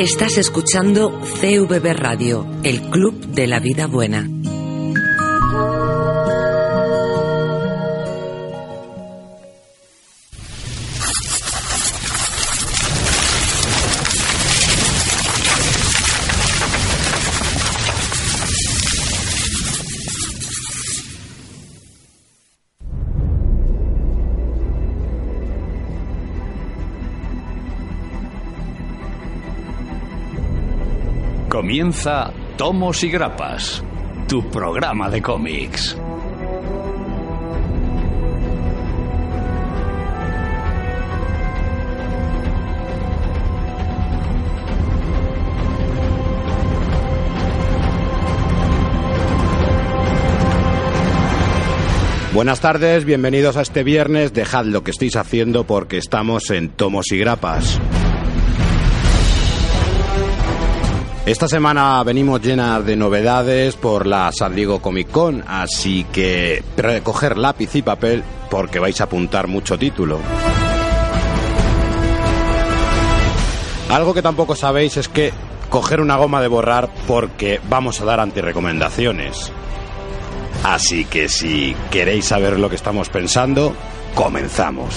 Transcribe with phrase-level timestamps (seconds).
[0.00, 4.39] Estás escuchando CVB Radio, el Club de la Vida Buena.
[31.80, 33.82] Comienza Tomos y Grapas,
[34.28, 35.96] tu programa de cómics.
[52.34, 54.34] Buenas tardes, bienvenidos a este viernes.
[54.34, 57.80] Dejad lo que estéis haciendo porque estamos en Tomos y Grapas.
[61.30, 67.38] Esta semana venimos llenas de novedades por la San Diego Comic Con, así que recoger
[67.38, 70.18] lápiz y papel porque vais a apuntar mucho título.
[73.90, 75.32] Algo que tampoco sabéis es que
[75.68, 79.52] coger una goma de borrar porque vamos a dar antirecomendaciones.
[80.64, 83.72] Así que si queréis saber lo que estamos pensando,
[84.16, 84.96] comenzamos.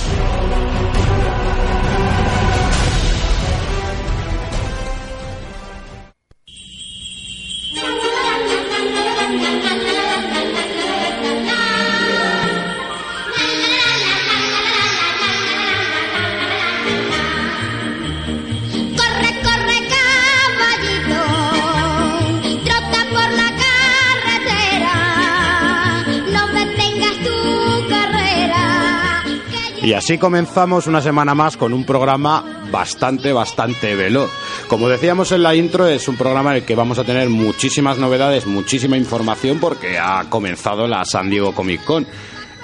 [30.03, 34.29] Así comenzamos una semana más con un programa bastante, bastante veloz.
[34.67, 37.97] Como decíamos en la intro, es un programa en el que vamos a tener muchísimas
[37.97, 42.05] novedades, muchísima información porque ha comenzado la San Diego Comic Con.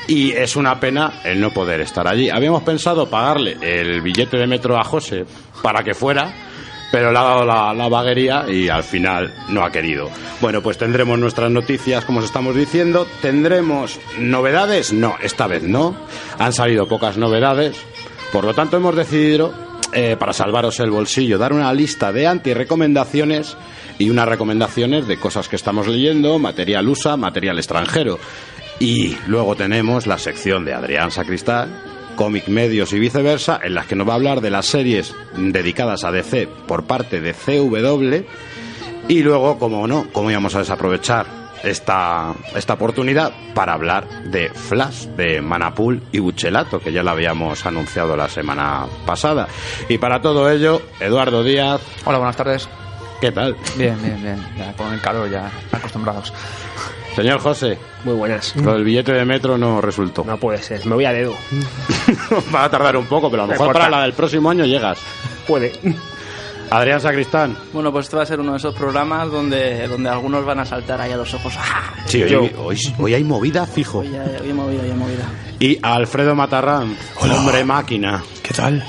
[0.05, 2.29] Y es una pena el no poder estar allí.
[2.29, 5.23] Habíamos pensado pagarle el billete de metro a José
[5.63, 6.48] para que fuera,
[6.91, 10.09] pero le ha dado la, la vaguería y al final no ha querido.
[10.41, 13.07] Bueno, pues tendremos nuestras noticias, como os estamos diciendo.
[13.21, 14.93] ¿Tendremos novedades?
[14.93, 15.95] No, esta vez no.
[16.37, 17.77] Han salido pocas novedades.
[18.31, 19.53] Por lo tanto, hemos decidido,
[19.93, 23.57] eh, para salvaros el bolsillo, dar una lista de anti-recomendaciones
[23.97, 28.19] y unas recomendaciones de cosas que estamos leyendo, material USA, material extranjero.
[28.79, 31.88] Y luego tenemos la sección de Adrián Sacristán,
[32.19, 36.03] cómic medios y viceversa, en las que nos va a hablar de las series dedicadas
[36.03, 38.27] a DC por parte de CW.
[39.07, 41.27] Y luego, como no, cómo íbamos a desaprovechar
[41.63, 47.65] esta, esta oportunidad para hablar de Flash, de Manapul y Buchelato, que ya lo habíamos
[47.65, 49.47] anunciado la semana pasada.
[49.87, 52.67] Y para todo ello, Eduardo Díaz, Hola, buenas tardes.
[53.21, 53.55] ¿qué tal?
[53.77, 54.45] Bien, bien, bien.
[54.57, 56.33] Ya con el calor ya acostumbrados.
[57.21, 58.55] Señor José, Muy buenas.
[58.55, 60.23] lo del billete de metro no resultó.
[60.23, 61.35] No puede ser, me voy a dedo.
[62.55, 64.65] Va a tardar un poco, pero a lo Me mejor para la del próximo año
[64.65, 64.99] llegas.
[65.47, 65.73] Puede.
[66.71, 67.57] Adrián Sacristán.
[67.73, 70.65] Bueno, pues este va a ser uno de esos programas donde, donde algunos van a
[70.65, 71.53] saltar ahí a los ojos.
[71.57, 71.93] ¡Ah!
[72.05, 73.99] Sí, hoy, hoy, hoy hay movida fijo.
[73.99, 75.23] Hoy, hay- movida, hoy he movida.
[75.59, 78.23] Y Alfredo Matarrán, hombre máquina.
[78.43, 78.83] ¿Qué tal?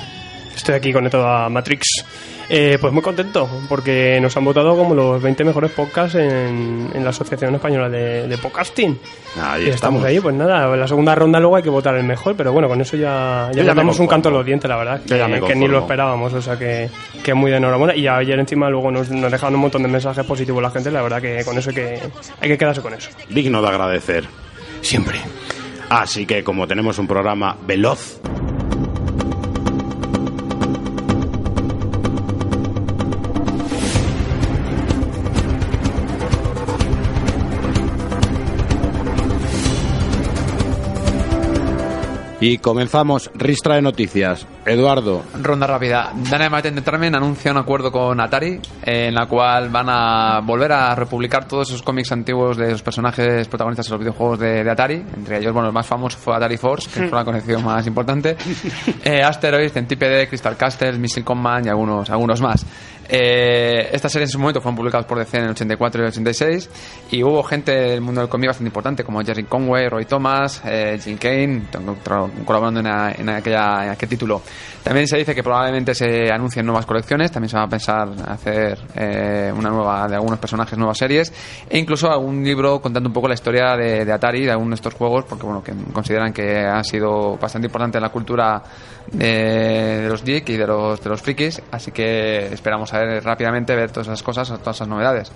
[0.55, 2.05] Estoy aquí conectado a Matrix.
[2.49, 7.03] Eh, pues muy contento, porque nos han votado como los 20 mejores podcasts en, en
[7.03, 8.99] la Asociación Española de, de Podcasting.
[9.41, 12.03] Ahí y estamos ahí, pues nada, en la segunda ronda luego hay que votar el
[12.03, 14.75] mejor, pero bueno, con eso ya, ya, ya damos un canto en los dientes, la
[14.75, 16.89] verdad, que, que ni lo esperábamos, o sea que,
[17.23, 17.95] que muy de enhorabuena.
[17.95, 21.01] Y ayer encima luego nos, nos dejaron un montón de mensajes positivos la gente, la
[21.01, 21.99] verdad que con eso hay que,
[22.41, 23.09] hay que quedarse con eso.
[23.29, 24.25] Digno de agradecer.
[24.81, 25.19] Siempre.
[25.89, 28.19] Así que como tenemos un programa veloz,
[42.41, 44.47] y comenzamos ristra de noticias.
[44.65, 46.11] Eduardo, Ronda rápida.
[46.15, 50.95] Dynamite Entertainment anuncia un acuerdo con Atari eh, en la cual van a volver a
[50.95, 54.95] republicar todos esos cómics antiguos de los personajes protagonistas de los videojuegos de, de Atari.
[55.15, 58.35] Entre ellos, bueno, el más famoso fue Atari Force, que fue la conexión más importante.
[59.03, 62.65] Eh, Asteroid, Centipede, Crystal Castles, Missile Command y algunos, algunos más.
[63.13, 66.09] Eh, estas series en su momento fueron publicadas por DC en el 84 y el
[66.11, 66.69] 86
[67.11, 70.97] y hubo gente del mundo del cómic bastante importante como Jerry Conway, Roy Thomas, eh,
[71.03, 71.63] Jim Kane,
[72.45, 72.87] colaborando en
[73.29, 74.41] aquella, en aquel título.
[74.83, 78.79] También se dice que probablemente se anuncien nuevas colecciones, también se va a pensar hacer
[78.95, 81.31] eh, una nueva de algunos personajes, nuevas series
[81.69, 84.75] e incluso algún libro contando un poco la historia de, de Atari, de algunos de
[84.75, 88.63] estos juegos, porque bueno, que consideran que ha sido bastante importante en la cultura
[89.11, 93.75] de, los geek y de los, de los frikis, así que esperamos a ver rápidamente
[93.75, 95.31] ver todas esas cosas, todas esas novedades.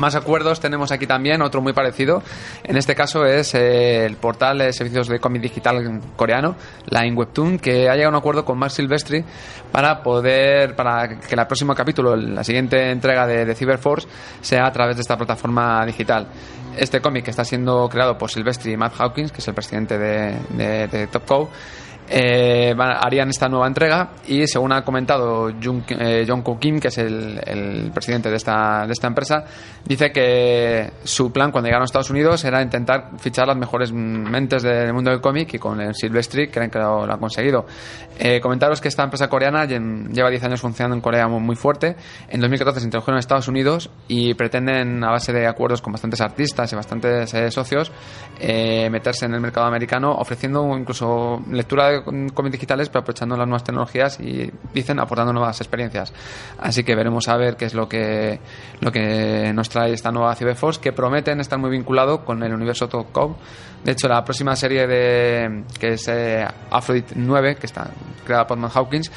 [0.00, 2.22] Más acuerdos tenemos aquí también, otro muy parecido.
[2.64, 6.56] En este caso es eh, el portal de servicios de cómic digital coreano,
[6.86, 9.22] la Webtoon, que ha llegado a un acuerdo con Mark Silvestri
[9.70, 14.08] para poder, para que el próximo capítulo, la siguiente entrega de, de Cyberforce,
[14.40, 16.28] sea a través de esta plataforma digital.
[16.78, 20.34] Este cómic está siendo creado por Silvestri y Matt Hawkins, que es el presidente de,
[20.48, 21.08] de, de
[22.12, 26.26] eh, harían esta nueva entrega y según ha comentado Jung, eh,
[26.60, 29.44] Kim, que es el, presidente de esta, de esta empresa,
[29.84, 34.62] dice que su plan cuando llegaron a Estados Unidos era intentar fichar las mejores mentes
[34.62, 37.64] del mundo del cómic y con el Silvestri creen que lo, lo han conseguido.
[38.18, 41.96] Eh, comentaros que esta empresa coreana lle- lleva 10 años funcionando en Corea muy, fuerte.
[42.28, 46.20] En 2014 se introdujeron en Estados Unidos y pretenden, a base de acuerdos con bastantes
[46.20, 47.92] artistas y bastantes eh, socios,
[48.38, 53.46] eh, meterse en el mercado americano ofreciendo incluso lectura de cómics digitales pero aprovechando las
[53.46, 56.12] nuevas tecnologías y dicen aportando nuevas experiencias.
[56.58, 58.40] Así que veremos a ver qué es lo que
[58.80, 62.88] lo que nos trae esta nueva Cyberforce que prometen estar muy vinculado con el universo
[62.88, 63.36] Top Cow
[63.84, 67.90] de hecho la próxima serie de que es eh, Aphrodite 9 que está
[68.24, 69.10] creada por Matt Hawkins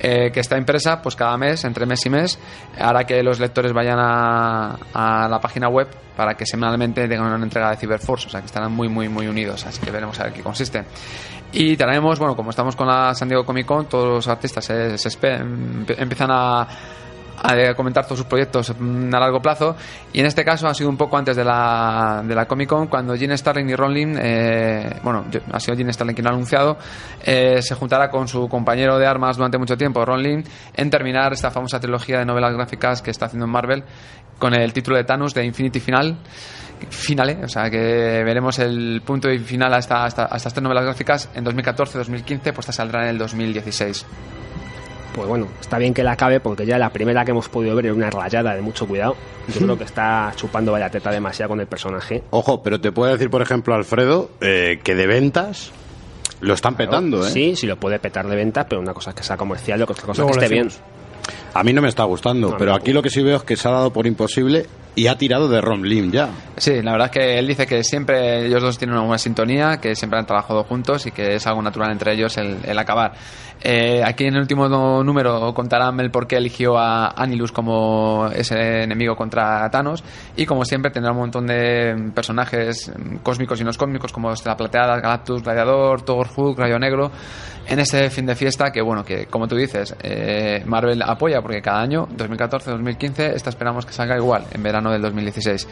[0.00, 2.38] eh, que esta empresa, pues cada mes, entre mes y mes,
[2.78, 7.42] hará que los lectores vayan a, a la página web para que semanalmente tengan una
[7.42, 10.24] entrega de Cyberforce, o sea que estarán muy, muy, muy unidos, así que veremos a
[10.24, 10.84] ver qué consiste.
[11.52, 14.96] Y traemos, bueno, como estamos con la San Diego Comic Con, todos los artistas se,
[15.96, 16.68] empiezan a,
[17.74, 19.74] comentar todos sus proyectos mm, a largo plazo.
[20.12, 22.88] Y en este caso ha sido un poco antes de la, de la Comic Con
[22.88, 26.76] cuando Gene Starling y Ron Lim eh, bueno, ha sido Gene Starling quien ha anunciado
[27.24, 30.42] eh, se juntará con su compañero de armas durante mucho tiempo, Ron Lim
[30.74, 33.84] en terminar esta famosa trilogía de novelas gráficas que está haciendo en Marvel
[34.38, 36.16] con el título de Thanos de Infinity Final
[36.90, 40.52] finale, o sea que veremos el punto y final a, esta, a esta- a estas
[40.54, 44.06] tres novelas gráficas en 2014-2015, pues esta saldrá en el 2016.
[45.14, 47.86] Pues bueno, está bien que la acabe porque ya la primera que hemos podido ver
[47.86, 49.16] era una rayada de mucho cuidado.
[49.52, 52.22] Yo creo que está chupando vaya teta demasiado con el personaje.
[52.30, 55.72] Ojo, pero te puedo decir, por ejemplo, Alfredo, eh, que de ventas
[56.40, 57.30] lo están petando, ¿eh?
[57.30, 59.82] Sí, sí lo puede petar de ventas, pero una cosa es que sea comercial y
[59.82, 60.68] otra cosa Luego es que esté bien.
[61.54, 62.76] A mí no me está gustando, No, pero no.
[62.76, 64.66] aquí lo que sí veo es que se ha dado por imposible
[64.98, 66.28] y ha tirado de Ron Lim ya.
[66.56, 69.76] Sí, la verdad es que él dice que siempre ellos dos tienen una buena sintonía,
[69.76, 73.12] que siempre han trabajado juntos y que es algo natural entre ellos el, acabar.
[73.62, 74.68] Eh, aquí en el último
[75.04, 80.02] número contarán el por qué eligió a Anilus como ese enemigo contra Thanos
[80.36, 82.92] y como siempre tendrá un montón de personajes
[83.22, 87.12] cósmicos y no cósmicos como la Plateada, Galactus, Gladiador, Thor, Hulk, Rayo Negro
[87.68, 91.60] en ese fin de fiesta que bueno, que como tú dices, eh, Marvel apoya porque
[91.60, 95.68] cada año, 2014-2015, esta esperamos que salga igual en verano del 2016.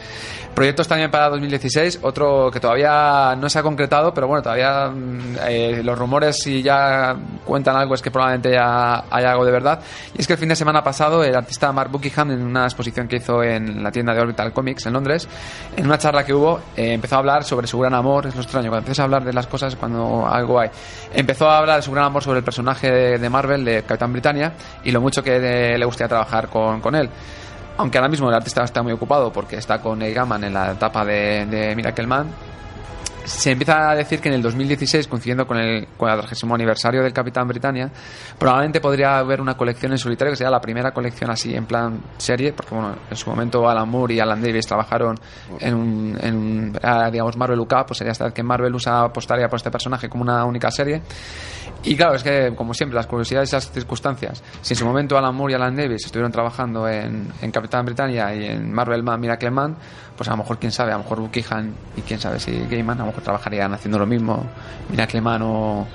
[0.53, 5.37] Proyectos también para 2016, otro que todavía no se ha concretado, pero bueno, todavía mm,
[5.47, 7.15] eh, los rumores si ya
[7.45, 9.79] cuentan algo es que probablemente ya hay algo de verdad.
[10.15, 13.07] Y es que el fin de semana pasado el artista Mark Buckingham en una exposición
[13.07, 15.27] que hizo en la tienda de Orbital Comics en Londres,
[15.75, 18.41] en una charla que hubo, eh, empezó a hablar sobre su gran amor, es lo
[18.41, 20.69] extraño, cuando empiezas a hablar de las cosas cuando algo hay.
[21.13, 24.11] Empezó a hablar de su gran amor sobre el personaje de, de Marvel, de Capitán
[24.11, 24.53] Britannia,
[24.83, 27.09] y lo mucho que eh, le gustaría trabajar con, con él.
[27.77, 30.71] Aunque ahora mismo el artista está muy ocupado porque está con Neil Gaiman en la
[30.71, 32.27] etapa de, de Miracle Man,
[33.27, 37.03] se empieza a decir que en el 2016, coincidiendo con el, con el 30 aniversario
[37.03, 37.91] del Capitán Britannia,
[38.39, 41.99] probablemente podría haber una colección en solitario que sería la primera colección así en plan
[42.17, 45.19] serie, porque bueno, en su momento Alan Moore y Alan Davis trabajaron
[45.59, 49.03] en un, en un, ah, digamos, Marvel UK, pues sería esta vez que Marvel usa
[49.03, 51.01] apostaría por este personaje como una única serie.
[51.83, 54.41] Y claro, es que, como siempre, las curiosidades y las circunstancias.
[54.61, 58.33] Si en su momento Alan Moore y Alan Davis estuvieron trabajando en, en Capitán Britannia
[58.33, 59.77] y en Marvel Man, Miracle Man,
[60.17, 62.97] pues a lo mejor, quién sabe, a lo mejor Buckingham y quién sabe si Gaiman
[62.97, 64.43] a lo mejor trabajarían haciendo lo mismo,
[64.89, 65.87] Miracle Man o,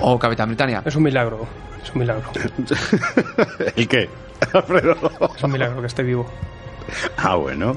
[0.00, 0.82] o Capitán Britannia.
[0.84, 1.46] Es un milagro.
[1.82, 2.30] Es un milagro.
[3.76, 4.08] ¿Y qué?
[4.52, 4.96] Alfredo.
[5.34, 6.26] Es un milagro que esté vivo.
[7.16, 7.76] Ah, bueno.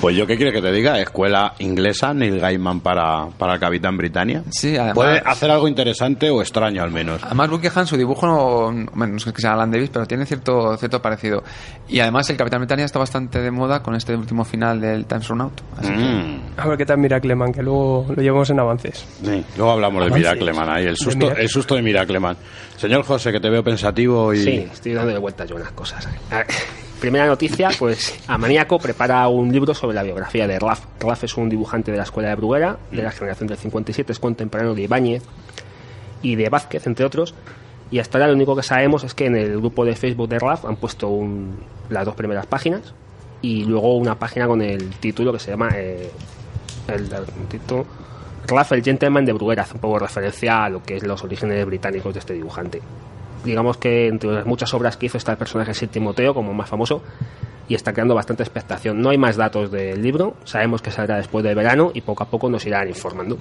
[0.00, 3.96] Pues yo qué quiere que te diga, escuela inglesa, Neil Gaiman para, para el Capitán
[3.96, 4.42] Britannia.
[4.50, 7.22] Sí, además- Puede hacer algo interesante o extraño al menos.
[7.22, 10.76] Además, Buckingham, su dibujo, no, bueno, no es que sea Alan Davis, pero tiene cierto,
[10.76, 11.44] cierto parecido.
[11.88, 15.28] Y además, el Capitán Britannia está bastante de moda con este último final del Times
[15.28, 15.60] Run Out.
[15.78, 19.06] Así que- Mm, A ver qué tal Miracleman, que luego lo llevamos en avances.
[19.24, 19.44] sí.
[19.56, 20.32] Luego hablamos de Avances.
[20.32, 22.36] Miracleman ahí, el susto, Miracle- el susto de Miracleman.
[22.76, 24.38] Señor José, que te veo pensativo y...
[24.42, 26.08] Sí, estoy dando de vueltas yo unas cosas.
[27.00, 30.84] Primera noticia, pues Amaníaco prepara un libro sobre la biografía de Raf.
[30.98, 34.18] Raf es un dibujante de la escuela de Bruguera, de la generación del 57, es
[34.18, 35.22] contemporáneo de Ibáñez
[36.22, 37.34] y de Vázquez, entre otros.
[37.92, 40.40] Y hasta ahora lo único que sabemos es que en el grupo de Facebook de
[40.40, 42.92] Raf han puesto un- las dos primeras páginas
[43.42, 46.10] y luego una página con el título que se llama eh,
[46.88, 47.86] el, el título
[48.48, 51.64] Raf el Gentleman de Bruguera, hace un poco referencia a lo que es los orígenes
[51.64, 52.82] británicos de este dibujante.
[53.44, 56.68] Digamos que entre las muchas obras que hizo está el personaje Sir Timoteo como más
[56.68, 57.02] famoso
[57.68, 59.00] y está creando bastante expectación.
[59.00, 62.26] No hay más datos del libro, sabemos que saldrá después del verano y poco a
[62.26, 63.38] poco nos irán informando.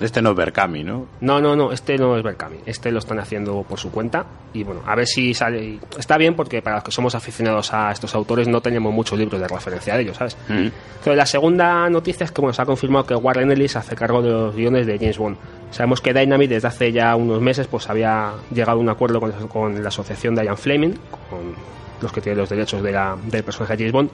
[0.00, 1.06] Este no es Berkami, ¿no?
[1.20, 2.58] No, no, no, este no es Berkami.
[2.66, 4.24] Este lo están haciendo por su cuenta.
[4.54, 5.78] Y bueno, a ver si sale.
[5.98, 9.40] Está bien porque para los que somos aficionados a estos autores no tenemos muchos libros
[9.40, 10.36] de referencia de ellos, ¿sabes?
[10.48, 10.68] Mm.
[11.02, 14.22] Pero la segunda noticia es que bueno, se ha confirmado que Warren Ellis hace cargo
[14.22, 15.36] de los guiones de James Bond.
[15.72, 19.32] Sabemos que Dynamite desde hace ya unos meses pues había llegado a un acuerdo con,
[19.48, 20.92] con la asociación de Ian Fleming,
[21.28, 21.54] con
[22.00, 24.10] los que tienen los derechos de la- del personaje de James Bond,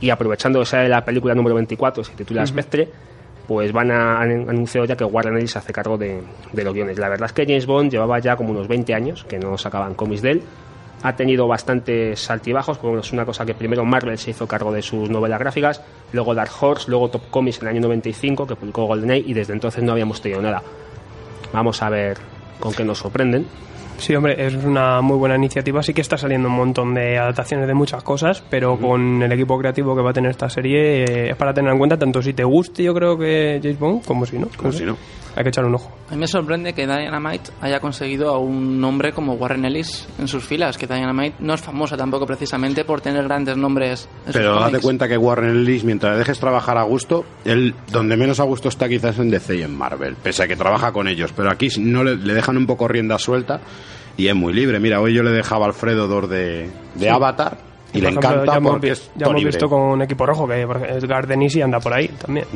[0.00, 2.88] y aprovechando esa de la película número 24, se titula Spectre,
[3.48, 6.98] pues van a han anunciado ya que Warren Ellis hace cargo de, de los guiones.
[6.98, 9.94] La verdad es que James Bond llevaba ya como unos 20 años que no sacaban
[9.94, 10.42] cómics de él.
[11.02, 14.82] Ha tenido bastantes altibajos, como es una cosa que primero Marvel se hizo cargo de
[14.82, 15.80] sus novelas gráficas,
[16.12, 19.54] luego Dark Horse, luego Top Comics en el año 95, que publicó GoldenEye, y desde
[19.54, 20.62] entonces no habíamos tenido nada.
[21.52, 22.18] Vamos a ver
[22.60, 23.46] con qué nos sorprenden.
[23.98, 25.82] Sí, hombre, es una muy buena iniciativa.
[25.82, 29.58] Sí que está saliendo un montón de adaptaciones de muchas cosas, pero con el equipo
[29.58, 32.32] creativo que va a tener esta serie eh, es para tener en cuenta tanto si
[32.32, 34.48] te guste, yo creo que James Bond, como si no.
[34.56, 34.96] Como si no.
[35.36, 35.90] Hay que echar un ojo.
[36.08, 40.26] A mí me sorprende que Dynamite haya conseguido a un nombre como Warren Ellis en
[40.26, 44.40] sus filas, que Dynamite no es famosa tampoco precisamente por tener grandes nombres en sus
[44.40, 48.40] Pero date cuenta que Warren Ellis, mientras le dejes trabajar a gusto, él donde menos
[48.40, 51.32] a gusto está quizás en DC y en Marvel, pese a que trabaja con ellos.
[51.36, 53.60] Pero aquí no le, le dejan un poco rienda suelta
[54.16, 54.80] y es muy libre.
[54.80, 57.58] Mira, hoy yo le dejaba a Alfredo dos de, de Avatar
[57.92, 60.26] y le Por ejemplo, encanta ya hemos, porque vi- es ya hemos visto con Equipo
[60.26, 62.46] Rojo que por ejemplo, Edgar Denisi anda por ahí también.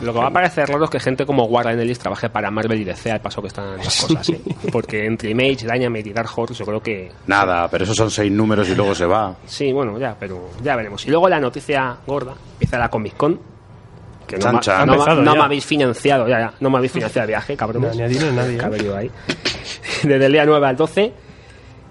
[0.00, 2.80] Lo que va a parecer raro es que gente como Warren Ellis trabaje para Marvel
[2.80, 4.40] y DC al paso que están las cosas, ¿eh?
[4.72, 7.10] Porque entre Image, Dynamite y Dark Horse yo creo que...
[7.26, 9.34] Nada, pero esos son seis números y luego se va.
[9.46, 11.06] Sí, bueno, ya, pero ya veremos.
[11.06, 13.40] Y luego la noticia gorda, empieza la Comic Con,
[14.26, 14.86] que no, Chan, ma- chan.
[14.86, 17.96] no empezado me habéis financiado, ya, ya, no me habéis financiado el viaje, cabrones.
[17.96, 18.96] No, ni a a nadie, ¿eh?
[18.96, 19.10] ahí.
[20.02, 21.12] Desde el día 9 al 12.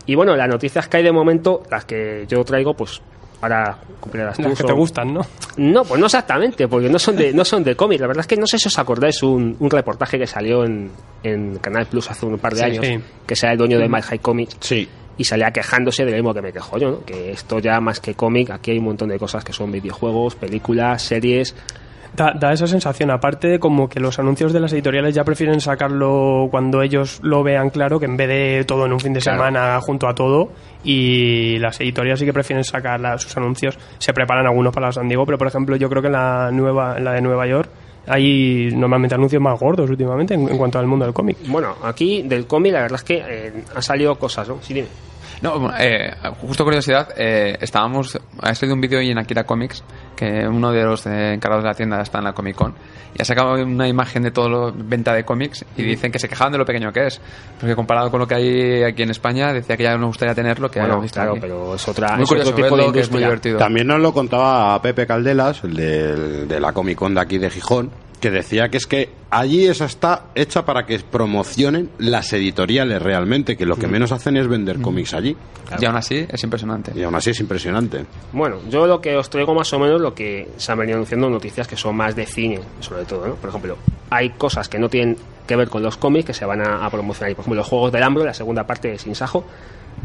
[0.08, 3.02] Y bueno, las noticias que hay de momento, las que yo traigo, pues
[3.42, 4.40] ahora cumplirás.
[4.40, 5.22] Las que te gustan, ¿no?
[5.58, 8.00] no, pues no exactamente, porque no son de, no son de cómic.
[8.02, 10.92] La verdad es que no sé si os acordáis un, un reportaje que salió en,
[11.24, 13.00] en Canal Plus hace un par de Sí, años, sí.
[13.26, 14.88] que sea el dueño de My High Comics, Sí.
[15.18, 17.06] y salía quejándose de lo mismo que me quejo yo, ¿no?
[17.06, 20.36] que esto ya más que cómic, aquí hay un montón de cosas que son videojuegos,
[20.36, 21.56] películas, series.
[22.16, 25.60] Da, da esa sensación, aparte de como que los anuncios de las editoriales ya prefieren
[25.60, 29.20] sacarlo cuando ellos lo vean claro, que en vez de todo en un fin de
[29.20, 29.40] Claro.
[29.40, 30.50] semana junto a todo,
[30.84, 35.08] y las editoriales sí que prefieren sacar la- sus anuncios, se preparan algunos para San
[35.08, 37.70] Diego, pero por ejemplo yo creo que en la, nueva, en la de Nueva York
[38.08, 41.38] hay normalmente anuncios más gordos últimamente en, en cuanto al mundo del cómic.
[41.48, 44.60] Bueno, aquí del cómic la verdad es que eh, han salido cosas, ¿no?
[44.62, 44.88] Sí, dime.
[45.46, 46.12] No, eh,
[46.42, 49.84] justo curiosidad, eh, estábamos, ha salido un vídeo hoy en Akira Comics,
[50.16, 52.74] que uno de los eh, encargados de la tienda está en la Comic Con,
[53.18, 56.28] y ha sacado una imagen de todo lo venta de cómics, y dicen que se
[56.28, 57.22] quejaban de lo pequeño que es,
[57.60, 60.70] porque comparado con lo que hay aquí en España, decía que ya no gustaría tenerlo,
[60.70, 61.40] que Bueno, claro, aquí.
[61.42, 63.58] pero es otra Muy es curioso, otro tipo de verlo, que es muy divertido.
[63.60, 67.50] También nos lo contaba Pepe Caldelas, el del- de, la Comic Con de aquí de
[67.50, 73.02] Gijón, que decía que es que allí esa está hecha para que promocionen las editoriales
[73.02, 75.36] realmente, que lo que menos hacen es vender cómics allí.
[75.80, 76.92] Y aún así es impresionante.
[76.96, 78.06] Y aún así es impresionante.
[78.32, 81.30] Bueno, yo lo que os traigo más o menos lo que se han venido anunciando
[81.30, 83.36] noticias que son más de cine, sobre todo, ¿no?
[83.36, 83.78] Por ejemplo,
[84.10, 85.18] hay cosas que no tienen
[85.48, 87.32] que ver con los cómics que se van a, a promocionar.
[87.32, 89.46] Y, Por ejemplo, los Juegos del Hambre, la segunda parte de Sin Sajo,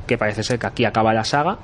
[0.06, 1.58] que parece ser que aquí acaba la saga,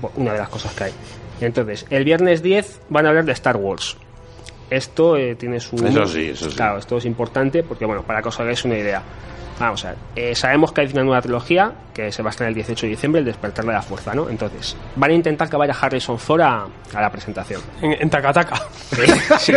[0.00, 0.92] bueno, una de las cosas que hay.
[1.40, 3.96] Entonces, el viernes 10 van a hablar de Star Wars.
[4.70, 5.76] Esto eh, tiene su...
[5.76, 6.56] Eso sí, eso sí.
[6.56, 9.02] Claro, esto es importante porque, bueno, para que os hagáis una idea.
[9.58, 12.50] Vamos a ver, eh, sabemos que hay una nueva trilogía que se va a estrenar
[12.50, 14.28] el 18 de diciembre, El despertar de la fuerza, ¿no?
[14.28, 17.62] Entonces, van a intentar que vaya Harrison Ford a, a la presentación.
[17.80, 18.56] En, en Takataka.
[19.38, 19.52] Sí,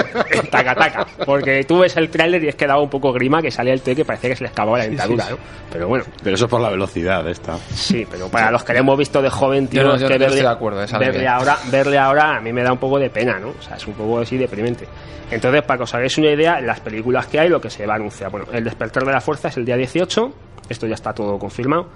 [0.50, 1.06] taca taca.
[1.26, 3.82] Porque tú ves el tráiler y es que daba un poco grima que salía el
[3.82, 5.38] tío que parecía que se le escapaba la dentadura, ¿no?
[5.72, 7.58] Pero bueno, Pero eso es por la velocidad esta.
[7.74, 10.08] sí, pero para los que le hemos visto de joven, tío, Yo no- es yo-
[10.08, 12.80] que yo verle, estoy de acuerdo, verle ahora, verle ahora a mí me da un
[12.80, 13.50] poco de pena, ¿no?
[13.50, 14.88] O sea, es un poco así deprimente.
[15.32, 17.94] Entonces, para que os hagáis una idea, las películas que hay, lo que se va
[17.94, 18.32] a anunciar.
[18.32, 20.34] Bueno, El despertar de la fuerza es el día 18,
[20.70, 21.88] esto ya está todo confirmado.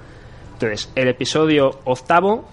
[0.54, 2.46] Entonces, el episodio octavo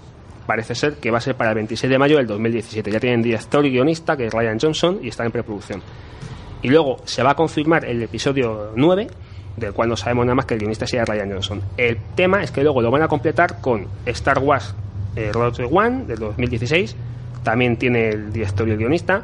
[0.47, 2.91] parece ser que va a ser para el 26 de mayo del 2017.
[2.91, 5.83] Ya tienen director y guionista, que es Ryan Johnson, y está en preproducción.
[6.63, 9.07] Y luego se va a confirmar el episodio 9,
[9.57, 11.63] del cual no sabemos nada más que el guionista sea Ryan Johnson.
[11.77, 14.75] El tema es que luego lo van a completar con Star Wars
[15.17, 16.97] eh, Rogue One del 2016,
[17.43, 19.23] también tiene el director y el guionista,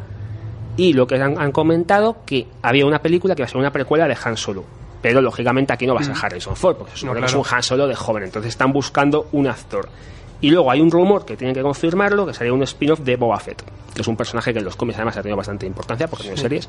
[0.77, 3.73] y lo que han, han comentado que había una película que va a ser una
[3.73, 4.65] precuela de Han Solo.
[5.07, 7.25] Pero lógicamente aquí no va a ser Harrison Ford, porque claro.
[7.25, 9.89] es un Han Solo de joven, entonces están buscando un actor.
[10.41, 13.39] Y luego hay un rumor que tienen que confirmarlo, que sería un spin-off de Boba
[13.39, 13.63] Fett,
[13.95, 16.37] que es un personaje que en los cómics además ha tenido bastante importancia porque tiene
[16.37, 16.69] series.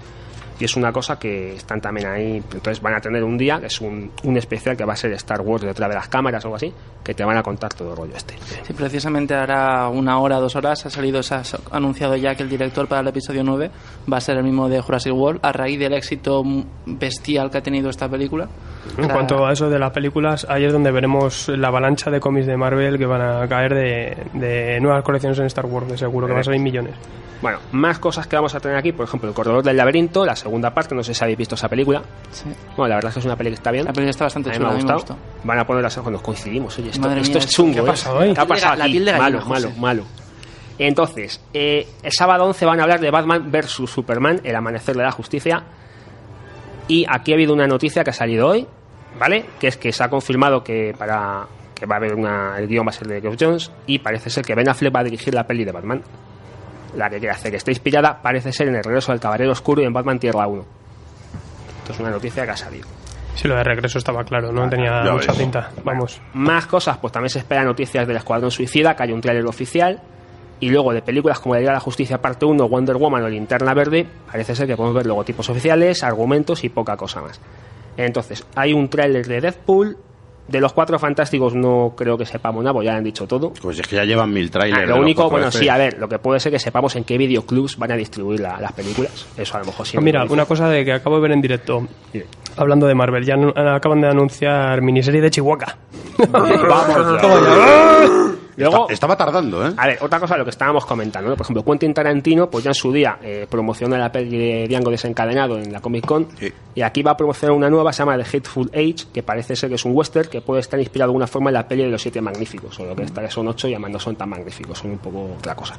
[0.60, 2.38] Y es una cosa que están también ahí.
[2.38, 5.12] Entonces van a tener un día, que es un, un especial que va a ser
[5.14, 6.74] Star Wars detrás de las cámaras o algo así,
[7.04, 8.36] que te van a contar todo el rollo este.
[8.66, 12.50] Sí, precisamente hará una hora, dos horas, ha salido, se ha anunciado ya que el
[12.50, 13.72] director para el episodio 9
[14.12, 16.44] va a ser el mismo de Jurassic World, a raíz del éxito
[16.86, 18.48] bestial que ha tenido esta película.
[18.98, 22.48] En cuanto a eso de las películas, ahí es donde veremos la avalancha de cómics
[22.48, 26.28] de Marvel que van a caer de, de nuevas colecciones en Star Wars, de seguro,
[26.28, 26.96] que van a salir millones.
[27.42, 30.36] Bueno, más cosas que vamos a tener aquí, por ejemplo, El Corredor del Laberinto, la
[30.48, 32.02] segunda parte, no sé si habéis visto esa película.
[32.32, 32.46] sí.
[32.76, 33.86] Bueno, la verdad es que es una película que está bien.
[33.86, 35.18] La película está bastante a mí chula, me ha me gustado.
[35.44, 36.80] Van a poner las cuando coincidimos.
[36.80, 37.74] Oye, esto, esto mía, es chungo.
[37.74, 37.86] ¿qué ha ¿eh?
[37.86, 38.34] pasado hoy?
[38.34, 38.94] ¿Qué ha pasado La aquí?
[38.94, 40.04] piel de gallina, malo, malo, malo.
[40.80, 45.04] Entonces, eh, el sábado 11 van a hablar de Batman versus Superman, el amanecer de
[45.04, 45.64] la justicia.
[46.88, 48.66] Y aquí ha habido una noticia que ha salido hoy,
[49.20, 49.46] ¿vale?
[49.60, 52.86] Que es que se ha confirmado que para que va a haber una, el guion
[52.86, 55.34] va a ser de Geoff Jones y parece ser que Ben Affleck va a dirigir
[55.34, 56.02] la peli de Batman.
[56.98, 59.82] La que quiere hacer, que está inspirada, parece ser en el regreso del Caballero Oscuro
[59.82, 60.66] y en Batman Tierra 1.
[61.80, 62.88] Esto es una noticia que ha salido.
[63.36, 65.38] Si lo de regreso estaba claro, no tenía ya mucha ves.
[65.38, 65.70] cinta.
[65.84, 66.20] Vamos.
[66.34, 70.02] Más cosas, pues también se esperan noticias del Escuadrón Suicida, que hay un tráiler oficial.
[70.60, 73.30] Y luego de películas como La Liga de la Justicia parte 1, Wonder Woman o
[73.30, 77.40] Linterna Verde, parece ser que podemos ver logotipos oficiales, argumentos y poca cosa más.
[77.96, 79.98] Entonces, hay un tráiler de Deadpool.
[80.48, 83.52] De los cuatro fantásticos no creo que sepamos nada, pues ya han dicho todo.
[83.62, 84.82] Pues es que ya llevan mil Ah, trailers.
[84.82, 87.18] de lo único, bueno, sí, a ver, lo que puede ser que sepamos en qué
[87.18, 89.28] videoclubs van a distribuir la- las películas.
[89.38, 89.98] Eso a lo mejor sí.
[89.98, 91.86] Ah, Mira, una cosa de que acabo de ver en directo.
[92.14, 92.24] Sí.
[92.56, 93.36] Hablando de Marvel, ya
[93.76, 95.76] acaban de anunciar miniserie de Chihuahua.
[96.32, 98.38] Vamos.
[98.58, 99.72] Luego, Está- estaba tardando, ¿eh?
[99.78, 101.36] A ver, otra cosa de lo que estábamos comentando, ¿no?
[101.38, 104.90] Por ejemplo, Quentin Tarantino, pues ya en su día eh, promocionó la peli de Django
[104.90, 106.28] desencadenado en la Comic Con.
[106.40, 106.52] Sí.
[106.74, 109.70] Y aquí va a promocionar una nueva, se llama The Hateful Age, que parece ser
[109.70, 111.90] que es un western que puede estar inspirado de alguna forma en la peli de
[111.90, 112.80] los siete magníficos.
[112.80, 115.36] O lo que que son ocho y además no son tan magníficos, son un poco
[115.38, 115.76] otra cosa.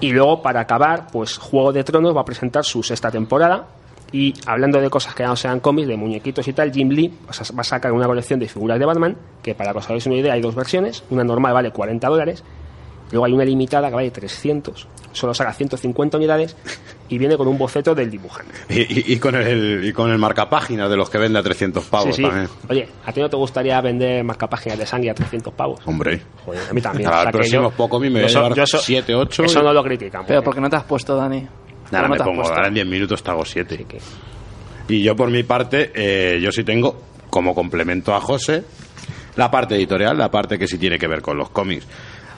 [0.00, 3.66] Y luego, para acabar, pues Juego de Tronos va a presentar su sexta temporada.
[4.12, 7.12] Y hablando de cosas que ya no sean cómics, de muñequitos y tal, Jim Lee
[7.26, 10.16] va a sacar una colección de figuras de Batman, que para que os hagáis una
[10.16, 11.02] idea hay dos versiones.
[11.10, 12.44] Una normal vale 40 dólares,
[13.10, 16.56] luego hay una limitada que vale 300, solo saca 150 unidades
[17.08, 18.52] y viene con un boceto del dibujante.
[18.68, 21.84] Y, y- y con el, y con el marcapáginas de los que vende a 300
[21.86, 22.28] pavos Sí, sí.
[22.28, 22.48] también.
[22.68, 25.80] Oye, ¿a ti no te gustaría vender marcapáginas de sangre a 300 pavos?
[25.86, 26.20] Hombre.
[26.44, 27.08] Joder, a mí también.
[27.08, 29.44] Al O sea, que próximo yo- poco me voy a llevar yo eso- 7, 8.
[29.44, 30.24] Eso no lo critican.
[30.26, 31.46] Pero porque no te has puesto, Dani.
[31.98, 33.84] Ahora me pongo, ahora en 10 minutos te hago 7.
[33.88, 33.98] que-
[34.88, 37.00] Y yo por mi parte, eh, yo sí tengo
[37.30, 38.64] como complemento a José
[39.36, 41.86] la parte editorial, la parte que sí tiene que ver con los cómics.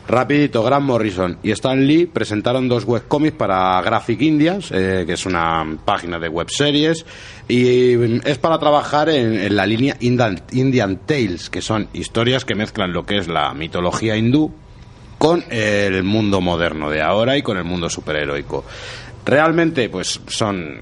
[0.07, 5.25] Rapidito, Grant Morrison y Stan Lee presentaron dos webcomics para Graphic Indias, eh, que es
[5.25, 7.07] una página de webseries,
[7.49, 12.45] y mm, es para trabajar en, en la línea Indian, Indian Tales, que son historias
[12.45, 14.53] que mezclan lo que es la mitología hindú
[15.17, 18.62] con el mundo moderno de ahora y con el mundo superheroico.
[19.24, 20.76] Realmente, pues son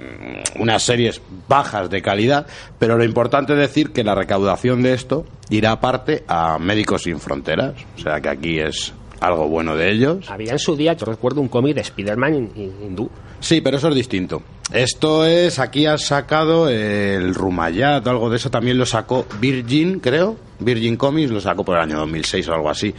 [0.58, 2.46] unas series bajas de calidad,
[2.78, 7.20] pero lo importante es decir que la recaudación de esto irá aparte a Médicos Sin
[7.20, 10.28] Fronteras, o sea que aquí es algo bueno de ellos.
[10.28, 13.10] Había en su día, yo recuerdo un cómic de Spider-Man hin- hin- hindú.
[13.38, 14.42] Sí, pero eso es distinto.
[14.72, 20.36] Esto es, aquí has sacado el Rumayat algo de eso, también lo sacó Virgin, creo.
[20.58, 22.92] Virgin Comics lo sacó por el año 2006 o algo así.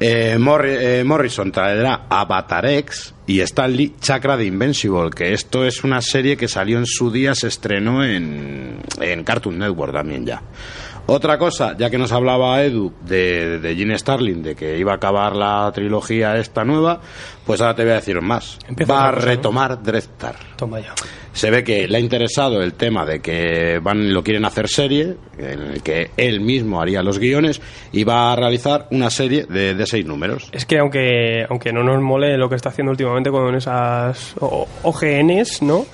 [0.00, 5.82] Eh, Morri- eh, Morrison traerá Avatar X y Stanley Chakra de Invincible, que esto es
[5.82, 10.40] una serie que salió en su día, se estrenó en, en Cartoon Network también ya.
[11.06, 14.96] Otra cosa, ya que nos hablaba Edu de, de Gene Starling, de que iba a
[14.96, 17.00] acabar la trilogía esta nueva,
[17.46, 18.58] pues ahora te voy a decir más.
[18.68, 19.26] Empieza Va a cosa, ¿no?
[19.32, 20.36] retomar Dreadstar.
[20.56, 20.92] Toma ya.
[21.38, 25.14] Se ve que le ha interesado el tema de que van lo quieren hacer serie,
[25.38, 29.72] en el que él mismo haría los guiones y va a realizar una serie de,
[29.74, 30.50] de seis números.
[30.50, 35.62] Es que aunque, aunque no nos mole lo que está haciendo últimamente con esas OGNs,
[35.62, 35.86] ¿no?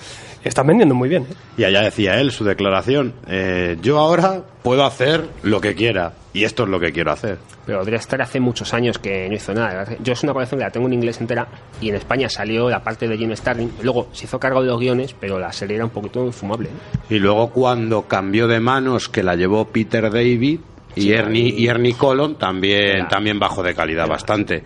[0.45, 1.23] Están vendiendo muy bien.
[1.23, 1.35] ¿eh?
[1.57, 6.45] Y allá decía él su declaración, eh, yo ahora puedo hacer lo que quiera y
[6.45, 7.39] esto es lo que quiero hacer.
[7.65, 9.87] Pero Dreadstar hace muchos años que no hizo nada.
[10.03, 11.49] Yo es una colección que la tengo en inglés entera
[11.81, 13.73] y en España salió la parte de Jim Starlin.
[13.83, 16.69] Luego se hizo cargo de los guiones, pero la serie era un poquito infumable.
[16.69, 17.15] ¿eh?
[17.15, 20.61] Y luego cuando cambió de manos, que la llevó Peter David
[20.97, 24.63] y, Sí, Ernie, y Ernie Colon, también, también bajó de calidad bastante.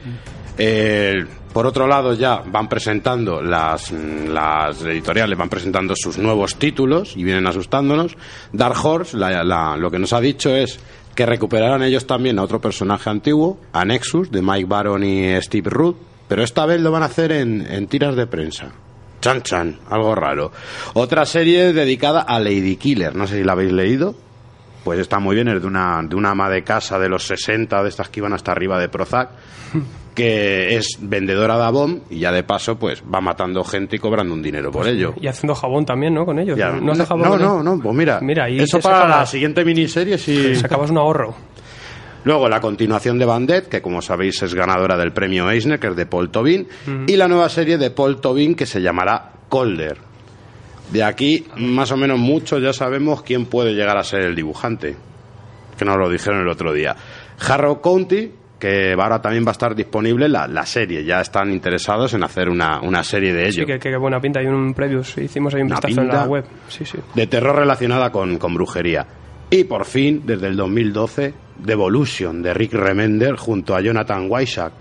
[0.58, 1.24] Eh,
[1.58, 7.16] por otro lado, ya van presentando las, mm, las editoriales, van presentando sus nuevos títulos
[7.16, 8.16] y vienen asustándonos.
[8.52, 10.78] Dark Horse, la- la- lo que nos ha dicho es
[11.16, 15.68] que recuperarán ellos también a otro personaje antiguo, a Nexus, de Mike Baron y Steve
[15.68, 15.96] Root,
[16.28, 18.68] pero esta vez lo van a hacer en, en tiras de prensa.
[19.20, 20.52] Chan Chan, algo raro.
[20.94, 24.14] Otra serie dedicada a Lady Killer, no sé si la habéis leído.
[24.84, 27.82] Pues está muy bien, es de una, de una ama de casa de los 60,
[27.82, 29.30] de estas que iban hasta arriba de Prozac,
[30.18, 34.34] que es vendedora de Avon y ya de paso pues va matando gente y cobrando
[34.34, 35.14] un dinero por ello.
[35.20, 36.26] Y haciendo jabón también, ¿no?
[36.26, 36.58] Con ellos.
[36.58, 39.26] Ya, ¿No, hace jabón no, con no, no, pues mira, Mira, ahí eso para la
[39.26, 40.54] siguiente miniserie sí.
[40.56, 41.36] Sacabas un ahorro.
[42.24, 45.94] Luego la continuación de Bandit, que como sabéis es ganadora del premio Eisner, que es
[45.94, 46.66] de Paul Tobin,
[47.06, 49.98] y la nueva serie de Paul Tobin que se llamará Colder.
[50.90, 54.96] De aquí, más o menos muchos ya sabemos quién puede llegar a ser el dibujante,
[55.78, 56.96] que nos lo dijeron el otro día.
[57.38, 62.12] Harrow County, que ahora también va a estar disponible la, la serie, ya están interesados
[62.14, 63.64] en hacer una, una serie de ello.
[63.64, 64.40] Sí, que, que buena pinta.
[64.40, 65.00] Hay un preview.
[65.00, 66.44] Hicimos ahí un Una vistazo en la web.
[66.68, 66.98] Sí, sí.
[67.14, 69.06] de terror relacionada con, con brujería.
[69.50, 74.72] Y por fin, desde el 2012, Devolution de Rick Remender junto a Jonathan Weishak.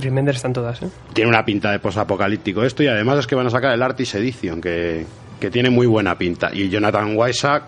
[0.00, 0.88] Remender están todas, ¿eh?
[1.12, 4.14] Tiene una pinta de posapocalíptico esto y además es que van a sacar el Artis
[4.14, 5.04] Edition, que,
[5.38, 6.50] que tiene muy buena pinta.
[6.52, 7.64] Y Jonathan Weishak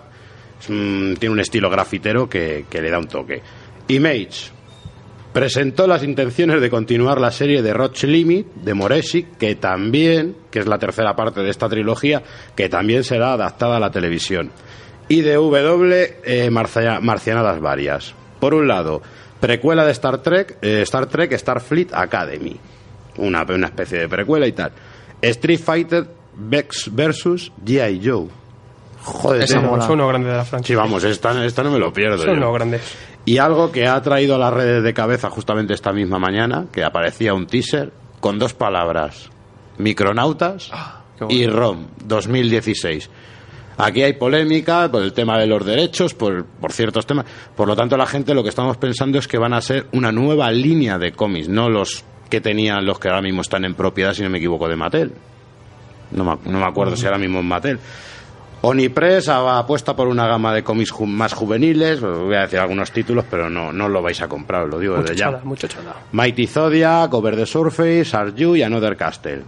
[0.68, 3.42] mm, tiene un estilo grafitero que, que le da un toque.
[3.88, 4.50] Image
[5.32, 10.58] presentó las intenciones de continuar la serie de Roach Limit de Moresi, que también, que
[10.60, 12.22] es la tercera parte de esta trilogía,
[12.56, 14.50] que también será adaptada a la televisión.
[15.08, 18.14] Y de W, eh, Marcia- Marcianadas varias.
[18.38, 19.02] Por un lado,
[19.40, 22.56] precuela de Star Trek, eh, Star Trek Starfleet Academy.
[23.18, 24.72] Una, una especie de precuela y tal.
[25.20, 28.00] Street Fighter Vex versus G.I.
[28.04, 28.28] Joe.
[29.02, 29.48] Joder.
[29.48, 30.76] Son unos grandes de la Sí, franquicia.
[30.76, 32.18] vamos, esta, esta no me lo pierdo.
[32.18, 32.32] Son yo.
[32.34, 32.82] unos grandes.
[33.24, 36.84] Y algo que ha traído a las redes de cabeza justamente esta misma mañana, que
[36.84, 39.30] aparecía un teaser con dos palabras,
[39.78, 40.70] Micronautas
[41.18, 41.34] bueno.
[41.34, 43.10] y ROM 2016.
[43.78, 47.24] Aquí hay polémica por el tema de los derechos, por, por ciertos temas.
[47.56, 50.12] Por lo tanto, la gente lo que estamos pensando es que van a ser una
[50.12, 54.12] nueva línea de cómics, no los que tenían los que ahora mismo están en propiedad,
[54.12, 55.12] si no me equivoco, de Mattel.
[56.12, 57.78] No me, no me acuerdo si ahora mismo es Mattel.
[58.62, 62.00] Onipress apuesta por una gama de cómics ju- más juveniles.
[62.00, 64.96] Voy a decir algunos títulos, pero no, no lo vais a comprar, os lo digo
[64.96, 65.40] Mucho desde ya.
[65.44, 65.94] mucho chala.
[66.12, 69.42] Mighty Zodiac, Over the Surface, Arju y Another Castle.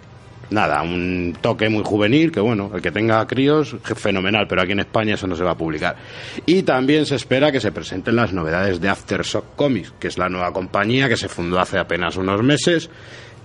[0.49, 4.81] Nada, un toque muy juvenil, que bueno, el que tenga críos, fenomenal, pero aquí en
[4.81, 5.97] España eso no se va a publicar.
[6.45, 10.29] Y también se espera que se presenten las novedades de Aftershock Comics, que es la
[10.29, 12.91] nueva compañía que se fundó hace apenas unos meses,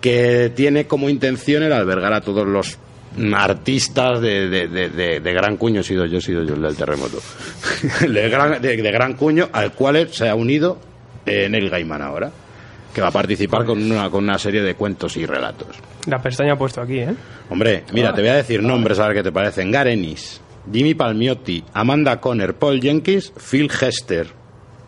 [0.02, 2.78] que tiene como intención el albergar a todos los
[3.34, 6.76] artistas de, de- de- de- gran cuño, he sido yo, he sido yo el del
[6.76, 7.18] terremoto,
[8.08, 10.80] de, gran, de- gran cuño, al cual se ha unido
[11.26, 12.32] eh, Neil Gaiman ahora,
[12.94, 15.76] que va a participar con una, con una serie de cuentos y relatos.
[16.08, 17.14] La pestaña ha puesto aquí, ¿eh?
[17.50, 19.72] Hombre, mira, te voy a decir nombres a ver qué te parecen.
[19.72, 24.28] Garenis, Jimmy Palmiotti, Amanda Conner, Paul Jenkins, Phil Hester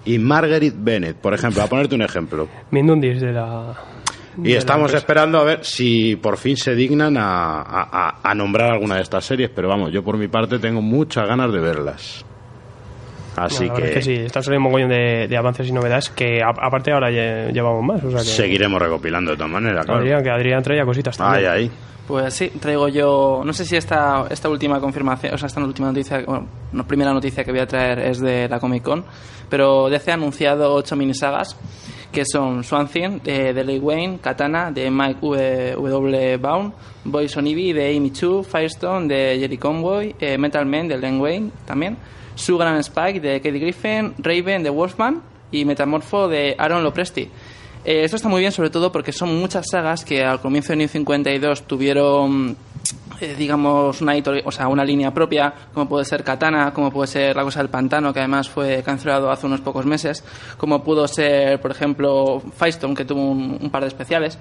[0.06, 2.48] y Marguerite Bennett, por ejemplo, a ponerte un ejemplo.
[2.72, 3.76] Mindundis de la.
[4.44, 7.62] Y estamos esperando a ver si por fin se dignan a,
[8.24, 11.52] a- nombrar alguna de estas series, pero vamos, yo por mi parte tengo muchas ganas
[11.52, 12.26] de verlas.
[13.36, 16.42] Así que, es que sí, están saliendo un mogollón de, de avances y novedades que
[16.42, 18.04] a- aparte ahora lle- llevamos más.
[18.04, 20.02] O sea que seguiremos recopilando de todas maneras, claro.
[20.02, 21.50] Adrián, que Adrián traía cositas también.
[21.50, 21.72] ahí.
[22.08, 25.88] Pues sí, traigo yo, no sé si esta, esta última confirmación, o sea, esta última
[25.90, 29.06] noticia, bueno, la primera noticia que voy a traer es de la Comic Con,
[29.48, 31.56] pero DC ha anunciado ocho minisagas,
[32.12, 35.76] que son Swan Thing, de, de Lee Wayne, Katana, de Mike W.
[35.76, 36.38] W.
[36.38, 36.72] Baum,
[37.04, 41.20] Boys on Ivy, de Amy Chu, Firestone, de Jerry Convoy, eh, Metal Man, de Len
[41.20, 41.98] Wayne, también,
[42.36, 47.30] Sugar and Spike, de Katie Griffin, Raven, de Wolfman, y Metamorfo, de Aaron Lopresti.
[47.86, 50.78] Eh, esto está muy bien, sobre todo porque son muchas sagas que al comienzo de
[50.78, 52.58] New 52 tuvieron,
[53.22, 54.14] eh, digamos, una,
[54.46, 57.70] o sea, una línea propia, como puede ser Katana, como puede ser La Cosa del
[57.70, 60.24] Pantano, que además fue cancelado hace unos pocos meses,
[60.58, 64.38] como pudo ser, por ejemplo, Firestone, que tuvo un, un par de especiales.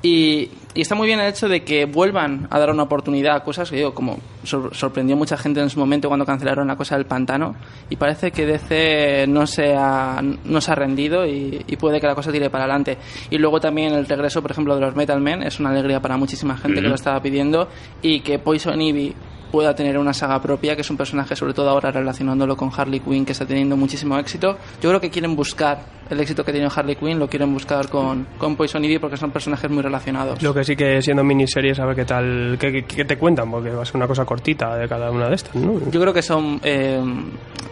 [0.00, 3.40] Y, y está muy bien el hecho de que vuelvan a dar una oportunidad a
[3.42, 6.96] cosas que digo, como sor- sorprendió mucha gente en su momento cuando cancelaron la cosa
[6.96, 7.56] del pantano.
[7.90, 12.06] Y parece que DC no se ha, no se ha rendido y, y puede que
[12.06, 12.96] la cosa tire para adelante.
[13.30, 16.16] Y luego también el regreso, por ejemplo, de los Metal Men es una alegría para
[16.16, 17.68] muchísima gente que lo estaba pidiendo.
[18.00, 19.14] Y que Poison Ivy
[19.50, 23.00] pueda tener una saga propia, que es un personaje, sobre todo ahora relacionándolo con Harley
[23.00, 24.56] Quinn, que está teniendo muchísimo éxito.
[24.82, 25.78] Yo creo que quieren buscar
[26.10, 29.30] el éxito que tenido Harley Quinn, lo quieren buscar con, con Poison Ivy porque son
[29.30, 30.42] personajes muy relacionados.
[30.42, 33.50] Lo que sí que siendo miniseries, a ver qué tal, qué, qué- qué te cuentan,
[33.50, 35.78] porque va a ser una cosa cortita de cada una de estas, ¿no?
[35.90, 36.60] Yo creo que son.
[36.62, 37.02] Eh,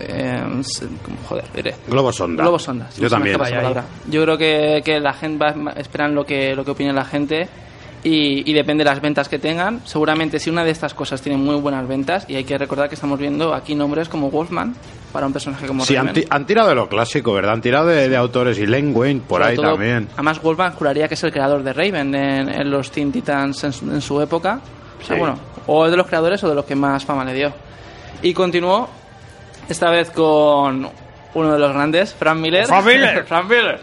[0.00, 0.86] eh, s-
[1.28, 1.74] joder, diré.
[1.88, 2.42] Globos sonda.
[2.42, 2.88] Globos sonda.
[2.98, 3.38] Yo también.
[4.08, 7.48] Yo creo que, que la gente va, esperan lo que, lo que opine la gente
[8.04, 9.80] y, y depende de las ventas que tengan.
[9.84, 12.94] Seguramente si una de estas cosas tiene muy buenas ventas, y hay que recordar que
[12.94, 14.74] estamos viendo aquí nombres como Wolfman
[15.12, 16.22] para un personaje como Sí, han, Raven.
[16.22, 17.54] ti- han tirado de lo clásico, ¿verdad?
[17.54, 20.08] Han tirado de, de autores y Len Wayne por Sobre ahí todo, también.
[20.14, 23.72] Además, Wolfman juraría que es el creador de Raven en, en los Teen Titans en
[23.72, 24.60] su, en su época.
[25.00, 25.20] O sea, Sí.
[25.20, 27.52] bueno, o es de los creadores o de los que más fama le dio.
[28.22, 28.88] Y continuó,
[29.68, 30.88] esta vez con
[31.34, 32.66] uno de los grandes, Frank Miller.
[32.66, 33.24] Frank Miller.
[33.28, 33.80] Frank Miller.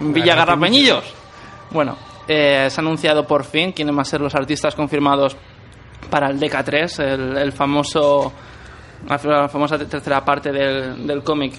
[0.00, 1.04] Villagarrapeñillos.
[1.70, 1.96] Bueno,
[2.28, 5.36] eh, se ha anunciado por fin quiénes van a ser los artistas confirmados
[6.10, 8.32] para el DK3, el, el famoso,
[9.08, 11.54] la famosa tercera parte del, del cómic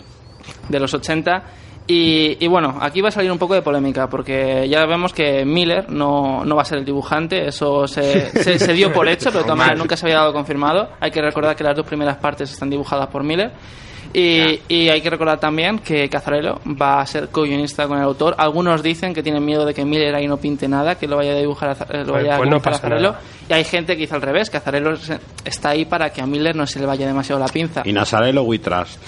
[0.67, 1.43] de los 80.
[1.87, 5.43] Y, y bueno, aquí va a salir un poco de polémica, porque ya vemos que
[5.43, 9.31] Miller no, no va a ser el dibujante, eso se, se, se dio por hecho,
[9.31, 10.89] pero de nunca se había dado confirmado.
[10.99, 13.51] Hay que recordar que las dos primeras partes están dibujadas por Miller.
[14.13, 18.33] Y, y hay que recordar también que Cazarello va a ser co-guionista con el autor.
[18.39, 21.33] Algunos dicen que tienen miedo de que Miller ahí no pinte nada, que lo vaya
[21.33, 23.11] a dibujar, a- eh, lo Pues- vaya a pues no dibujar pasa Azzarello.
[23.11, 23.21] nada.
[23.49, 24.49] Y hay gente que dice al revés,
[24.97, 27.83] se- está ahí para que a Miller no se le vaya demasiado la pinza.
[27.85, 28.99] Y Nazarelo We Trust.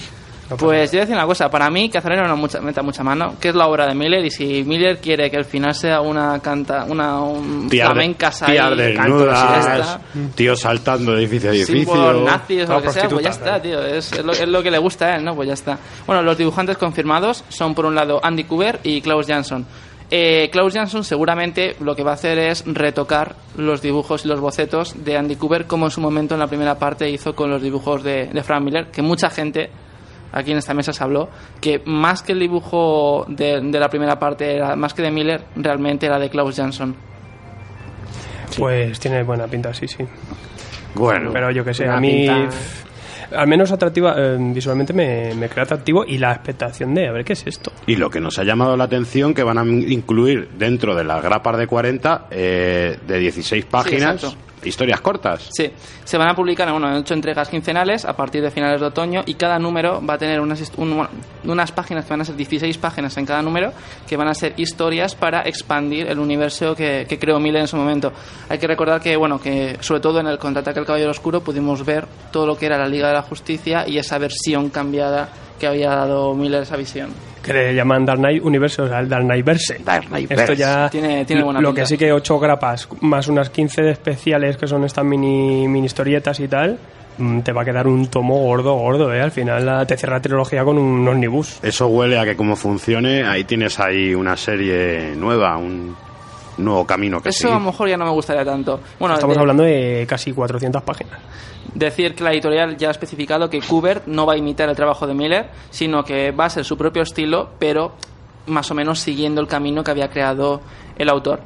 [0.57, 3.35] Pues yo voy a decir una cosa, para mí Cazarello no mucha, meta mucha mano,
[3.39, 6.39] que es la obra de Miller, y si Miller quiere que el final sea una
[6.39, 7.89] canta, una un ya
[9.77, 10.01] está.
[10.35, 12.23] tíos saltando de edificio a edificio.
[12.23, 13.85] nazis o lo que sea, pues ya prostituta, está, tío.
[13.85, 15.35] Es, es lo, es lo que le gusta a él, ¿no?
[15.35, 15.77] Pues ya está.
[16.05, 19.65] Bueno, los dibujantes confirmados son por un lado Andy Cooper y Klaus Jansson.
[20.13, 24.41] Eh, Klaus Jansson seguramente lo que va a hacer es retocar los dibujos y los
[24.41, 27.61] bocetos de Andy Cooper como en su momento en la primera parte hizo con los
[27.61, 29.69] dibujos de, de Frank Miller, que mucha gente
[30.31, 34.17] aquí en esta mesa se habló que más que el dibujo de, de la primera
[34.19, 36.95] parte, era, más que de Miller, realmente era de Klaus Jansson.
[38.57, 40.05] Pues tiene buena pinta, sí, sí.
[40.95, 42.27] Bueno, Pero yo que sé, a mí.
[42.27, 42.49] pinta-
[43.33, 47.23] Al menos atractiva, eh, visualmente me, me crea atractivo y la expectación de a ver
[47.23, 47.71] qué es esto.
[47.87, 51.23] y lo que nos ha llamado la atención que van a incluir dentro de las
[51.23, 54.35] grapas de 40 eh, de 16 páginas.
[54.63, 55.49] Historias cortas.
[55.51, 55.71] Sí,
[56.03, 59.23] se van a publicar bueno, en ocho entregas quincenales a partir de finales de otoño
[59.25, 60.71] y cada número va a tener unas,
[61.43, 63.73] unas páginas que van a ser 16 páginas en cada número
[64.07, 67.77] que van a ser historias para expandir el universo que, que creó Miller en su
[67.77, 68.11] momento.
[68.49, 71.85] Hay que recordar que, bueno, que sobre todo en el Contraataque al Caballero Oscuro pudimos
[71.85, 75.67] ver todo lo que era la Liga de la Justicia y esa versión cambiada que
[75.67, 77.30] había dado Miller esa visión.
[77.43, 79.79] Que le llaman Dark Knight Universe, o sea, el Dark Knight Verse.
[79.83, 80.89] Dark Knight Esto ya.
[80.89, 81.81] Tiene- tiene buena Lo pinta.
[81.81, 85.87] que sí que ocho grapas, más unas 15 de especiales que son estas mini, mini
[85.87, 86.77] historietas y tal,
[87.17, 89.21] mm, te va a quedar un tomo gordo, gordo, ¿eh?
[89.21, 91.57] Al final la- te cierra la trilogía con un omnibus.
[91.63, 95.95] Eso huele a que como funcione, ahí tienes ahí una serie nueva, un
[96.57, 98.79] nuevo camino que Eso a lo mejor ya no me gustaría tanto.
[98.99, 101.17] Bueno, Estamos de- hablando de casi 400 páginas.
[101.73, 105.07] Decir que la editorial ya ha especificado que Kubert no va a imitar el trabajo
[105.07, 107.93] de Miller, sino que va a ser su propio estilo, pero
[108.47, 110.61] más o menos siguiendo el camino que había creado
[110.97, 111.41] el autor.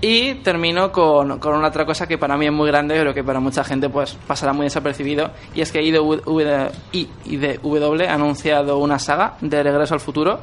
[0.00, 3.24] Y termino con, con una otra cosa que para mí es muy grande, pero que
[3.24, 6.22] para mucha gente pues pasará muy desapercibido, y es que IDW,
[6.92, 10.40] IDW ha anunciado una saga de Regreso al Futuro,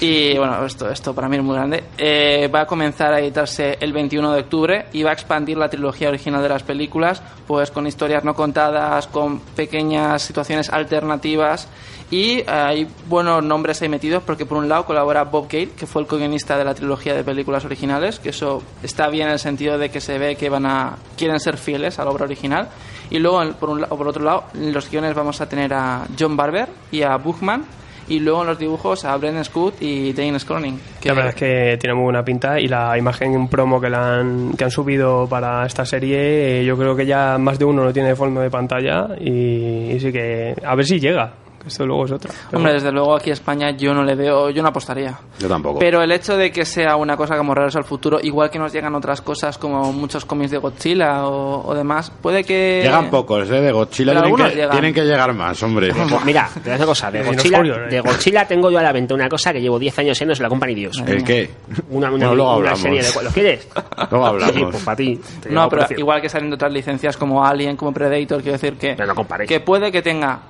[0.00, 1.84] y bueno, esto, esto para mí es muy grande.
[1.96, 5.68] Eh, va a comenzar a editarse el 21 de octubre y va a expandir la
[5.68, 11.68] trilogía original de las películas, pues con historias no contadas, con pequeñas situaciones alternativas.
[12.10, 15.86] Y eh, hay buenos nombres ahí metidos porque por un lado colabora Bob Gale, que
[15.86, 19.38] fue el co-guionista de la trilogía de películas originales, que eso está bien en el
[19.38, 22.68] sentido de que se ve que van a quieren ser fieles a la obra original.
[23.10, 26.36] Y luego, por, un, por otro lado, en los guiones vamos a tener a John
[26.36, 27.64] Barber y a Buchman,
[28.08, 30.78] y luego en los dibujos a Brendan Scott y Dane Scroning.
[31.00, 33.88] que- La verdad es que tiene muy buena pinta y la imagen en promo que,
[33.90, 37.64] la han, que han subido para esta serie, eh, yo creo que ya más de
[37.64, 41.32] uno lo tiene de fondo de pantalla y, y sí que a ver si llega.
[41.66, 42.30] Esto luego es otra.
[42.50, 45.18] Pero Hombre, desde luego aquí a España yo no le veo, yo no apostaría.
[45.38, 45.78] Yo tampoco.
[45.78, 48.72] Pero el hecho de que sea una cosa como Regreso al Futuro, igual que nos
[48.72, 52.80] llegan otras cosas como muchos cómics de Godzilla o, o demás, puede que...
[52.82, 53.60] Llegan pocos, ¿eh?
[53.60, 54.70] De Godzilla tienen algunos que, llegan.
[54.72, 55.92] tienen que llegar más, hombre.
[55.94, 57.10] Pues mira, te voy a cosa.
[57.10, 57.88] De Godzilla, ¿eh?
[57.90, 60.34] de Godzilla tengo yo a la venta una cosa que llevo 10 años en, no
[60.34, 61.02] se la compra ni Dios.
[61.06, 61.50] ¿El qué?
[61.90, 62.80] Una, una, Bueno, luego una hablamos.
[62.80, 63.22] serie de...
[63.24, 63.68] ¿Lo quieres?
[64.10, 64.54] Luego hablamos.
[64.54, 65.20] Sí, pues para ti.
[65.50, 65.98] No, pero precio.
[65.98, 68.94] igual que saliendo otras licencias como Alien, como Predator, quiero decir que...
[68.94, 69.48] Pero no comparéis.
[69.48, 70.40] Que puede que tenga...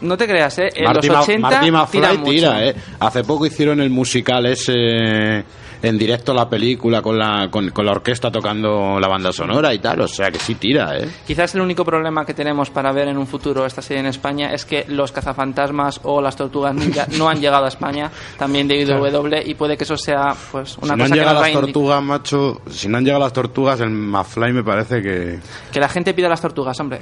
[0.00, 0.68] No te creas, ¿eh?
[0.74, 2.30] En Marty, los Ma- 80 Marty tiran McFly mucho.
[2.32, 2.74] tira, ¿eh?
[3.00, 5.44] Hace poco hicieron el musical ese
[5.82, 9.78] en directo la película con la, con, con la orquesta tocando la banda sonora y
[9.78, 11.06] tal, o sea que sí tira, ¿eh?
[11.26, 14.52] Quizás el único problema que tenemos para ver en un futuro esta serie en España
[14.52, 18.80] es que los cazafantasmas o las tortugas ninja no han llegado a España, también de
[18.82, 21.52] IW, y puede que eso sea pues una si no han que llegado nos las
[21.60, 25.38] tortugas, macho, si no han llegado las tortugas, el McFly me parece que...
[25.70, 27.00] Que la gente pida las tortugas, hombre.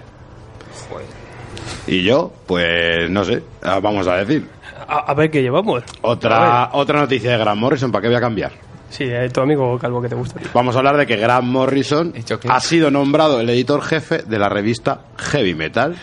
[1.87, 4.49] Y yo, pues no sé, ah, vamos a decir.
[4.88, 5.83] a, a ver qué llevamos.
[6.03, 8.53] Otra, otra noticia de Grant Morrison, ¿para qué voy a cambiar?
[8.88, 10.40] Sí, eh, tu amigo Calvo que te gusta.
[10.55, 12.14] Vamos a hablar de que Grant Morrison
[12.49, 15.97] ha sido nombrado el editor jefe de la revista Heavy Metal.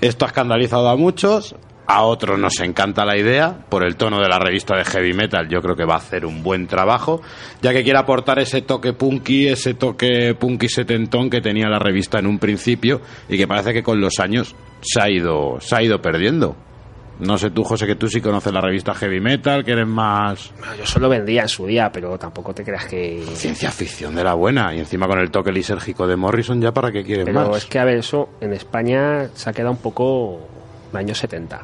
[0.00, 1.54] Esto ha escandalizado a muchos,
[1.86, 5.48] a otros nos encanta la idea, por el tono de la revista de Heavy Metal
[5.48, 7.20] yo creo que va a hacer un buen trabajo,
[7.60, 12.18] ya que quiere aportar ese toque punky, ese toque punky setentón que tenía la revista
[12.18, 15.82] en un principio y que parece que con los años se ha ido, se ha
[15.82, 16.56] ido perdiendo.
[17.20, 20.52] No sé tú, José, que tú sí conoces la revista Heavy Metal, que eres más
[20.76, 23.22] yo solo vendía en su día, pero tampoco te creas que...
[23.34, 24.74] ciencia ficción de la buena.
[24.74, 27.58] Y encima con el toque lisérgico de Morrison, ¿ya para qué quieres Pero más?
[27.58, 30.40] es que, a ver, eso en España se ha quedado un poco
[31.00, 31.60] años 70.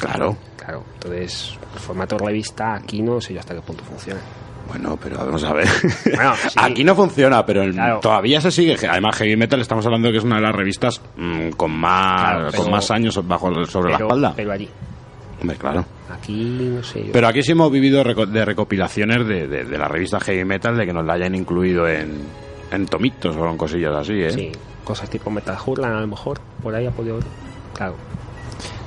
[0.00, 0.36] Claro.
[0.56, 4.20] Claro, entonces el formato revista aquí no sé yo hasta qué punto funciona.
[4.68, 5.66] Bueno, pero vamos a ver.
[6.14, 6.54] Bueno, sí.
[6.56, 8.00] Aquí no funciona, pero Claro.
[8.00, 8.76] todavía se sigue.
[8.86, 12.32] Además, Heavy Metal estamos hablando de que es una de las revistas mm, con más
[12.32, 14.32] Claro, pero- con más años bajo sobre la espalda.
[14.36, 14.68] pero allí,
[15.40, 15.84] Hombre, claro.
[16.10, 17.12] aquí no sé yo.
[17.12, 20.76] Pero aquí sí hemos vivido reco- de recopilaciones de, de- de la revista Heavy Metal
[20.76, 22.24] de que nos la hayan incluido en,
[22.70, 24.30] en tomitos o en cosillas así, ¿eh?
[24.30, 24.52] Sí,
[24.84, 27.20] cosas tipo Metal Hurlan a lo mejor, por ahí ha podido...
[27.74, 27.94] Claro.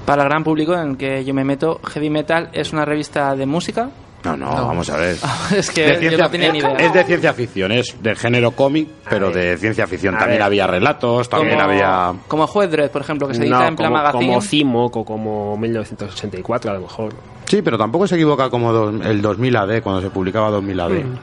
[0.06, 3.36] Para el gran público en el que yo me meto, Heavy Metal es una revista
[3.36, 3.90] de música.
[4.24, 5.16] No, no, vamos a ver.
[5.56, 6.74] es que De yo ciencia- no tenía ni idea.
[6.74, 10.16] Es de ciencia ficción, es de género cómic, pero de ciencia ficción.
[10.16, 10.44] A También ver.
[10.46, 12.14] había relatos, también como, había...
[12.28, 14.28] como Juez Dredd, por ejemplo, que se edita No, en plan como, magazine.
[14.28, 17.14] como Cimoc o como 1984 a lo mejor.
[17.46, 20.90] Sí, pero tampoco se equivoca como dos- el 2000 AD, cuando se publicaba 2000 AD.
[21.04, 21.18] Mm.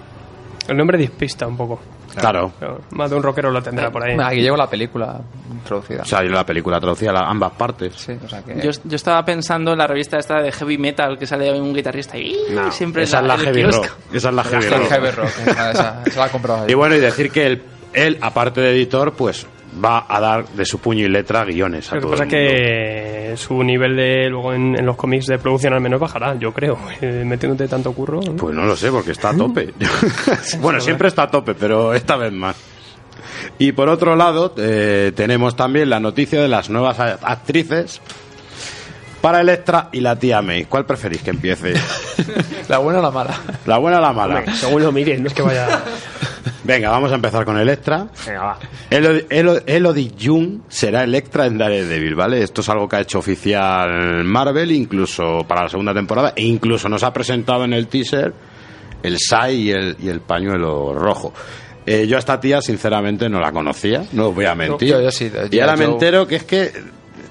[0.70, 1.78] El nombre despista un poco.
[2.16, 2.53] Claro.
[2.90, 4.16] Más de un rockero lo tendrá por ahí.
[4.21, 6.03] Aquí llevo la película introducida.
[6.03, 7.94] O sea, la película traducía a ambas partes.
[7.97, 8.61] sí, o sea que...
[8.61, 12.16] Yo, yo estaba pensando en la revista esta de heavy metal que sale un guitarrista
[12.16, 13.83] y No, siempre esa es en la el heavy kiosco.
[13.85, 13.92] rock.
[14.14, 14.88] Esa es la heavy rock.
[14.88, 16.79] Heavy Rock, esa, esa- esa la he comprado Y yo.
[16.79, 19.47] bueno, y decir que él, él, aparte de editor, pues
[19.84, 22.30] va a dar de su puño y letra guiones a Lo que todo pasa es
[22.30, 26.52] que su nivel de luego en, en los cómics de producción al menos bajará, yo
[26.52, 26.78] creo.
[27.00, 28.20] Eh, metiéndote tanto curro.
[28.20, 28.34] ¿no?
[28.34, 29.72] Pues no lo sé, porque está a tope.
[30.60, 32.56] bueno, siempre está a tope, pero esta vez más.
[33.58, 38.00] Y por otro lado, eh, tenemos también la noticia de las nuevas actrices
[39.20, 40.64] para Electra y la tía May.
[40.64, 41.74] ¿Cuál preferís que empiece?
[42.68, 43.35] La buena o la mala.
[43.66, 44.37] ¿La buena o la mala?
[44.40, 45.83] Hombre, según lo miren, no es que vaya...
[46.64, 48.09] Venga, vamos a empezar con Electra.
[48.26, 48.59] Venga, va.
[48.90, 52.42] Elodie, Elo- Elodie Jung será Electra en Daredevil, ¿vale?
[52.42, 56.88] Esto es algo que ha hecho oficial Marvel, incluso para la segunda temporada, e incluso
[56.90, 58.35] nos ha presentado en el teaser
[59.02, 61.33] el Sai y el, y el pañuelo rojo.
[61.87, 64.90] Eh, yo a esta tía, sinceramente, no la conocía, no os voy a mentir.
[64.90, 66.70] yo- yo sí, de y ahora me entero que es que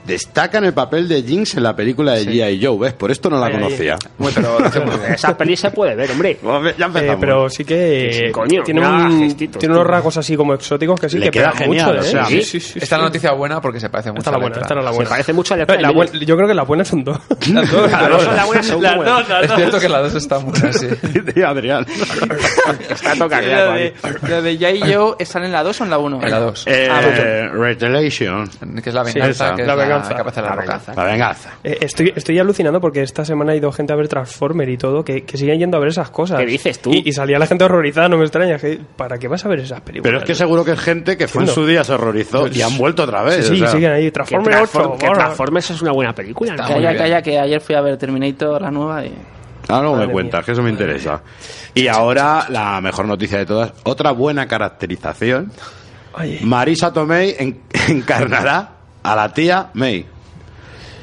[0.07, 2.65] destaca en el papel de Jinx en la película de G.I.
[2.65, 2.93] Joe, ¿ves?
[2.93, 3.97] Por esto no la conocía.
[4.17, 4.65] Muy, pero lo.
[5.13, 6.37] Esa peli se puede ver, hombre.
[6.77, 7.15] Ya empezamos.
[7.15, 10.99] Eh, pero sí que Sí, coño, tiene, un- gestitos, tiene unos rasgos así como exóticos
[10.99, 12.07] que sí Le que queda pegan genial, mucho, o ¿eh?
[12.11, 14.37] sea, sí, sí, sí, Esta la noticia buena porque se parece mucho Esta es la
[14.37, 15.09] a buena, esta era la Se buena.
[15.09, 17.17] parece mucho a Eh, la y buena- yo creo que las buenas son dos.
[17.51, 18.95] Las dos, Las dos son la buena, son Las
[19.27, 20.87] dos, Es cierto que las dos están buenas, sí.
[21.33, 21.85] Sí, Adrián.
[22.89, 23.93] Está toca La de,
[24.27, 26.19] la de Jay y Joe, ¿están en la 2 o en la 1?
[26.23, 26.63] En la 2.
[26.67, 27.63] Eh, Ah, bueno.
[27.63, 28.47] Retaliation.
[28.81, 29.55] Que es la venganza,
[30.01, 30.41] la la, venganza.
[30.41, 30.93] que la, venganza.
[30.95, 31.49] La venganza.
[31.63, 35.03] Eh, estoy, estoy alucinando porque esta semana ha ido gente a ver Transformer y todo,
[35.03, 36.39] que, que siguen yendo a ver esas cosas.
[36.39, 36.91] ¿Qué dices tú?
[36.93, 38.57] Y, y salía la gente horrorizada, no me extraña.
[38.57, 40.03] que- ¿Para qué vas a ver esas películas?
[40.03, 41.53] Pero es que seguro que es gente que fue en No.
[41.53, 43.45] su día, se horrorizó y han vuelto otra vez.
[43.47, 43.69] Sí, sí, o sea.
[43.69, 44.03] siguen ahí.
[44.05, 44.71] Que, Transformer 8.
[44.71, 45.21] Transform- que bueno.
[45.23, 46.55] Transformers es una buena película.
[46.55, 46.67] ¿no?
[46.67, 49.13] Calla, calla, que ayer fui a ver Terminator, la nueva, y...
[49.69, 50.45] Ah, luego me Madre cuentas, mía.
[50.45, 51.21] que eso me interesa.
[51.73, 55.51] Y ahora, la mejor noticia de todas, otra buena caracterización.
[56.13, 58.69] Oye, Marisa Tomei en- encarnará
[59.07, 60.05] a la tía May.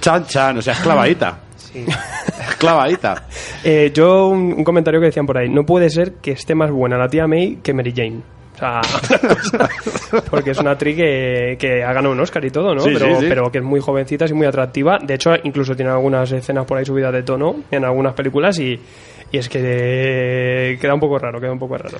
[0.00, 1.38] Chan Chan, o sea, esclavadita.
[2.50, 3.24] Esclavadita.
[3.64, 5.48] eh, yo un, un comentario que decían por ahí.
[5.48, 8.20] No puede ser que esté más buena la tía May que Mary Jane.
[8.54, 8.80] O sea,
[10.30, 12.82] porque es una actriz que, que ha ganado un Oscar y todo, ¿no?
[12.82, 13.26] Sí, pero, sí, sí.
[13.28, 14.98] pero que es muy jovencita, y muy atractiva.
[15.02, 18.78] De hecho, incluso tiene algunas escenas por ahí subidas de tono en algunas películas y,
[19.32, 21.98] y es que eh, queda un poco raro, queda un poco raro.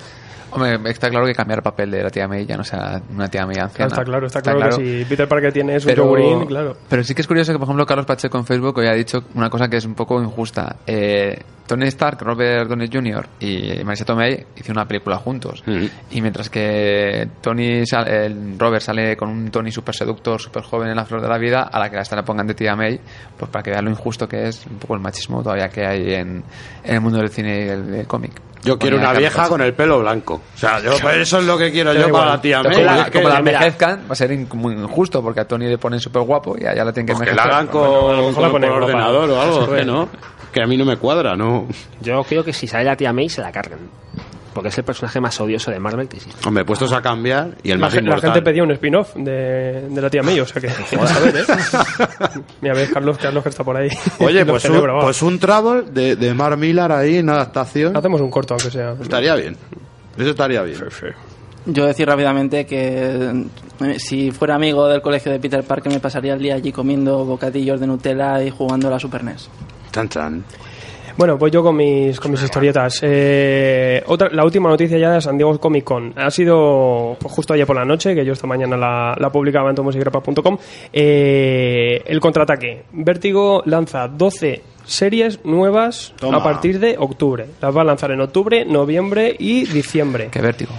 [0.54, 3.28] Hombre, está claro que cambiar el papel de la tía May ya no sea una
[3.28, 3.88] tía May anciana.
[3.88, 6.76] está claro, está claro, que si Peter Parker tiene su pero, yogurín, claro.
[6.88, 9.24] pero sí que es curioso que, por ejemplo, Carlos Pacheco en Facebook hoy ha dicho
[9.34, 10.76] una cosa que es un poco injusta.
[10.86, 13.26] Eh, Tony Stark, Robert Downey Jr.
[13.40, 15.62] y Marisa Tomei hicieron una película juntos.
[15.66, 15.86] Mm.
[16.10, 20.90] Y mientras que Tony sal- el Robert sale con un Tony súper seductor, súper joven
[20.90, 23.00] en la flor de la vida, a la que hasta le pongan de tía May,
[23.38, 26.12] pues para que vean lo injusto que es un poco el machismo todavía que hay
[26.12, 26.44] en,
[26.84, 28.32] en el mundo del cine y el, del cómic.
[28.62, 30.40] Yo quiero una a vieja con el pelo blanco.
[30.54, 32.72] O sea, yo, pues eso es lo que quiero yo para la tía May.
[32.74, 35.66] como, la, que- como la envejezcan, va a ser in- muy injusto porque a Tony
[35.66, 37.52] le ponen súper guapo y a ella la tienen que pues que envejecer.
[37.52, 38.84] la hagan Bueno, con, mejor con- ponen guapa.
[38.86, 40.08] ordenador o algo, que no.
[40.52, 41.66] Que a mí no me cuadra, ¿no?
[42.00, 43.80] Yo creo que si sale la tía May se la cargan.
[44.54, 46.46] Porque es el personaje más odioso de Marvel que existe.
[46.46, 49.88] Hombre, puestos a cambiar y el La, más gen- la gente pedía un spin-off de,
[49.90, 51.44] de la tía May, o sea que vamos a ver, ¿eh?
[52.60, 53.88] Mira, ves, Carlos, Carlos que está por ahí.
[54.20, 57.96] Oye, pues un, celebra, pues un travel de, de Mark Millar ahí en adaptación.
[57.96, 58.94] Hacemos un corto, aunque sea.
[59.02, 59.56] Estaría bien.
[60.16, 60.78] Eso estaría bien.
[61.66, 63.46] Yo decir rápidamente que
[63.80, 67.24] eh, si fuera amigo del colegio de Peter Parker me pasaría el día allí comiendo
[67.24, 69.48] bocadillos de Nutella y jugando a la Super NES.
[69.90, 70.44] Chan chan.
[71.16, 72.98] Bueno, pues yo con mis, con mis historietas.
[73.02, 76.12] Eh, otra, la última noticia ya de San Diego Comic Con.
[76.16, 79.70] Ha sido pues, justo ayer por la noche, que yo esta mañana la, la publicaba
[79.70, 80.58] en tomosigrapa.com.
[80.92, 82.86] Eh, el contraataque.
[82.92, 86.38] Vértigo lanza 12 series nuevas Toma.
[86.38, 87.46] a partir de octubre.
[87.60, 90.28] Las va a lanzar en octubre, noviembre y diciembre.
[90.30, 90.72] Qué vértigo.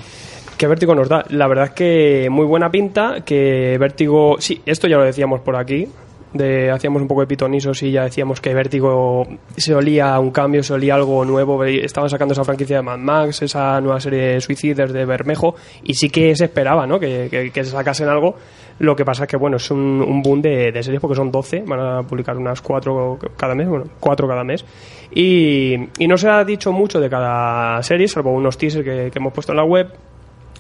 [0.57, 1.25] ¿Qué vértigo nos da?
[1.29, 4.37] La verdad es que muy buena pinta, que vértigo...
[4.39, 5.87] Sí, esto ya lo decíamos por aquí,
[6.35, 9.27] de, hacíamos un poco de pitonisos y ya decíamos que vértigo
[9.57, 12.83] se olía a un cambio, se olía a algo nuevo, estaban sacando esa franquicia de
[12.83, 16.99] Mad Max, esa nueva serie de Suicides de Bermejo, y sí que se esperaba, ¿no?
[16.99, 18.35] Que, que, que sacasen algo.
[18.79, 21.63] Lo que pasa es que, bueno, es un, un boom de, series porque son 12,
[21.65, 24.65] van a publicar unas 4 cada mes, bueno, 4 cada mes.
[25.13, 29.31] Y, y no se ha dicho mucho de cada serie, salvo unos teasers que, hemos
[29.31, 29.87] puesto en la web,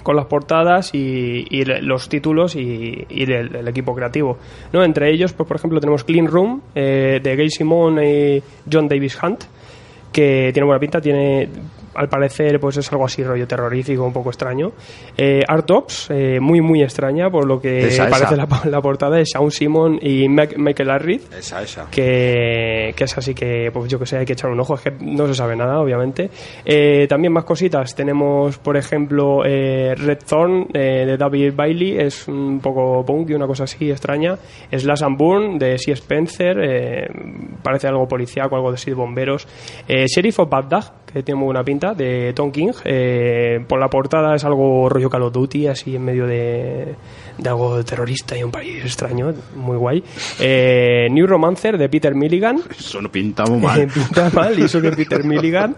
[0.01, 4.37] con las portadas y, los títulos y, el, el equipo creativo.
[4.71, 4.83] ¿no?
[4.83, 8.41] Entre ellos, pues, por ejemplo, tenemos Clean Room eh, de Gay Simon y
[8.71, 9.43] John Davis Hunt,
[10.13, 11.49] que tiene buena pinta, tiene
[11.95, 14.71] al parecer pues es algo así rollo terrorífico, un poco extraño.
[15.17, 18.47] Eh, Art Ops, eh, muy muy extraña por lo que Esa, parece esa.
[18.47, 21.89] La, la portada de Shaun Simon y Michael Arrid Esa, esa.
[21.89, 24.81] que, que es así que, pues yo que sé, hay que echar un ojo, es
[24.81, 26.29] que no se sabe nada, obviamente.
[26.63, 32.27] Eh, también más cositas, tenemos, por ejemplo, eh, Red Thorn eh, de David Bailey, es
[32.27, 34.35] un poco punk y una cosa así extraña.
[34.71, 35.91] Slash and Burn de C.
[35.93, 37.07] Spencer, eh,
[37.61, 39.47] parece algo policíaco, algo de de bomberos.
[39.87, 42.71] Sheriff of Baghdad, que tiene muy buena pinta, de Tom King.
[42.83, 46.95] eh, por la portada es algo rollo Call of Duty, así en medio de,
[47.37, 50.03] de algo terrorista y un país extraño, muy guay.
[50.39, 53.87] Eh, New Romancer de Peter Milligan, Eso no pinta muy mal.
[53.87, 55.75] pinta mal, y eso que Peter Milligan.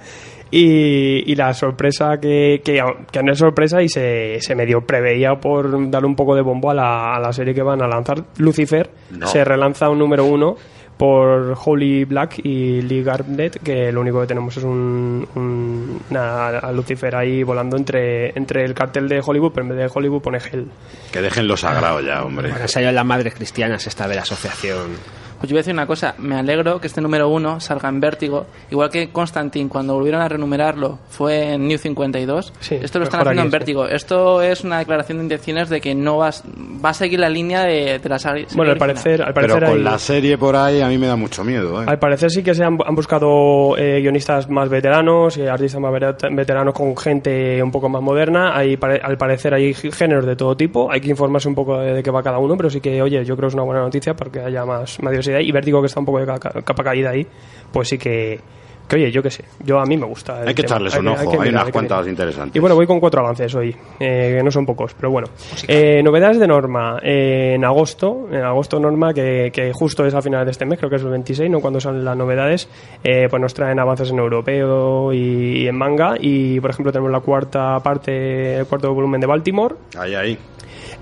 [0.50, 2.82] Y, y la sorpresa que, que,
[3.12, 6.72] que no es sorpresa y se, se medio preveía por darle un poco de bombo
[6.72, 8.24] a la, a la serie que van a lanzar.
[8.38, 9.28] Lucifer No.
[9.28, 10.56] se relanza un número uno
[10.98, 16.48] por Holy Black y Lee Garbett, que lo único que tenemos es un, un- una-
[16.48, 20.22] a Lucifer ahí volando entre, entre el cartel de Hollywood, pero en vez de Hollywood
[20.22, 20.68] pone Hell.
[21.12, 22.50] Que dejen lo sagrado ya, hombre.
[22.50, 24.98] Bueno, salido las madres cristianas esta de la asociación.
[25.40, 28.00] Pues yo voy a decir una cosa, me alegro que este número uno salga en
[28.00, 33.06] vértigo, igual que Constantine cuando volvieron a renumerarlo fue en New 52, Sí, esto lo
[33.06, 33.58] están haciendo aquí, en sí.
[33.58, 33.86] vértigo.
[33.88, 36.44] Esto es una declaración de intenciones de que no vas,
[36.84, 39.64] va a seguir la línea de, de la serie Bueno, al parecer, al Pero parecer
[39.70, 41.86] con hay- la serie por ahí a mí me da mucho miedo, ¿eh?
[41.88, 45.92] Al parecer sí que se han, han buscado eh, guionistas más veteranos y artistas más
[45.94, 48.56] veter- veteranos con gente un poco más moderna.
[48.58, 50.92] Hay, pare- al parecer hay géneros de todo tipo.
[50.92, 53.24] Hay que informarse un poco de, de qué va cada uno, pero sí que, oye,
[53.26, 55.40] yo creo que es una buena noticia porque haya más, más diversidad.
[55.48, 57.26] Y Vértigo, que está un poco de ca- ca- capa caída ahí,
[57.72, 58.40] pues sí que,
[58.88, 59.44] que, oye, yo qué sé.
[59.66, 60.40] Yo a mí me gusta.
[60.42, 60.76] Hay que tema.
[60.78, 62.10] echarles un ojo, hay unas cuantas mirar.
[62.10, 62.56] interesantes.
[62.56, 65.28] Y bueno, voy con cuatro avances hoy, eh, que no son pocos, pero bueno.
[65.68, 70.22] Eh, novedades de Norma eh, en agosto, en agosto Norma, que, que justo es a
[70.22, 71.60] finales de este mes, creo que es el 26, ¿no?
[71.60, 72.70] Cuando salen las novedades,
[73.04, 76.16] eh, pues nos traen avances en europeo y, y en manga.
[76.20, 79.76] Y por ejemplo, tenemos la cuarta parte, el cuarto volumen de Baltimore.
[79.98, 80.38] Ahí, ahí.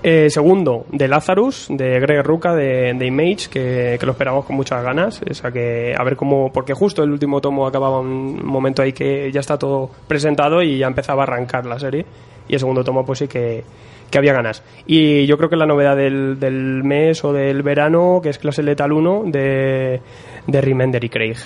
[0.08, 4.80] Eh, segundo, de Lazarus, de Greg Ruca, de, de Image, que, lo esperamos con muchas
[4.84, 5.20] ganas.
[5.28, 6.52] O sea que, a ver cómo.
[6.52, 10.78] Porque justo el último tomo acababa un momento ahí que ya está todo presentado y
[10.78, 12.06] ya empezaba a arrancar la serie.
[12.46, 13.64] Y el segundo tomo, pues sí que,
[14.08, 14.62] que había ganas.
[14.86, 18.62] Y yo creo que la novedad del, del mes o del verano, que es Clase
[18.62, 20.00] Letal 1, de,
[20.46, 21.38] de Remender y Craig.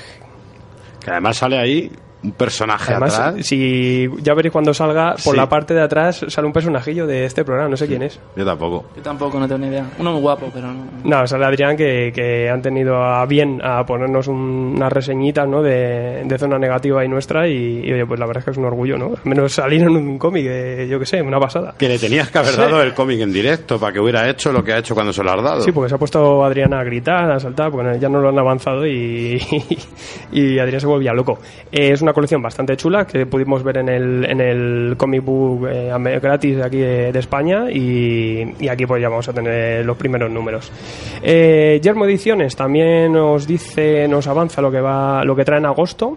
[1.03, 1.91] Que además sale ahí
[2.23, 3.47] un personaje Además, atrás.
[3.47, 5.37] si ya veréis cuando salga, por Sí.
[5.37, 8.21] la parte de atrás sale un personajillo de este programa, no sé quién es.
[8.37, 8.85] Yo tampoco.
[8.97, 9.87] Yo tampoco, no tengo ni idea.
[9.99, 10.85] Uno muy guapo, pero no.
[11.05, 15.63] No, sale Adrián que, que han tenido a bien a ponernos un- unas reseñitas ¿no?
[15.63, 18.57] de, de zona negativa y nuestra y, y, oye, pues la verdad es que es
[18.59, 19.07] un orgullo, ¿no?
[19.07, 21.75] Al menos salir en un cómic, eh, yo que sé, una pasada.
[21.79, 24.63] Que le tenías que haber dado el cómic en directo para que hubiera hecho lo
[24.63, 25.61] que ha hecho cuando se lo has dado.
[25.63, 28.39] Sí, porque se ha puesto Adrián a gritar, a saltar, porque ya no lo han
[28.39, 29.41] avanzado y,
[30.33, 31.39] y Adrián se volvía loco.
[31.73, 35.69] Eh, es una colección bastante chula que pudimos ver en el, en el comic book
[35.71, 39.85] eh, gratis de aquí de, de España y, y aquí pues ya vamos a tener
[39.85, 40.71] los primeros números.
[41.23, 45.67] Eh, Yermo Ediciones también nos dice, nos avanza lo que va, lo que trae en
[45.67, 46.17] agosto.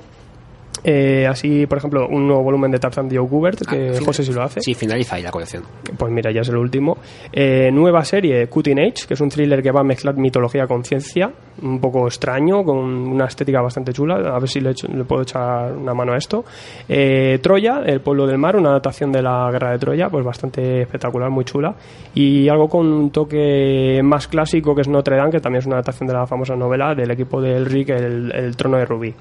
[0.83, 4.23] Eh, así, por ejemplo, un nuevo volumen de Tarzan de Gubert, que Ah, fin- José
[4.23, 4.59] sí lo hace.
[4.61, 5.63] Sí, finaliza ahí la colección.
[5.97, 6.97] Pues mira, ya es el último.
[7.31, 10.83] Eh, nueva serie, Cutting Age, que es un thriller que va a mezclar mitología con
[10.83, 11.31] ciencia,
[11.61, 14.15] un poco extraño, con una estética bastante chula.
[14.15, 16.43] A ver si le, echo- le puedo echar una mano a esto.
[16.89, 20.81] Eh, Troya, El pueblo del mar, una adaptación de la guerra de Troya, pues bastante
[20.81, 21.75] espectacular, muy chula.
[22.13, 25.75] Y algo con un toque más clásico, que es Notre Dame, que también es una
[25.75, 29.13] adaptación de la famosa novela del equipo del Rick, El, el trono de Rubí.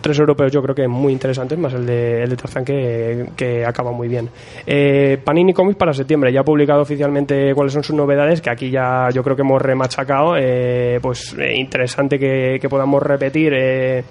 [0.00, 3.64] Tres europeos yo creo que muy interesantes, más el de, el de Tarzán que, que
[3.64, 4.28] acaba muy bien.
[4.66, 8.70] Eh, Panini Comics para septiembre, ya ha publicado oficialmente cuáles son sus novedades, que aquí
[8.70, 13.52] ya yo creo que hemos remachacado, eh, pues eh, interesante que, que podamos repetir.
[13.54, 14.04] eh,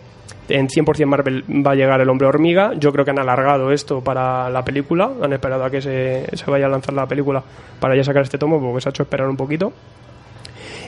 [0.49, 2.71] en 100% Marvel va a llegar el hombre hormiga.
[2.77, 5.11] Yo creo que han alargado esto para la película.
[5.21, 7.43] Han esperado a que se, se vaya a lanzar la película
[7.81, 9.73] para ya sacar este tomo, porque se ha hecho esperar un poquito.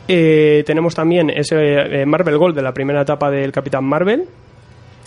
[0.07, 4.27] Tenemos también ese Marvel Gold de la primera etapa del Capitán Marvel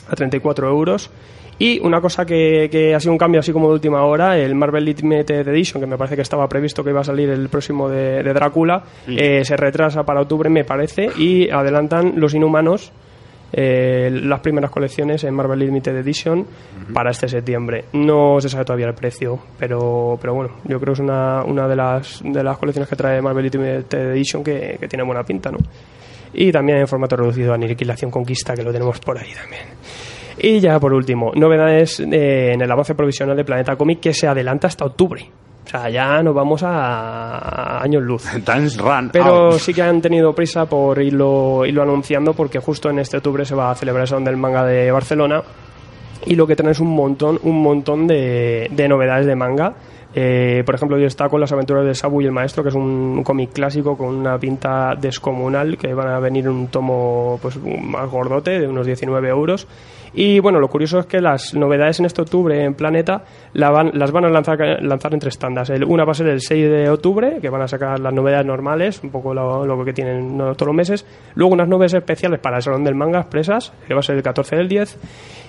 [0.09, 1.11] a 34 euros.
[1.59, 4.55] Y una cosa que, que ha sido un cambio así como de última hora, el
[4.55, 7.89] Marvel Limited Edition, que me parece que estaba previsto que iba a salir el próximo
[7.89, 12.91] de, de Drácula, eh, se retrasa para octubre, me parece, y adelantan Los Inhumanos,
[13.53, 16.47] eh, las primeras colecciones en Marvel Limited Edition
[16.93, 17.85] para este septiembre.
[17.93, 21.69] No se sabe todavía el precio, pero, pero bueno, yo creo que es una, una
[21.69, 25.51] de, las, de las colecciones que trae Marvel Limited Edition que, que tiene buena pinta,
[25.51, 25.59] ¿no?
[26.35, 29.63] Y también en formato reducido Aniquilación Conquista, que lo tenemos por ahí también.
[30.39, 34.27] Y ya por último, novedades eh, en el avance provisional de Planeta Comic que se
[34.27, 35.31] adelanta hasta octubre.
[35.65, 38.25] O sea, ya nos vamos a, a años luz.
[38.45, 39.59] Times run Pero out.
[39.59, 43.55] sí que han tenido prisa por irlo, irlo anunciando porque justo en este octubre se
[43.55, 45.43] va a celebrar el Salón del Manga de Barcelona
[46.27, 49.75] y lo que traen es un montón, un montón de, de novedades de manga.
[50.15, 52.75] Eh, por ejemplo, yo está con las aventuras de Sabu y el Maestro, que es
[52.75, 57.59] un cómic clásico con una pinta descomunal, que van a venir en un tomo pues
[57.59, 59.67] más gordote, de unos 19 euros.
[60.15, 63.93] Y bueno, lo curioso es que las novedades en este octubre en Planeta la van-
[63.95, 65.71] las van a lanzar, lanzar en tres tandas.
[65.87, 69.01] Una va a ser el 6 de octubre, que van a sacar las novedades normales,
[69.03, 71.07] un poco lo, lo que tienen todos los meses.
[71.35, 74.23] Luego unas novedades especiales para el Salón del Manga expresas, que va a ser el
[74.23, 74.99] 14 del 10.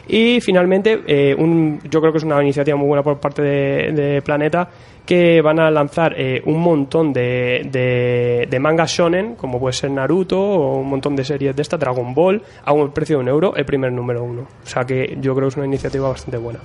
[0.08, 4.22] Y finalmente, eh, un, yo creo que es una iniciativa muy buena por parte de,
[4.24, 4.70] Planeta,
[5.06, 9.92] que van a lanzar eh, un montón de, de, de mangas shonen, como puede ser
[9.92, 13.30] Naruto o un montón de series de esta, Dragon Ball, a un precio de un
[13.30, 14.42] euro, el primer número uno.
[14.42, 16.60] O sea que yo creo que es una iniciativa bastante buena.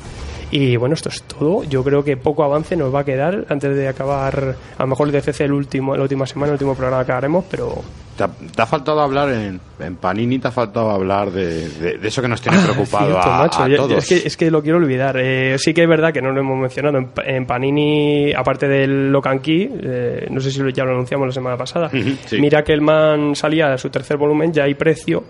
[0.50, 1.64] Y bueno, esto es todo.
[1.64, 5.08] Yo creo que poco avance nos va a quedar antes de acabar, a lo mejor
[5.08, 7.82] el DCC el último, la última semana, el último programa que haremos, pero
[8.18, 11.98] Te ha, te ha faltado hablar en, en Panini, te ha faltado hablar de, de-
[11.98, 13.62] de eso que nos tiene preocupado Ah, Cierto, a, macho.
[13.62, 13.98] a Yo- todos.
[13.98, 15.16] Es que, es que lo quiero olvidar.
[15.18, 16.98] Eh, sí que es verdad que no lo hemos mencionado.
[16.98, 21.28] En, en Panini, aparte del Locan Key, eh, no sé si lo- ya lo anunciamos
[21.28, 21.88] la semana pasada,
[22.26, 22.38] sí.
[22.40, 25.22] mira que el man salía a su tercer volumen, ya hay precio.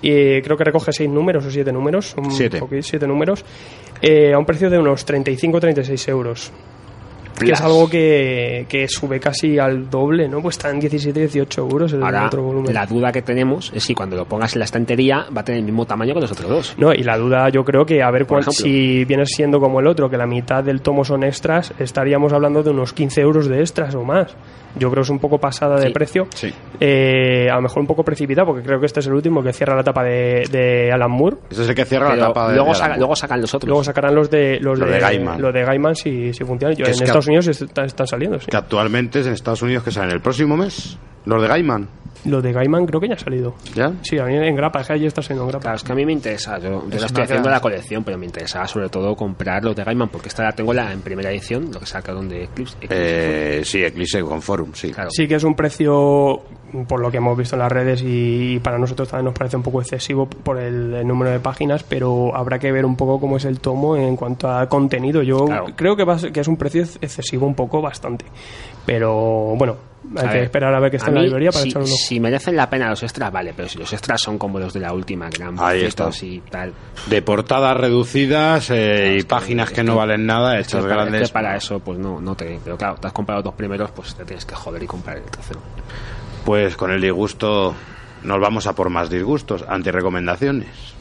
[0.00, 2.06] Y creo que recoge seis números o siete números.
[2.14, 2.62] son Siete.
[2.82, 3.44] siete números.
[4.00, 6.52] eh, a un precio de unos 35-36 euros.
[7.46, 10.40] Que es algo que, que sube casi al doble, ¿no?
[10.42, 12.72] Pues está en 17-18 euros el Ahora, otro volumen.
[12.74, 15.60] la duda que tenemos es si cuando lo pongas en la estantería va a tener
[15.60, 16.74] el mismo tamaño que los otros dos.
[16.78, 18.52] No, y la duda yo creo que a ver ejemplo.
[18.52, 22.62] si viene siendo como el otro, que la mitad del tomo son extras, estaríamos hablando
[22.62, 24.34] de unos 15 euros de extras o más.
[24.78, 26.26] Yo creo que es un poco pasada de precio.
[26.34, 26.52] sí.
[26.80, 29.52] Eh, a lo mejor un poco precipitado, porque creo que este es el último que
[29.52, 31.38] cierra la etapa de, de Alan Moore.
[31.50, 33.52] Ese es el que cierra Pero la tapa de luego, de saca- luego sacan los
[33.54, 33.66] otros.
[33.68, 35.40] Luego sacarán los de los, Los de Gaiman.
[35.42, 36.76] los de Gaiman si, si funcionan.
[36.76, 38.46] Yo, en es que- Estados Unidos está- están saliendo, sí.
[38.50, 40.96] Que actualmente es en Estados Unidos que salen el próximo mes.
[41.28, 41.88] Los de Gaiman.
[42.24, 43.54] Los de Gaiman creo que ya ha salido.
[43.76, 43.92] ¿Ya?
[44.02, 45.62] Sí, a mí en grapa, es que allí está saliendo en grapa.
[45.62, 46.58] Claro, es que a mí me interesa.
[46.58, 49.76] Yo, yo Es la estoy haciendo la colección, pero me interesaba sobre todo comprar los
[49.76, 52.74] de Gaiman, porque esta la tengo la, en primera edición, lo que sacaron de Eclipse.
[52.80, 53.58] Eclipse.
[53.60, 54.90] Eh, sí, Eclipse con Forum, sí.
[54.90, 55.10] Claro.
[55.12, 56.42] Sí que es un precio,
[56.88, 59.62] por lo que hemos visto en las redes y para nosotros también nos parece un
[59.62, 63.36] poco excesivo por el, el número de páginas, pero habrá que ver un poco cómo
[63.36, 65.22] es el tomo en cuanto a contenido.
[65.22, 65.66] Yo Claro.
[65.76, 68.24] creo que, va que es un precio ex- excesivo un poco, bastante.
[68.88, 69.76] Pero bueno,
[70.16, 71.82] hay A que ver, esperar a ver qué está en la librería para si, echar
[71.82, 71.96] un ojo.
[71.98, 74.80] si merecen la pena los extras, vale, pero si los extras son como los de
[74.80, 76.08] la última, que eran Ahí está.
[76.22, 76.72] y tal.
[77.06, 81.04] De portadas reducidas eh, y páginas que no valen nada, Es que hechas para- es
[81.04, 81.30] que grandes.
[81.30, 82.58] para eso, pues no, no te.
[82.64, 85.18] Pero claro, te has comprado los dos primeros, pues te tienes que joder y comprar
[85.18, 85.60] el tercero.
[86.46, 87.74] Pues con el disgusto
[88.22, 90.94] nos vamos a por más disgustos, antirecomendaciones.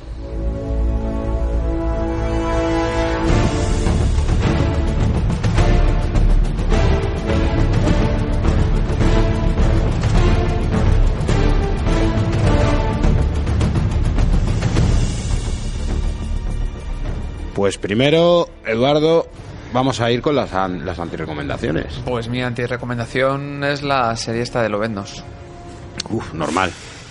[17.58, 19.26] Pues primero, Eduardo,
[19.74, 22.02] vamos a ir con las, an- las antirecomendaciones.
[22.06, 25.24] Pues mi antirecomendación es la serie esta de Lovendos.
[26.12, 26.70] Uf, normal.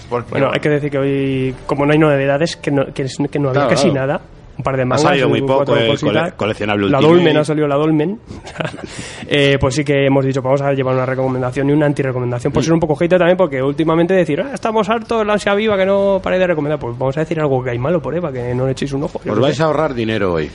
[0.08, 3.16] Porque, Bueno, hay que decir que hoy, como no hay novedades, que no, que, es-
[3.28, 4.06] que no había Claro, casi claro.
[4.06, 4.20] nada.
[4.58, 5.02] Un par de Ha mangas.
[5.02, 7.06] salido muy poco, cole- coleccionable La Ultimate.
[7.06, 8.20] Dolmen ha salido la Dolmen.
[9.28, 12.52] Eh, pues sí que hemos dicho, vamos a llevar una recomendación y una antirecomendación.
[12.52, 12.54] Mm.
[12.54, 15.76] Por ser un poco hater también, porque últimamente decir, "Ah, estamos hartos, la ansia viva,
[15.76, 16.78] que no paréis de recomendar.
[16.78, 19.02] Pues vamos a decir algo que hay malo por para que no le echéis un
[19.02, 19.20] ojo.
[19.28, 19.62] Os vais sé.
[19.62, 20.50] a ahorrar dinero hoy.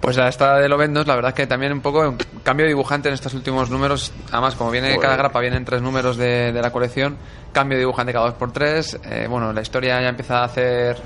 [0.00, 3.08] Pues la esta de Lovendos, la verdad es que también un poco cambio de dibujante
[3.08, 4.12] en estos últimos números.
[4.30, 7.16] Además, como viene cada grapa, vienen tres números de, de la colección.
[7.52, 8.98] Cambio de dibujante cada dos por tres.
[9.04, 10.96] Eh, bueno, la historia ya empieza a hacer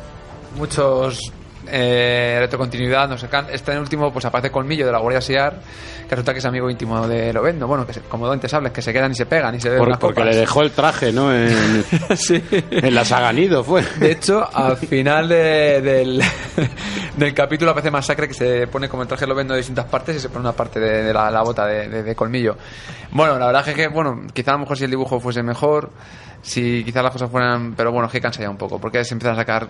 [0.58, 1.32] muchos
[1.68, 3.38] eh, retrocontinuidad, no sé qué.
[3.52, 5.60] Este último, pues aparece Colmillo de la Guardia Siar,
[6.08, 7.66] que resulta que es amigo íntimo de Lovendo.
[7.66, 9.98] Bueno, que se- como Dante Sables, que se quedan y se pegan y se Por-
[9.98, 10.34] porque copas.
[10.34, 11.32] le dejó el traje, ¿no?
[11.34, 11.84] En,
[12.16, 12.42] Sí.
[12.70, 13.82] en la saga Nido fue.
[13.98, 16.22] De hecho, al final de- del,
[17.16, 20.16] del capítulo aparece Masacre que se pone como el traje lo vendo de distintas partes
[20.16, 22.56] y se pone una parte de, de la, la bota de colmillo.
[23.12, 25.90] Bueno, la verdad es que, bueno, quizá a lo mejor si el dibujo fuese mejor,
[26.40, 27.74] si quizás las cosas fueran...
[27.74, 29.68] Pero bueno, es que cansa ya un poco, porque se empiezan a sacar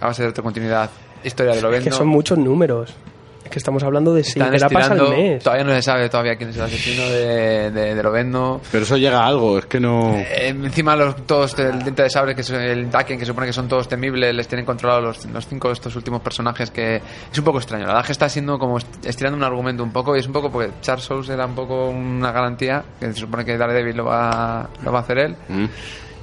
[0.00, 0.90] a base de retrocontinuidad
[1.24, 2.94] historia de lo Es que son muchos números.
[3.42, 5.42] Es que estamos hablando de grapas al estirando- mes.
[5.42, 8.60] Todavía no se sabe todavía quién es el asesino de, de, de Lovendo.
[8.70, 10.14] Pero eso llega a algo, es que no...
[10.14, 13.46] Eh, encima los todos el diente de sable que es el Daken que se supone
[13.48, 16.96] que son todos temibles les tienen controlados los, los cinco de estos últimos personajes que
[17.32, 19.90] es un poco extraño la verdad que está siendo como est- estirando un argumento un
[19.92, 23.14] poco y es un poco porque Charles Souls era un poco una garantía que se
[23.14, 25.64] supone que Daredevil lo va lo va a hacer él Mm.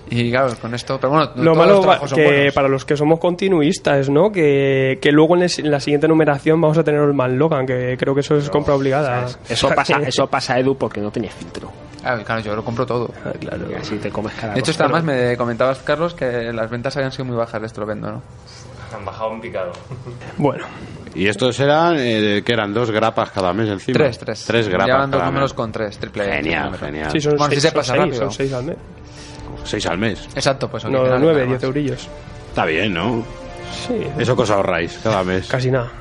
[0.10, 2.26] Y claro con esto pero bueno no Lo todos malo los va- trabajos son que
[2.26, 2.54] buenos.
[2.54, 4.32] para los que somos continuistas, ¿no?
[4.32, 7.66] Que, que luego en, el- en la siguiente numeración vamos a tener el Man Logan,
[7.66, 9.26] que creo que eso es compra obligada.
[9.50, 11.72] Eso pasa, eso pasa Edu porque no tiene filtro.
[12.04, 13.66] Ah, claro yo lo compro todo Ah, claro.
[13.70, 17.12] Y así te comes cada de hecho además me comentabas Carlos que las ventas habían
[17.12, 18.22] sido muy bajas de esto lo vendo ¿no?
[18.98, 19.74] Han bajado un picado.
[20.38, 20.64] Bueno,
[21.14, 23.98] Y estos eran, eh, que eran dos grapas cada mes encima.
[23.98, 25.54] tres tres Tres grapas llevan dos números mes.
[25.56, 26.86] con tres triple Genial, número.
[26.86, 27.12] genial.
[27.12, 28.22] sí, son, Bueno, seis, si se son pasa seis, rápido.
[28.22, 28.78] son seis al mes.
[29.68, 30.28] Seis al mes.
[30.36, 31.60] exacto pues No, original, nueve, además.
[31.60, 32.10] diez eurillos.
[32.50, 33.24] Está bien, ¿no?
[33.88, 35.48] Sí, Eso que os ahorráis cada mes.
[35.48, 35.92] casi nada.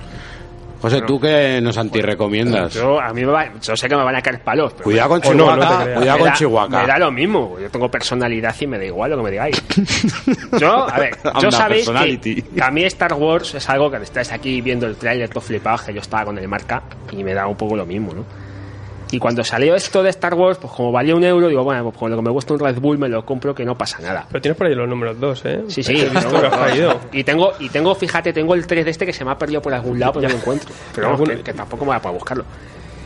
[0.81, 2.75] José, ¿tú qué nos antirrecomiendas?
[2.75, 4.73] Yo, a mí me va- yo sé que me van a caer palos.
[4.75, 6.81] pero Cuidado con no, Chihuahua, no cuidado me con da- Chihuahua.
[6.83, 7.57] Me da lo mismo.
[7.61, 9.63] Yo tengo personalidad y me da igual lo que me digáis.
[10.61, 14.31] Yo, a ver, yo sabéis que, que a mí Star Wars es algo que estáis
[14.33, 17.47] aquí viendo el tráiler todo flipados que yo estaba con el marca y me da
[17.47, 18.25] un poco lo mismo, ¿no?
[19.13, 21.97] Y cuando salió esto de Star Wars, pues como valía un euro, digo, bueno, pues
[21.97, 24.27] con lo que me cuesta un Red Bull me lo compro que no pasa nada.
[24.29, 25.63] Pero tienes por ahí los números dos, ¿eh?
[25.69, 27.01] Sí, sí, He visto tengo- que has caído.
[27.13, 29.63] y tengo, y tengo, fíjate, tengo el 3 de este que se me ha perdido
[29.63, 30.75] por algún lado, pero no lo encuentro.
[30.95, 32.45] Pero vamos, que, que tampoco me va para buscarlo.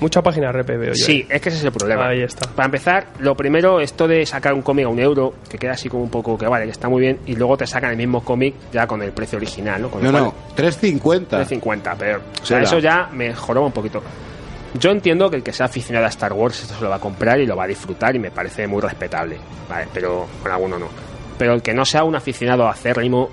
[0.01, 0.95] Mucha página RP veo yo.
[0.95, 2.09] Sí, es que ese es el problema.
[2.09, 2.49] Ahí está.
[2.49, 5.91] Para empezar, lo primero, esto de sacar un cómic a un euro, que queda así
[5.91, 8.25] como un poco que vale, que está muy bien, y luego te sacan el mismo
[8.25, 9.91] cómic ya con el precio original, ¿no?
[9.91, 11.27] Con No, lo no, cual, 3.50.
[11.29, 12.63] 3.50, pero o sea, Tela.
[12.63, 14.03] eso ya me joroba un poquito.
[14.79, 17.01] Yo entiendo que el que sea aficionado a Star Wars esto se lo va a
[17.01, 19.37] comprar y lo va a disfrutar y me parece muy respetable,
[19.69, 19.89] ¿vale?
[19.93, 20.89] Pero con alguno no.
[21.39, 23.31] Pero el que no sea un aficionado acérrimo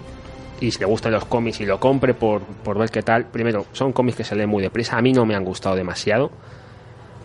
[0.59, 3.65] y si le gustan los cómics y lo compre por, por ver qué tal, primero,
[3.71, 6.31] son cómics que se leen muy deprisa, a mí no me han gustado demasiado.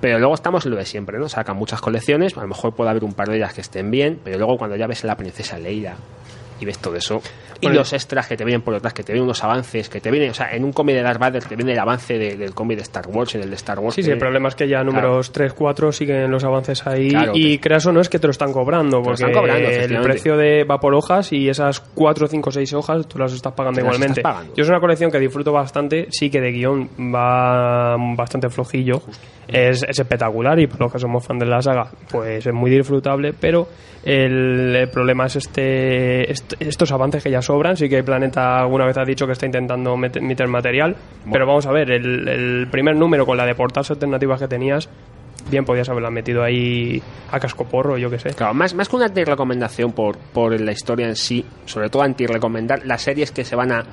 [0.02, 1.28] Pero luego estamos en lo de siempre, ¿no?
[1.28, 4.20] Sacan muchas colecciones, a lo mejor puede haber un par de ellas que estén bien,
[4.22, 5.94] pero luego cuando ya ves la princesa Leila
[6.60, 7.22] y ves todo eso,
[7.62, 10.10] y los extras que te vienen por detrás, que te vienen unos avances, que te
[10.10, 12.52] vienen, o sea, en un cómic de Darth Vader te viene el avance de- del
[12.54, 13.94] cómic de Star Wars, en el de Star Wars.
[13.94, 17.08] Sí, te sí, el problema es que ya números 3, 4 siguen los avances ahí
[17.10, 19.68] Claro, y que- creas o no es que te lo están cobrando porque están cobrando,
[19.68, 23.52] el precio de va por hojas y esas 4, 5, 6 hojas tú las estás
[23.52, 24.20] pagando Te igualmente.
[24.20, 24.54] estás pagando.
[24.54, 26.88] Yo es una colección que disfruto bastante, sí que de guion
[27.26, 29.02] va bastante flojillo,
[29.48, 32.70] es, es espectacular y para los que somos fan de la saga pues es muy
[32.70, 33.68] disfrutable, pero
[34.04, 38.86] el, el problema es este est- estos avances que ya sobran, sí que Planeta alguna
[38.86, 40.96] vez ha dicho que está intentando met- meter material,
[41.30, 44.88] pero vamos a ver, el, el primer número con la de portadas alternativas que tenías
[45.50, 48.30] bien podías haberla metido ahí a cascoporro, yo que sé.
[48.30, 52.86] Claro, más, más que una anti-recomendación por, por la historia en sí, sobre todo anti-recomendar
[52.86, 53.84] las series que se van a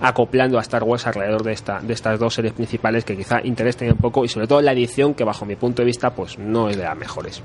[0.00, 3.92] acoplando a Star Wars alrededor de esta de estas dos series principales que quizá interesen
[3.92, 6.68] un poco y sobre todo la edición que bajo mi punto de vista pues no
[6.68, 7.42] es de las mejores.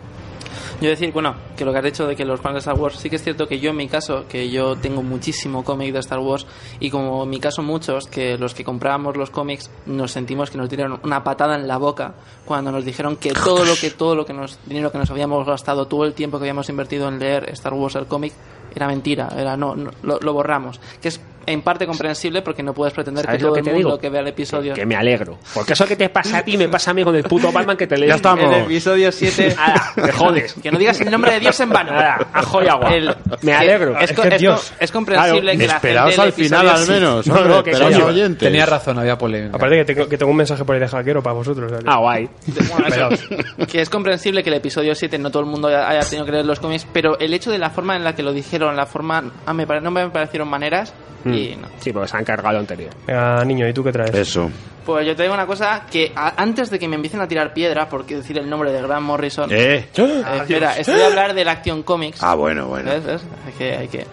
[0.82, 2.98] Yo decir, bueno, que lo que has dicho de que los fans de Star Wars,
[2.98, 6.00] sí que es cierto que yo en mi caso, que yo tengo muchísimo cómic de
[6.00, 6.46] Star Wars
[6.80, 10.58] y como en mi caso muchos, que los que comprábamos los cómics nos sentimos que
[10.58, 12.14] nos dieron una patada en la boca
[12.46, 15.46] cuando nos dijeron que todo lo que todo lo que nos dinero que nos habíamos
[15.46, 18.34] gastado, todo el tiempo que habíamos invertido en leer Star Wars el cómic
[18.76, 21.20] era mentira, era no, no, lo, lo borramos, que es
[21.52, 23.88] en parte comprensible porque no puedes pretender que ¿Sabes todo lo que el te mundo
[23.90, 24.00] digo?
[24.00, 25.38] que vea el episodio Que me alegro.
[25.54, 27.76] Porque eso que te pasa a ti me pasa a mí con el puto Batman
[27.78, 28.10] que te lees.
[28.10, 28.54] Ya estamos.
[28.56, 30.54] el episodio 7 Ala, te jodes.
[30.62, 31.92] que no digas el nombre de Dios en vano.
[31.92, 32.94] Ala, ajo y agua.
[32.94, 33.08] El-
[33.42, 33.98] me que- alegro.
[34.00, 34.74] Es, Es que es Dios.
[34.80, 37.28] es comprensible que la Esperaos gente al final al sí- menos.
[37.28, 38.38] No, no, que oyentes.
[38.48, 41.22] tenía razón había polémica Aparte que tengo, que tengo un mensaje por ahí de hackero
[41.24, 41.72] para vosotros.
[41.72, 42.30] que- Ah, guay.
[42.72, 46.02] Bueno, eso, que es comprensible que el episodio 7 no todo el mundo haya, haya
[46.02, 48.32] tenido que leer los cómics, pero el hecho de la forma en la que lo
[48.34, 49.24] dijeron, la forma.
[49.46, 50.94] ah, me pare- no me parecieron maneras
[51.26, 51.68] y no.
[51.80, 52.92] Sí, porque se han cargado lo anterior.
[53.08, 54.14] Venga, niño, ¿y tú qué traes?
[54.14, 54.50] Eso.
[54.86, 57.54] Pues yo te digo una cosa: que a- antes de que me empiecen a tirar
[57.54, 59.50] piedra, porque decir el nombre de Grant Morrison.
[59.52, 59.88] Eh.
[59.96, 62.24] eh, espera, estoy a hablar del Action Comics.
[62.24, 62.90] Ah, bueno, bueno.
[62.92, 63.04] ¿Ves?
[63.06, 63.22] ¿Ves?
[63.46, 64.06] Hay que, hay que...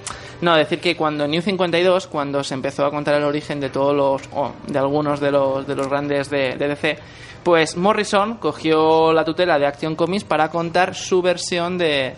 [0.42, 3.70] No, decir que cuando en New 52, cuando se empezó a contar el origen de
[3.70, 6.98] todos los, o de algunos de los, de los grandes de, de DC,
[7.42, 12.12] pues Morrison cogió la tutela de Action Comics para contar su versión de,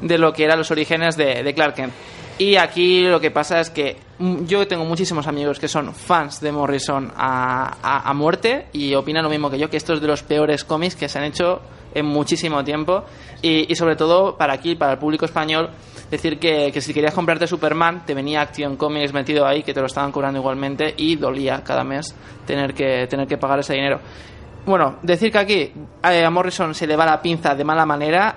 [0.00, 1.92] de lo que eran los orígenes de, de Clark Kent.
[2.38, 6.40] Y aquí lo que pasa es que mm, yo tengo muchísimos amigos que son fans
[6.40, 7.76] de Morrison a,
[8.08, 10.96] a- muerte y opinan lo mismo que yo, que esto es de los peores cómics
[10.96, 11.60] que se han hecho
[11.94, 13.04] en muchísimo tiempo.
[13.40, 15.70] Y, y sobre todo para aquí, para el público español,
[16.10, 19.80] decir que, que si querías comprarte Superman, te venía Action Comics metido ahí, que te
[19.80, 22.16] lo estaban cobrando igualmente y dolía cada mes
[22.46, 24.00] tener que, tener que pagar ese dinero.
[24.66, 25.72] Bueno, decir que aquí
[26.02, 28.34] eh, a Morrison se le va la pinza de mala manera,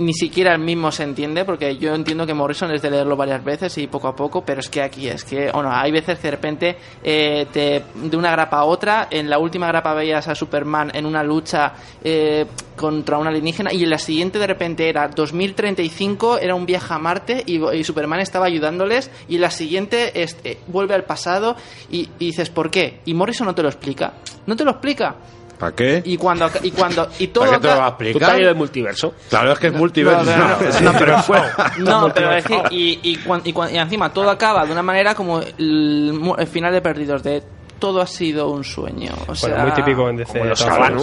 [0.00, 3.44] ni siquiera él mismo se entiende, porque yo entiendo que Morrison es de leerlo varias
[3.44, 6.28] veces y poco a poco, pero es que aquí es que, bueno, hay veces que
[6.28, 10.34] de repente eh, te, de una grapa a otra, en la última grapa veías a
[10.34, 12.46] Superman en una lucha eh,
[12.76, 16.98] contra un alienígena y en la siguiente de repente era 2035, era un viaje a
[16.98, 21.56] Marte y, Superman estaba ayudándoles y la siguiente eh, vuelve al pasado
[21.90, 23.00] y, y dices, ¿por qué?
[23.04, 24.14] Y Morrison no te lo explica,
[24.46, 25.16] no te lo explica.
[25.60, 26.02] ¿Para qué?
[26.06, 28.30] Y cuando, y cuando, y todo ¿Para qué te lo va a ¿Tú te explicar?
[28.30, 29.14] has leído el multiverso?
[29.28, 30.24] Claro, es que es multiverso.
[30.24, 31.42] no, no, No, no, pero fue-
[31.78, 35.40] No, pero es decir, y, y, y y encima todo acaba de una manera como
[35.40, 37.42] el, mu- el final de Perdidos, de
[37.80, 39.10] todo ha sido un sueño.
[39.26, 40.60] O sea, Bueno, muy típico en DC, los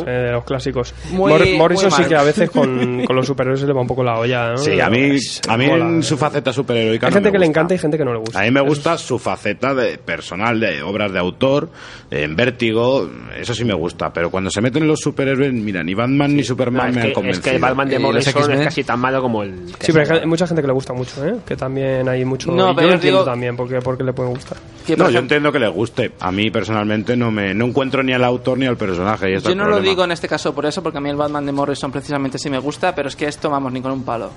[0.07, 0.93] eh, de los clásicos.
[1.11, 3.81] Muy- Mor- Morrison muy sí que a veces con, con los superhéroes se le va
[3.81, 4.51] un poco la olla.
[4.51, 4.57] ¿no?
[4.57, 5.17] Sí, a mí,
[5.49, 5.85] a mí mola.
[5.85, 8.13] en su faceta superheroica Hay no gente me que le encanta y gente que no
[8.13, 8.39] le gusta.
[8.39, 11.69] A mí me gusta su faceta de personal, de obras de autor,
[12.11, 15.93] en Vértigo, eso sí me gusta, pero cuando se meten en los superhéroes, mira, ni
[15.95, 17.43] Batman ni Superman es, me han que, es convencido.
[17.43, 19.67] que el Batman de ¿Y los Morrison es casi tan malo como el...
[19.79, 21.35] Sí, pero hay, mucha gente que le gusta mucho, ¿eh?
[21.45, 22.51] Que también hay mucho...
[22.51, 24.57] No, y pero yo entiendo digo- también porque, porque le puede gustar.
[24.97, 26.11] No, yo entiendo que le guste.
[26.19, 29.33] A mí personalmente no me no encuentro ni al autor ni al personaje.
[29.33, 31.45] Y yo no lo digo en este caso por eso, porque a mí el Batman
[31.45, 34.31] de Morrison precisamente sí me gusta, pero es que esto, vamos, ni con un palo.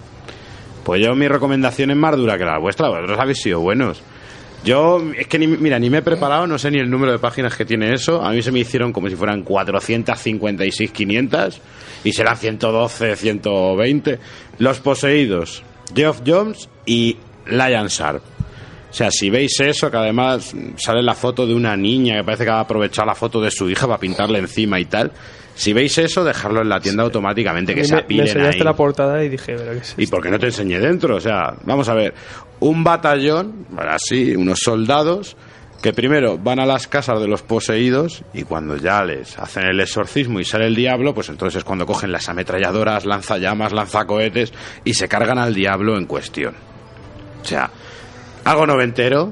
[0.85, 4.03] Pues yo mi recomendación es más dura que la vuestra, vosotros habéis sido buenos.
[4.63, 7.19] Yo, es que ni, mira, ni me he preparado, no sé ni el número de
[7.19, 8.23] páginas que tiene eso.
[8.23, 11.61] A mí se me hicieron como si fueran 456, 500
[12.05, 14.19] y serán 112, 120.
[14.59, 15.63] Los poseídos,
[15.95, 17.17] Geoff Jones y
[17.47, 18.23] Lion Sharp.
[18.91, 22.45] O sea, si veis eso, que además sale la foto de una niña que parece
[22.45, 25.13] que va a aprovechar la foto de su hija para pintarle encima y tal.
[25.55, 28.59] Si veis eso, dejarlo en la tienda automáticamente, que mí se me, me apilen enseñaste
[28.59, 28.65] ahí.
[28.65, 31.17] la portada y dije, pero ¿qué es ¿Y por qué no te enseñé dentro?
[31.17, 32.15] O sea, vamos a ver,
[32.61, 35.37] un batallón, así, unos soldados,
[35.83, 39.81] que primero van a las casas de los poseídos y cuando ya les hacen el
[39.81, 44.53] exorcismo y sale el diablo, pues entonces es cuando cogen las ametralladoras, lanzallamas, lanzacohetes
[44.85, 46.55] y se cargan al diablo en cuestión.
[47.43, 47.71] O sea,
[48.51, 49.31] algo noventero,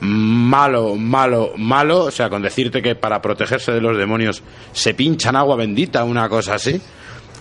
[0.00, 4.42] malo, malo, malo, o sea, con decirte que para protegerse de los demonios
[4.72, 6.80] se pinchan agua bendita, una cosa así.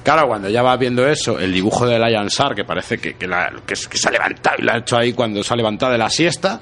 [0.03, 3.26] Claro, cuando ya vas viendo eso, el dibujo de Lion Sar, que parece que, que,
[3.28, 5.97] la- que se ha levantado y lo ha hecho ahí cuando se ha levantado de
[5.97, 6.59] la siesta,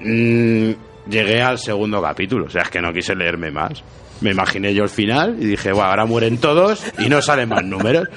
[0.00, 0.70] mm,
[1.08, 2.46] llegué al segundo capítulo.
[2.46, 3.82] O sea, es que no quise leerme más.
[4.20, 7.64] Me imaginé yo el final y dije, bueno, ahora mueren todos y no salen más
[7.64, 8.08] números.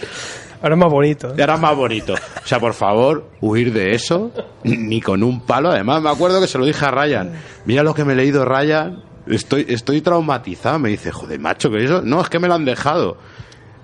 [0.63, 1.27] Ahora es más bonito.
[1.29, 1.41] ¿eh?
[1.41, 2.13] Ahora es más bonito.
[2.13, 4.31] O sea, por favor, huir de eso,
[4.63, 5.69] ni con un palo.
[5.69, 7.33] Además, me acuerdo que se lo dije a Ryan.
[7.65, 9.03] Mira lo que me he leído, Ryan.
[9.27, 10.79] Estoy, estoy traumatizado.
[10.79, 12.01] Me dice, joder, macho, que eso.
[12.01, 13.17] No, es que me lo han dejado.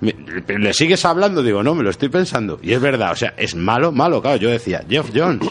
[0.02, 0.16] Me-
[0.48, 1.44] ¿Le le sigues hablando?
[1.44, 2.58] Digo, no, me lo estoy pensando.
[2.62, 4.22] Y es verdad, o sea, es malo, malo.
[4.22, 5.42] Claro, yo decía, Jeff Jones,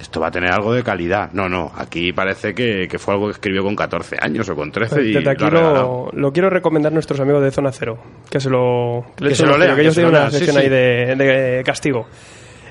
[0.00, 1.30] esto va a tener algo de calidad.
[1.32, 4.72] No, no, aquí parece que, que fue algo que escribió con 14 años o con
[4.72, 7.98] 13 y Desde aquí lo quiero recomendar a nuestros amigos de Zona Cero.
[8.30, 10.56] Que se lo, que Que se lo lean, que ellos tienen una sí, sí.
[10.56, 12.06] ahí de, de castigo.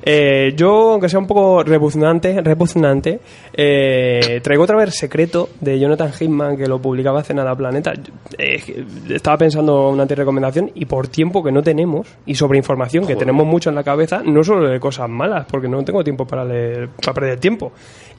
[0.01, 3.19] Eh, yo, aunque sea un poco repugnante, repugnante
[3.53, 7.93] eh, traigo otra vez Secreto de Jonathan Hickman que lo publicaba hace nada Planeta.
[8.37, 13.15] Eh, estaba pensando una antirecomendación y por tiempo que no tenemos y sobre información que
[13.15, 16.45] tenemos mucho en la cabeza, no solo de cosas malas, porque no tengo tiempo para,
[16.45, 17.71] leer, para perder tiempo.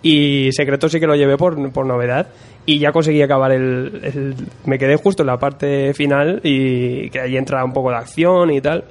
[0.02, 2.28] Y Secreto sí que lo llevé por, por novedad
[2.66, 4.34] y ya conseguí acabar el, el-
[4.66, 8.50] Me quedé justo en la parte final y que ahí entra un poco de acción
[8.50, 8.84] y tal.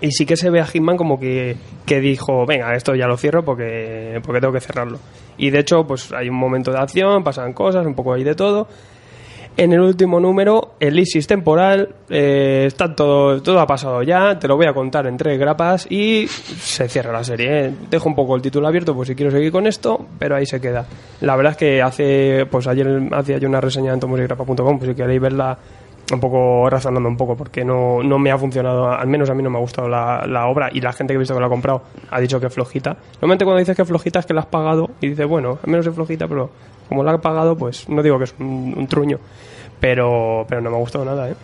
[0.00, 3.16] Y sí que se ve a Hitman como que, que dijo, venga, esto ya lo
[3.16, 4.98] cierro porque, porque tengo que cerrarlo.
[5.36, 8.34] Y de hecho, pues hay un momento de acción, pasan cosas, un poco ahí de
[8.34, 8.66] todo.
[9.56, 14.48] En el último número, el ISIS temporal, eh, está todo, todo ha pasado ya, te
[14.48, 17.66] lo voy a contar en tres grapas y se cierra la serie.
[17.66, 17.74] ¿eh?
[17.90, 20.60] Dejo un poco el título abierto por si quiero seguir con esto, pero ahí se
[20.60, 20.86] queda.
[21.20, 24.96] La verdad es que hace, pues ayer hacía yo una reseña en tomosigrapa.com, pues si
[24.96, 25.58] queréis verla
[26.14, 29.42] un poco razonando un poco porque no, no me ha funcionado, al menos a mí
[29.42, 31.46] no me ha gustado la, la obra y la gente que he visto que la
[31.46, 32.96] ha comprado ha dicho que es flojita.
[33.14, 35.70] Normalmente cuando dices que es flojita es que la has pagado y dices, bueno, al
[35.70, 36.50] menos es flojita, pero
[36.88, 39.18] como la he pagado, pues no digo que es un, un truño,
[39.78, 41.34] pero, pero no me ha gustado nada, ¿eh?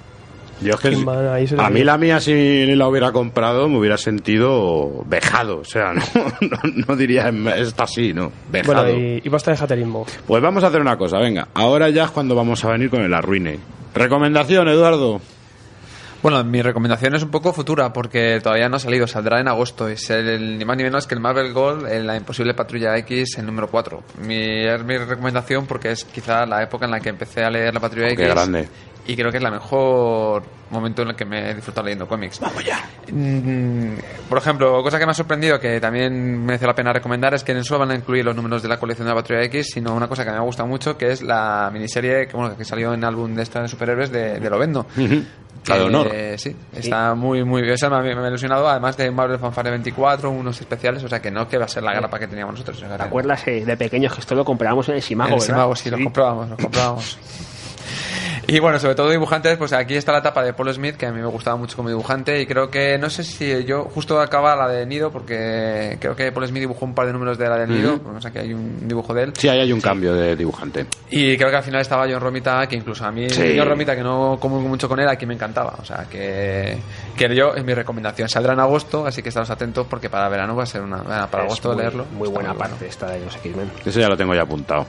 [0.61, 3.99] Yo es que ahí se a mí la mía si la hubiera comprado me hubiera
[3.99, 8.85] sentido vejado, o sea, no, no, no diría esta así, no, vejado.
[8.85, 10.07] Bueno, y, y basta de jaterismo.
[10.27, 13.03] Pues vamos a hacer una cosa, venga, ahora ya es cuando vamos a venir con
[13.03, 13.59] el arruine.
[13.95, 15.21] Recomendación, Eduardo.
[16.23, 19.89] Bueno, mi recomendación es un poco futura porque todavía no ha salido, saldrá en agosto.
[19.89, 23.39] Es el, ni más ni menos que el Marvel Gold, en la imposible Patrulla X,
[23.39, 24.03] el número 4.
[24.23, 27.73] Mi, es mi recomendación porque es quizá la época en la que empecé a leer
[27.73, 28.19] la Patrulla X.
[28.19, 28.69] Qué grande.
[29.09, 32.41] Y creo que es la mejor momento en el que me he disfrutado leyendo cómics.
[32.41, 32.81] ¡Vamos ya!
[34.29, 37.55] por ejemplo, cosa que me ha sorprendido, que también merece la pena recomendar, es que
[37.55, 39.95] no solo van a incluir los números de la colección de la Patrulla X, sino
[39.95, 42.93] una cosa que me ha gustado mucho, que es la miniserie que, bueno, que salió
[42.95, 44.87] en el álbum de esta de superhéroes de, de Lovendo.
[45.69, 46.09] La de honor.
[46.13, 47.75] Eh, sí, está muy, muy bien.
[47.75, 51.21] Esa me, ha- me ha ilusionado, además de Marvel Fanfare 24, unos especiales, o sea
[51.21, 52.83] que no que va a ser la grapa que teníamos nosotros.
[52.83, 55.41] o ¿Te acuerdas eh, de pequeños que esto lo comprábamos en el Simago, en.
[55.41, 57.19] Simago, sí, los comprábamos, los comprábamos.
[58.49, 61.11] Y bueno, sobre todo dibujantes, pues aquí está la etapa de Paul Smith, que a
[61.11, 64.55] mí me gustaba mucho como dibujante, y creo que, no sé si yo, justo acaba
[64.55, 67.59] la de Nido, porque creo que Paul Smith dibujó un par de números de la
[67.59, 69.33] de Nido, o sea que hay un dibujo de él.
[69.37, 70.87] Sí, ahí hay un cambio de dibujante.
[71.11, 73.57] Y creo que al final estaba John Romita, que incluso a mí, Sí.
[73.59, 75.75] John Romita, que no comulgo mucho con él, aquí me encantaba.
[75.81, 76.79] O sea, que,
[77.17, 78.29] que yo, es mi recomendación.
[78.29, 81.03] Saldrá en agosto, así que estaros atentos, porque para verano va a ser una.
[81.03, 82.05] Para Es agosto muy, leerlo.
[82.13, 82.71] Muy buena bueno.
[82.71, 83.71] parte esta de los X-Men.
[83.85, 84.87] Ese ya lo tengo ya apuntado.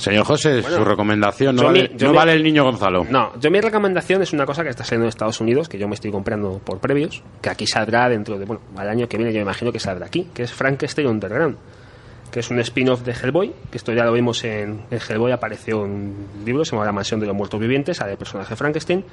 [0.00, 1.56] Señor José, Bueno, su recomendación.
[1.56, 3.04] No, vale, mi- yo no mi- vale el niño Gonzalo.
[3.08, 5.86] No, yo mi recomendación es una cosa que está saliendo en Estados Unidos, que yo
[5.88, 9.32] me estoy comprando por previos, que aquí saldrá dentro de, bueno, al año que viene
[9.32, 11.56] yo me imagino que saldrá aquí, que es Frankenstein Underground,
[12.30, 15.84] que es un spin-off de Hellboy, que esto ya lo vimos en, en Hellboy, apareció
[15.84, 19.04] en un libro, se llama La Mansión de los Muertos Vivientes, el personaje Frankenstein.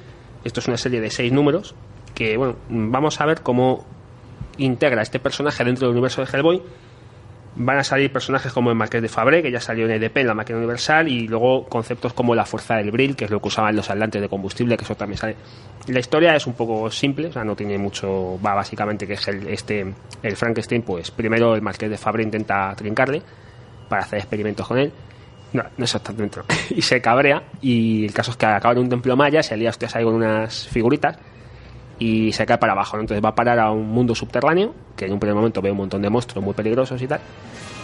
[0.44, 1.74] Esto es una serie de seis números,
[2.14, 3.84] que, bueno, vamos a ver cómo
[4.56, 6.62] integra este personaje dentro del universo de Hellboy,
[7.58, 10.28] van a salir personajes como el Marqués de Fabré, que ya salió en EDP, en
[10.28, 13.48] la máquina universal, y luego conceptos como la fuerza del Brill, que es lo que
[13.48, 15.36] usaban los atlantes de combustible, que eso también sale.
[15.88, 18.38] La historia es un poco simple, o sea, no tiene mucho.
[18.44, 19.92] Va básicamente que es el, este,
[20.22, 23.22] el Frankenstein, pues primero el Marqués de Fabré intenta trincarle
[23.88, 24.92] para hacer experimentos con él.
[25.52, 26.40] No, no es exactamente.
[26.70, 29.70] y se cabrea, y el caso es que acaba en un templo maya, se alía
[29.70, 31.18] hostias ahí con unas figuritas
[31.98, 32.96] y se cae para abajo.
[32.96, 33.02] ¿no?
[33.02, 35.76] Entonces va a parar a un mundo subterráneo, que en un primer momento ve un
[35.78, 37.20] montón de monstruos muy peligrosos y tal,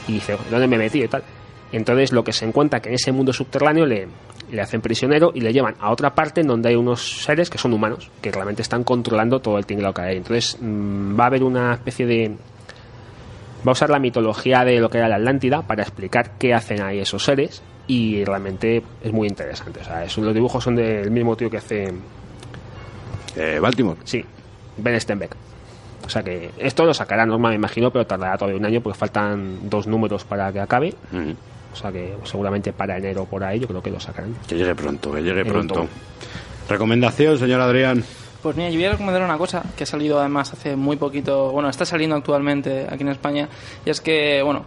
[0.09, 1.23] y dice, ¿dónde me he metido y tal?
[1.73, 4.07] Entonces lo que se encuentra que en ese mundo subterráneo le,
[4.53, 7.59] le hacen prisionero y le llevan a otra parte en donde hay unos seres que
[7.59, 10.17] son humanos, que realmente están controlando todo el tinglado que hay.
[10.19, 12.37] Entonces mm, va a haber una especie de...
[13.67, 16.83] Va a usar la mitología de lo que era la Atlántida para explicar qué hacen
[16.83, 19.81] ahí esos seres y realmente es muy interesante.
[19.81, 21.93] O sea, es- los dibujos son del mismo tío que hace
[23.37, 23.99] Eh, Baltimore.
[24.05, 24.24] Sí,
[24.76, 25.35] Ben Stenbeck.
[26.07, 28.99] O sea que esto lo sacará normal, me imagino, pero tardará todavía un año porque
[28.99, 30.95] faltan dos números para que acabe.
[31.72, 34.35] O sea que seguramente para enero por ahí yo creo que lo sacarán.
[34.47, 35.87] Que llegue pronto, que llegue En pronto.
[36.68, 38.05] Recomendación, señor Adrián.
[38.43, 41.51] Pues mira, yo voy a recomendar una cosa que ha salido además hace muy poquito,
[41.51, 43.49] bueno, está saliendo actualmente aquí en España,
[43.87, 44.66] y es que, bueno,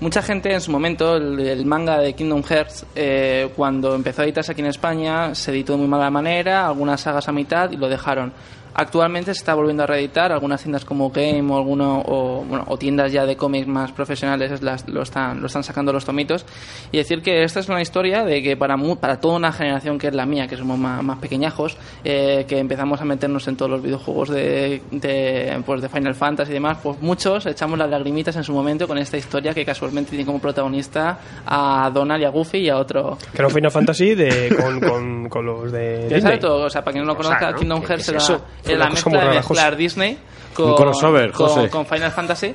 [0.00, 4.52] mucha gente en su momento, el, manga de Kingdom Hearts, eh, cuando empezó a editarse
[4.52, 7.88] aquí en España, se editó de muy mala manera, algunas sagas a mitad y lo
[7.88, 8.32] dejaron.
[8.80, 12.78] Actualmente se está volviendo a reeditar, algunas tiendas como Game o alguno o, bueno, o
[12.78, 16.46] tiendas ya de cómics más profesionales las- lo están lo están sacando los tomitos
[16.92, 19.98] y decir que esta es una historia de que para mu- para toda una generación
[19.98, 23.56] que es la mía, que somos más, más pequeñajos, eh, que empezamos a meternos en
[23.56, 27.90] todos los videojuegos de, de, pues de Final Fantasy y demás, pues muchos echamos las
[27.90, 32.26] lagrimitas en su momento con esta historia que casualmente tiene como protagonista a Donald y
[32.26, 35.72] a Goofy y a otro Que era un Final Fantasy de, con, con, con los
[35.72, 36.06] de.
[36.14, 37.56] Exacto, o sea, para quien no lo O sea, conozca, ¿no?
[37.58, 38.38] Kingdom ¿Qué- Hearts es era
[38.76, 39.76] la cosa mezcla muy de mezclar José.
[39.76, 40.18] Disney
[40.54, 41.70] con, Un crossover, con, José.
[41.70, 42.54] con Final Fantasy.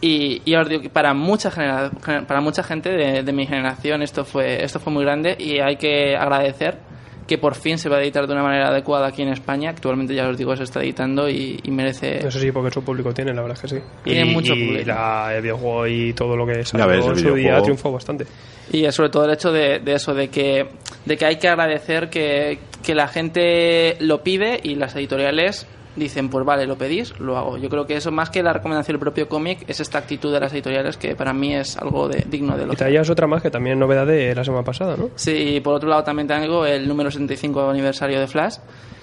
[0.00, 3.46] Y, y os digo que para mucha, genera- gener- para mucha gente de, de mi
[3.46, 6.78] generación esto fue, esto fue muy grande y hay que agradecer
[7.26, 9.68] que por fin se va a editar de una manera adecuada aquí en España.
[9.70, 12.26] Actualmente, ya os digo, se está editando y, y merece...
[12.26, 13.84] Eso sí, porque su público tiene, la verdad es que sí.
[14.04, 14.88] Tiene y, mucho y público.
[14.88, 17.62] la- el videojuego y todo lo que salió ves, el en su día videojuego.
[17.64, 18.24] triunfó bastante.
[18.72, 20.68] Y es sobre todo el hecho de, de eso, de que,
[21.04, 25.66] de que hay que agradecer que, que la gente lo pide y las editoriales
[25.98, 27.58] dicen, pues vale, lo pedís, lo hago.
[27.58, 30.40] Yo creo que eso, más que la recomendación del propio cómic, es esta actitud de
[30.40, 33.42] las editoriales que para mí es algo de, digno de Y lo traías otra más
[33.42, 35.10] que también es novedad de la semana pasada, ¿no?
[35.16, 38.56] Sí, y por otro lado también tengo el número 75 aniversario de Flash,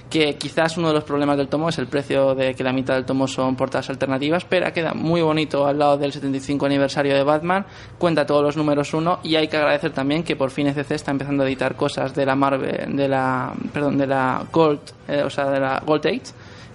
[0.10, 2.94] que quizás uno de los problemas del tomo es el precio de que la mitad
[2.94, 7.24] del tomo son portadas alternativas, pero queda muy bonito al lado del 75 aniversario de
[7.24, 7.66] Batman,
[7.98, 11.12] cuenta todos los números uno y hay que agradecer también que por fin ECC está
[11.12, 15.30] empezando a editar cosas de la Marvel, de la, perdón, de la Gold, eh, o
[15.30, 16.22] sea, de la Gold Age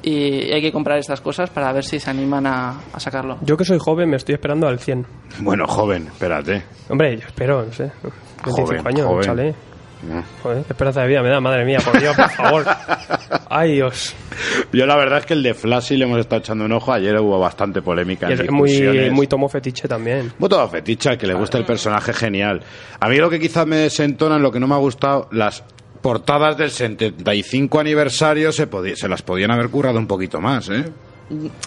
[0.03, 3.37] y hay que comprar estas cosas para ver si se animan a, a sacarlo.
[3.43, 5.07] Yo que soy joven me estoy esperando al 100.
[5.41, 6.63] Bueno, joven, espérate.
[6.89, 7.93] Hombre, yo espero, no sé.
[8.03, 9.23] 25 Joven, años, joven.
[9.25, 9.55] chale.
[10.03, 10.25] No.
[10.43, 12.65] Joder, qué esperanza de vida me da, madre mía, por Dios, por favor.
[13.51, 14.15] Ay, Dios.
[14.73, 16.93] Yo la verdad es que el de Flash sí le hemos estado echando un ojo.
[16.93, 20.33] Ayer hubo bastante polémica Y en es muy, muy tomo fetiche también.
[20.39, 22.63] Muy todo fetiche, al que le gusta el personaje genial.
[22.99, 25.63] A mí lo que quizás me desentona, lo que no me ha gustado, las
[26.01, 30.85] portadas del 75 aniversario se, se las podían haber currado un poquito más, ¿eh?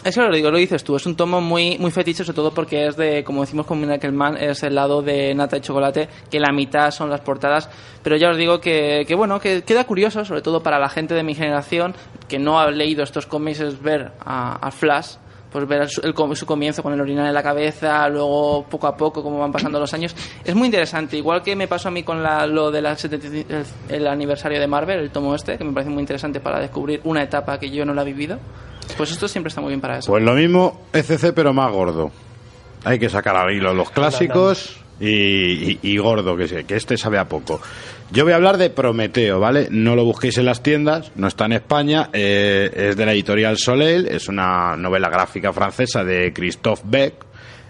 [0.03, 2.87] Eso lo digo, lo dices tú, es un tomo muy muy fetiche, sobre todo porque
[2.87, 6.51] es de, como decimos con Mirakelman, es el lado de nata y chocolate, que la
[6.51, 7.69] mitad son las portadas,
[8.03, 11.13] pero ya os digo que, que bueno, que queda curioso, sobre todo para la gente
[11.13, 11.95] de mi generación,
[12.27, 15.15] que no ha leído estos cómics, es ver a, Flash,
[15.49, 19.39] pues ver su, comienzo con el orinal en la cabeza, luego poco a poco cómo
[19.39, 20.13] van pasando los años.
[20.43, 24.07] Es muy interesante, igual que me pasó a mí con la, lo del el, el
[24.07, 27.57] aniversario de Marvel, el tomo este, que me parece muy interesante para descubrir una etapa
[27.57, 28.39] que yo no la he vivido.
[28.97, 30.11] Pues esto siempre está muy bien para eso.
[30.11, 32.11] Pues lo mismo ECC, pero más gordo.
[32.83, 37.25] Hay que sacar al hilo los clásicos y, gordo, que, se- que este sabe a
[37.27, 37.59] poco.
[38.11, 39.67] Yo voy a hablar de Prometeo, ¿vale?
[39.71, 43.57] No lo busquéis en las tiendas, no está en España, eh, es de la editorial
[43.57, 47.13] Soleil, es una novela gráfica francesa de Christophe Beck,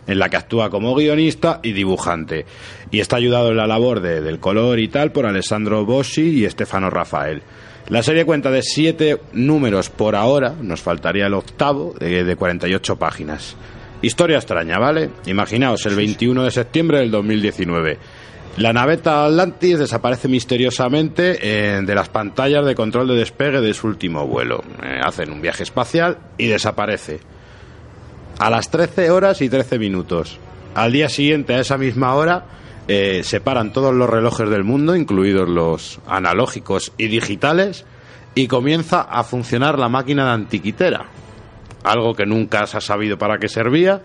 [0.06, 2.46] en la que actúa como guionista y dibujante.
[2.92, 6.50] Y está ayudado en la labor de- del color y tal por Alessandro Boschi y
[6.50, 7.42] Stefano Rafael.
[7.90, 12.96] La serie cuenta de siete números por ahora, nos faltaría el octavo, de, de 48
[12.98, 13.56] páginas.
[14.02, 15.10] Historia extraña, ¿vale?
[15.26, 17.98] Imaginaos, el 21 de septiembre del 2019.
[18.58, 23.88] La naveta Atlantis desaparece misteriosamente eh, de las pantallas de control de despegue de su
[23.88, 24.64] último vuelo.
[24.84, 27.20] Eh, hacen un viaje espacial y desaparece.
[28.38, 30.38] A las 13 horas y 13 minutos.
[30.76, 32.46] Al día siguiente, a esa misma hora,
[32.88, 37.86] eh, se paran todos los relojes del mundo, incluidos los analógicos y digitales,
[38.36, 41.06] y comienza a funcionar la máquina de antiquitera.
[41.84, 44.02] Algo que nunca se ha sabido para qué servía,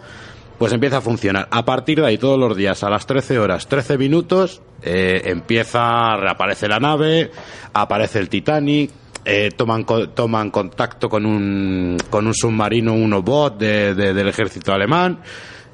[0.59, 1.47] pues empieza a funcionar.
[1.51, 6.17] A partir de ahí, todos los días, a las 13 horas, 13 minutos, eh, empieza,
[6.17, 7.31] reaparece la nave,
[7.73, 8.91] aparece el Titanic,
[9.25, 15.21] eh, toman, toman contacto con un, con un submarino, un bot de- del ejército alemán.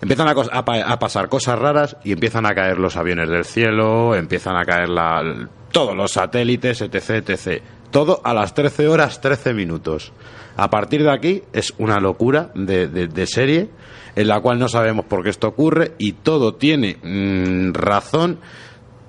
[0.04, 4.64] Empiezan a, pasar cosas raras y empiezan a caer los aviones del cielo, empiezan a
[4.64, 7.62] caer la- todos los satélites, etc, etc.
[7.90, 10.12] Todo a las 13 horas 13 minutos.
[10.56, 13.70] A partir de aquí es una locura de, de- de serie
[14.14, 18.38] en la cual no sabemos por qué esto ocurre y todo tiene mm, razón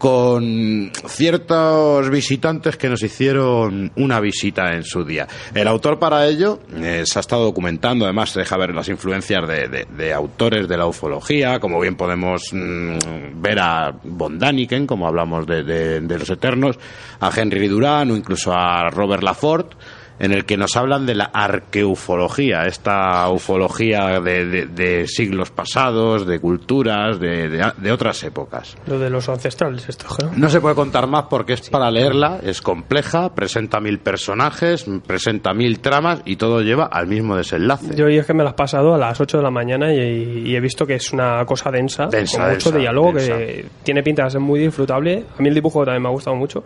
[0.09, 5.27] con ciertos visitantes que nos hicieron una visita en su día.
[5.55, 9.47] El autor para ello eh, se ha estado documentando, además se deja ver las influencias
[9.47, 14.85] de, de- de autores de la ufología, como bien podemos mm, ver a Von Daniken,
[14.85, 16.77] como hablamos de, de- los Eternos,
[17.19, 19.75] a Henry Durán o incluso a Robert Laforte,
[20.19, 26.25] en el que nos hablan de la arqueufología, esta ufología de, de- de siglos pasados,
[26.25, 28.75] de culturas, de, de- otras épocas.
[28.87, 30.31] Lo de los ancestrales, esto, ¿no?
[30.35, 35.53] No se puede contar más porque es para leerla, es compleja, presenta mil personajes, presenta
[35.53, 37.95] mil tramas y todo lleva al mismo desenlace.
[37.95, 40.43] Yo y es que me las he pasado a las 8 de la mañana y,
[40.47, 43.37] y he visto que es una cosa densa, Densa, con mucho densa, diálogo, densa.
[43.37, 45.23] que tiene pinta de ser muy disfrutable.
[45.37, 46.63] A mí el dibujo también me ha gustado mucho.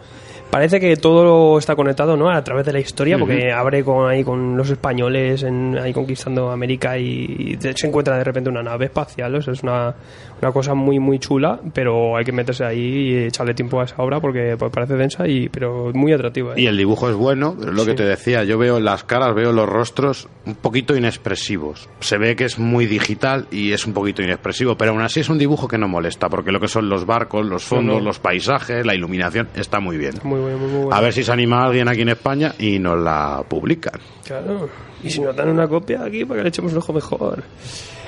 [0.51, 2.27] Parece que todo está conectado ¿no?
[2.31, 6.49] a través de la historia, porque abre con, ahí con los españoles en- ahí conquistando
[6.49, 9.35] América y, de- se encuentra de repente una nave espacial.
[9.35, 9.93] o sea, es una,
[10.41, 13.95] una cosa muy, muy chula, pero hay que meterse ahí y echarle tiempo a esa
[13.97, 16.53] obra porque pues, parece densa, y pero muy atractiva.
[16.53, 16.61] ¿eh?
[16.61, 19.35] Y el dibujo es bueno, pero es lo que te decía, yo veo las caras,
[19.35, 21.89] veo los rostros un poquito inexpresivos.
[21.99, 25.29] Se ve que es muy digital y es un poquito inexpresivo, pero aún así es
[25.29, 28.05] un dibujo que no molesta, porque lo que son los barcos, los fondos, no.
[28.05, 30.15] los paisajes, la iluminación, está muy bien.
[30.23, 30.95] Muy, muy, muy, bueno.
[30.95, 33.99] A ver si se anima alguien aquí en España y nos la publican.
[34.25, 34.69] Claro.
[35.03, 37.43] Y si nos dan una copia aquí para que le echemos un ojo mejor.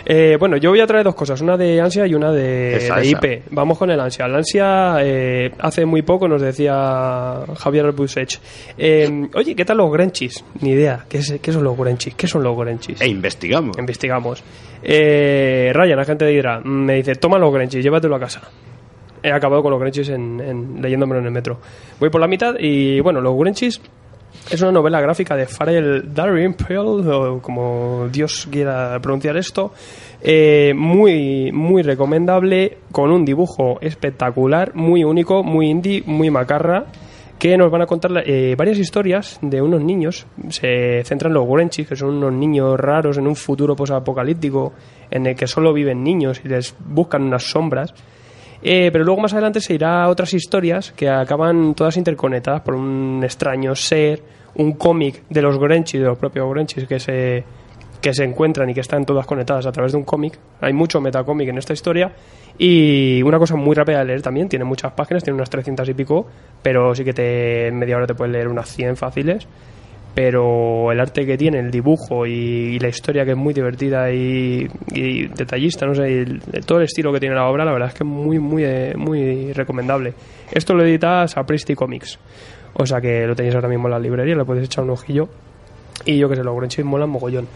[0.06, 2.96] Eh, bueno, yo voy a traer dos cosas, una de ansia y una de, Esa,
[2.96, 3.18] de esa.
[3.28, 3.44] IP.
[3.52, 4.26] Vamos con el ansia.
[4.26, 8.40] El ansia eh, hace muy poco nos decía Javier Albusech.
[8.78, 10.44] Eh, Oye, ¿qué tal los Grenchis?
[10.62, 11.06] Ni idea.
[11.08, 12.16] ¿Qué, es- qué son los Grenchis?
[12.16, 13.00] ¿Qué son los Grenchis?
[13.02, 13.78] E investigamos.
[13.78, 14.44] Investigamos.
[14.84, 18.42] Eh, Ryan, agente de Hydra, me dice, toma los Grenchis, llévatelo a casa.
[19.24, 21.60] He acabado con los Grenchis en, en- leyéndomelo en el metro.
[22.00, 23.80] Voy por la mitad y, bueno, los Grenchis
[24.50, 29.74] es una novela gráfica de Farrell Dalrymple, o como Dios quiera pronunciar esto.
[30.22, 36.86] Eh, muy, muy recomendable, con un dibujo espectacular, muy único, muy indie, muy macarra,
[37.40, 40.28] que nos van a contar eh, varias historias de unos niños.
[40.50, 44.74] Se centran en los Grenchis, que son unos niños raros en un futuro posapocalíptico
[45.10, 47.94] en el que solo viven niños y les buscan unas sombras.
[48.64, 52.76] Eh, pero luego más adelante se irá a otras historias que acaban todas interconectadas por
[52.76, 54.22] un extraño ser,
[54.56, 57.44] un cómic de los Grenchis, de los propios Grenchis, que se,
[58.02, 60.38] que se encuentran y que están todas conectadas a través de un cómic.
[60.60, 62.12] Hay mucho metacómic en esta historia.
[62.58, 65.94] Y una cosa muy rápida de leer también, tiene muchas páginas, tiene unas 300 y
[65.94, 66.28] pico,
[66.62, 69.48] pero sí que te, en media hora te puedes leer unas 100 fáciles.
[70.14, 74.68] Pero el arte que tiene, el dibujo y, la historia que es muy divertida y,
[75.36, 78.04] detallista, no sé, el- todo el estilo que tiene la obra, la verdad es que
[78.04, 80.14] es muy, muy, eh, muy recomendable.
[80.52, 82.20] Esto lo edita Sapristi Comics.
[82.74, 85.30] O sea que lo tenéis ahora mismo en la librería, le podéis echar un ojillo.
[86.06, 87.48] Y yo que sé, los Grenchis molan mogollón.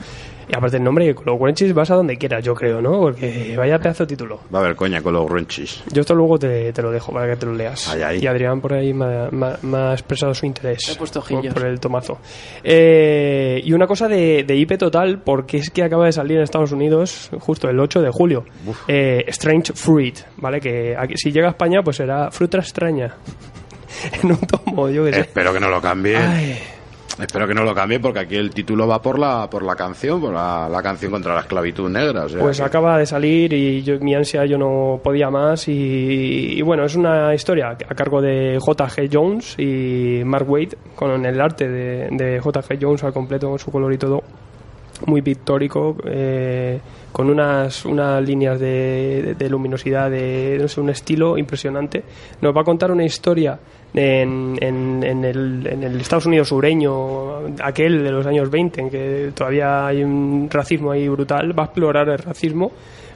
[0.47, 2.99] Y aparte el nombre, con los Grenchis vas a donde quieras, yo creo, ¿no?
[2.99, 4.41] Porque vaya pedazo de título.
[4.53, 5.83] Va a haber coña con los Runchis.
[5.91, 7.89] Yo esto luego te, te lo dejo para que te lo leas.
[7.89, 8.19] Ay, ay.
[8.21, 10.87] Y Adrián por ahí me, ha- me ha- me ha expresado su interés.
[10.87, 12.19] Le he puesto por, el tomazo.
[12.63, 16.43] Eh, y una cosa de, de IP total, porque es que acaba de salir en
[16.43, 18.45] Estados Unidos justo el 8 de julio.
[18.87, 20.59] Eh, Strange Fruit, ¿vale?
[20.59, 23.15] Que aquí- si llega a España, pues será fruta extraña.
[24.23, 25.19] en un tomo, yo que sé.
[25.21, 26.17] Espero que no lo cambien.
[26.21, 26.57] Ay.
[27.19, 30.19] Espero que no lo cambien porque aquí el título va por la por la canción,
[30.19, 32.25] por la, la canción contra la esclavitud negra.
[32.25, 35.67] o sea Pues que- acaba de salir y yo, mi ansia yo no podía más
[35.69, 39.09] y, y bueno, es una historia a cargo de J.G.
[39.11, 42.77] Jones y Mark Waid con el arte de, de J.G.
[42.81, 44.21] Jones al completo con su color y todo
[45.07, 46.79] muy pictórico eh,
[47.11, 52.03] con unas, unas líneas de, de- de luminosidad de no sé, un estilo impresionante
[52.41, 53.57] nos va a contar una historia
[53.95, 58.89] en, en, en el, en el Estados Unidos sureño aquel de los años 20 en
[58.89, 62.71] que todavía hay un racismo ahí brutal va a explorar el racismo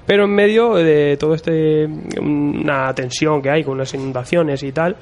[0.06, 1.86] pero en medio de todo este
[2.20, 4.96] una tensión que hay con unas inundaciones y tal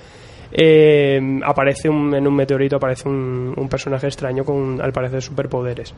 [0.52, 5.94] eh, aparece un- en un meteorito aparece un, un personaje extraño con al parecer superpoderes.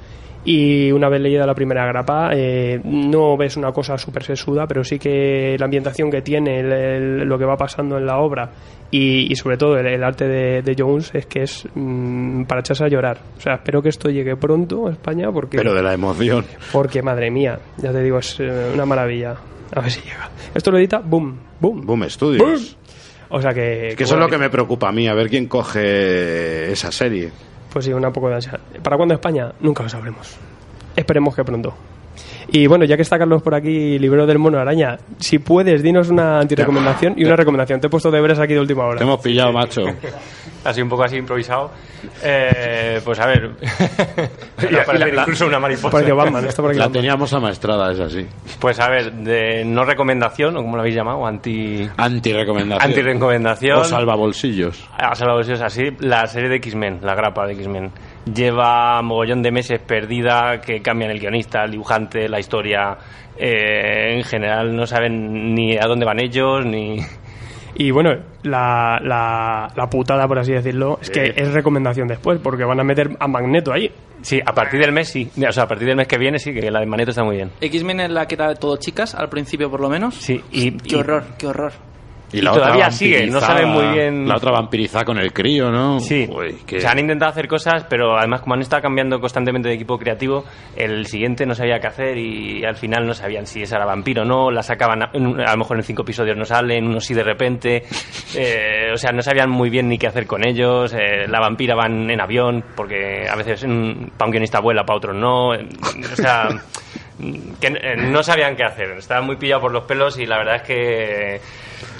[0.45, 4.83] Y una vez leída la primera grapa eh, no ves una cosa súper sesuda pero
[4.83, 8.49] sí que la ambientación que tiene el- el- lo que va pasando en la obra
[8.91, 12.61] y, y sobre todo el, el arte de, de Jones es que es mm, para
[12.61, 13.19] echarse a llorar.
[13.37, 16.45] O sea espero que esto llegue pronto a España porque Pero de la emoción.
[16.71, 19.35] porque madre mía ya te digo es eh, una maravilla.
[19.75, 20.29] A ver si llega.
[20.55, 21.37] Esto lo edita boom.
[21.59, 21.85] Boom.
[21.85, 22.75] Boom Studios.
[23.29, 25.47] O sea que, Que eso es lo que me preocupa a mí, a ver quién
[25.47, 27.31] coge esa serie.
[27.71, 28.59] Pues sí, una poco de ansiedad.
[28.81, 29.51] ¿Para cuándo España?
[29.59, 30.37] Nunca lo sabremos.
[30.95, 31.73] Esperemos que pronto.
[32.51, 36.09] Y bueno, ya que está Carlos por aquí, libro del mono araña, si puedes, dinos
[36.09, 37.79] una antirecomendación y una recomendación.
[37.79, 38.97] Te he puesto deberes aquí de última hora.
[38.97, 39.83] Te hemos pillado, macho.
[40.63, 41.71] Así un poco así improvisado.
[42.23, 43.51] Eh, pues a ver.
[44.61, 46.01] Y la- Va a parecer y la- incluso una mariposa.
[46.13, 46.91] Batman, La Batman.
[46.91, 48.27] teníamos amaestrada, es así.
[48.59, 51.87] Pues a ver, de no recomendación, o como lo habéis llamado, anti.
[51.95, 52.89] Anti-recomendación.
[52.91, 53.77] Anti-recomendación.
[53.79, 54.85] O salvabolsillos.
[54.97, 57.91] A salvabolsillos así, la serie de X-Men, la grapa de X-Men.
[58.33, 62.97] Lleva mogollón de meses perdida, que cambian el guionista, el dibujante, la historia.
[63.37, 66.99] Eh, en general no saben ni a dónde van ellos, ni...
[67.75, 68.11] Y bueno,
[68.43, 72.83] la, la, la putada, por así decirlo, es que es recomendación después, porque van a
[72.83, 73.91] meter a Magneto ahí.
[74.21, 75.29] Sí, a partir del mes sí.
[75.47, 77.37] O sea, a partir del mes que viene sí, que la de Magneto está muy
[77.37, 77.51] bien.
[77.61, 80.15] X-Men es la que era todo chicas, al principio por lo menos.
[80.15, 80.71] Sí, y...
[80.71, 81.71] Qué y- horror, qué horror.
[82.31, 85.99] Y todavía sigue, no saben muy bien- La otra vampirizada con el crío, ¿no?
[85.99, 89.75] Sí, Uy, se han intentado hacer cosas, pero además como han estado cambiando constantemente de
[89.75, 93.77] equipo creativo, el siguiente no sabía qué hacer y al final no sabían si esa
[93.77, 96.85] era vampiro o no, la sacaban, a, a lo mejor en cinco episodios no salen,
[96.85, 97.83] unos sí de repente,
[98.35, 101.73] eh, o sea, no sabían muy bien ni qué hacer con ellos, eh, la vampira
[101.75, 103.61] van en avión, porque a veces
[104.17, 105.67] para un guionista vuela, para otros no, eh,
[106.11, 106.47] o sea...
[107.59, 110.61] que no sabían qué hacer, estaban muy pillados por los pelos y la verdad es
[110.61, 111.41] que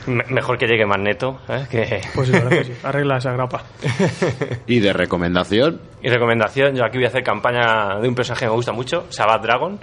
[0.09, 1.65] me- mejor que llegue Magneto, ¿eh?
[1.69, 2.73] que Pues sí, que.
[2.83, 3.63] Arregla esa grapa.
[4.67, 8.49] Y de recomendación, Y recomendación, yo aquí voy a hacer campaña de un personaje que
[8.49, 9.79] me gusta mucho, Sabbath Dragon.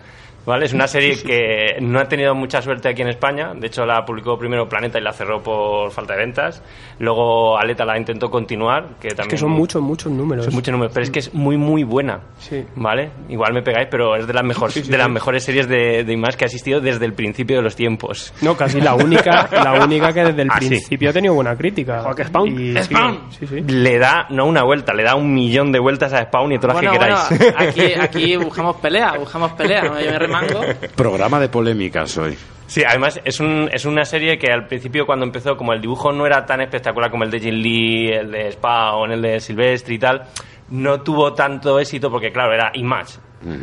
[0.47, 0.67] ¿Vale?
[0.67, 3.53] Es una serie que no ha tenido mucha suerte aquí en España.
[3.55, 6.63] De hecho, la publicó primero Planeta y la cerró por falta de ventas.
[6.99, 10.45] Luego Aleta la intentó continuar, que también Es que son muchos, muchos números.
[10.45, 12.21] son muchos números, pero es que es muy, muy buena.
[12.39, 12.65] Sí.
[12.77, 13.11] ¿Vale?
[13.29, 16.05] Igual me pegáis, pero es de las, mejor, Sí, sí, de las mejores series de,
[16.05, 18.33] de Image que ha existido desde el principio de los tiempos.
[18.41, 20.69] No, casi la única, la única que desde el Ah, sí.
[20.69, 22.05] principio ha tenido buena crítica.
[22.17, 22.49] Que Spawn.
[22.61, 23.21] Y ¡Spawn!
[23.31, 23.61] Sí, sí.
[23.67, 26.77] Le da, no una vuelta, le da un millón de vueltas a Spawn y todas
[26.77, 27.75] las Bueno, que bueno, queráis.
[27.77, 29.83] aquí, aquí buscamos pelea, buscamos pelea.
[29.85, 30.61] Yo me remango.
[30.97, 32.37] programa de polémicas hoy.
[32.67, 36.13] Sí, además es, un, es una serie que al principio cuando empezó, como el dibujo
[36.13, 39.95] no era tan espectacular como el de Jin Lee, el de Spawn, el de Silvestre
[39.95, 40.23] y tal,
[40.71, 43.19] no tuvo tanto éxito porque, claro, era Image,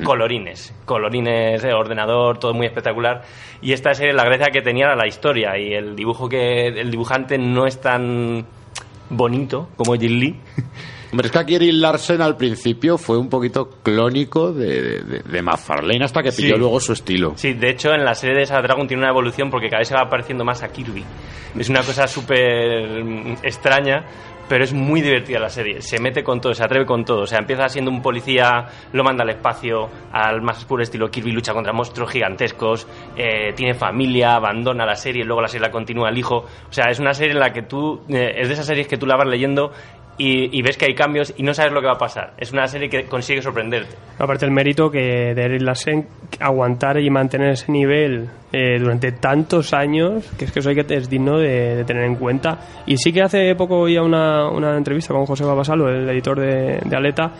[0.05, 3.23] colorines, colorines de ordenador, todo muy espectacular.
[3.61, 6.89] Y esta serie, la gracia que tenía era la historia y el dibujo que el
[6.89, 8.45] dibujante no es tan
[9.09, 10.39] bonito como Jin Lee.
[11.13, 15.41] Hombre, es que aquí Erin Larsen al principio fue un poquito clónico de, de, de
[15.43, 16.41] McFarlane hasta que Sí.
[16.41, 17.33] pilló luego su estilo.
[17.35, 19.87] Sí, de hecho en la serie de Sabbath Dragon tiene una evolución porque cada vez
[19.89, 21.05] se va pareciendo más a Kirby.
[21.59, 24.03] Es una cosa súper mm, extraña,
[24.49, 25.81] pero es muy divertida la serie.
[25.81, 27.21] Se mete con todo, se atreve con todo.
[27.21, 31.31] O sea, empieza siendo un policía, lo manda al espacio, al más puro estilo Kirby,
[31.31, 36.09] lucha contra monstruos gigantescos, eh, tiene familia, abandona la serie, luego la serie la continúa
[36.09, 36.37] el hijo.
[36.37, 38.97] O sea, es una serie en la que tú, eh, es de esas series que
[38.97, 39.71] tú la vas leyendo
[40.17, 42.33] y, y ves que hay cambios y no sabes lo que va a pasar.
[42.37, 43.95] Es una serie que consigue sorprenderte.
[44.19, 46.07] Aparte el mérito que de Eric Larsen
[46.39, 50.93] aguantar y mantener ese nivel eh, durante tantos años, que es que eso hay que
[50.95, 52.59] es digno de, tener en cuenta.
[52.85, 56.95] Y sí que hace poco oía una, una entrevista con José Babasalo, el editor de
[56.95, 57.31] Aleta,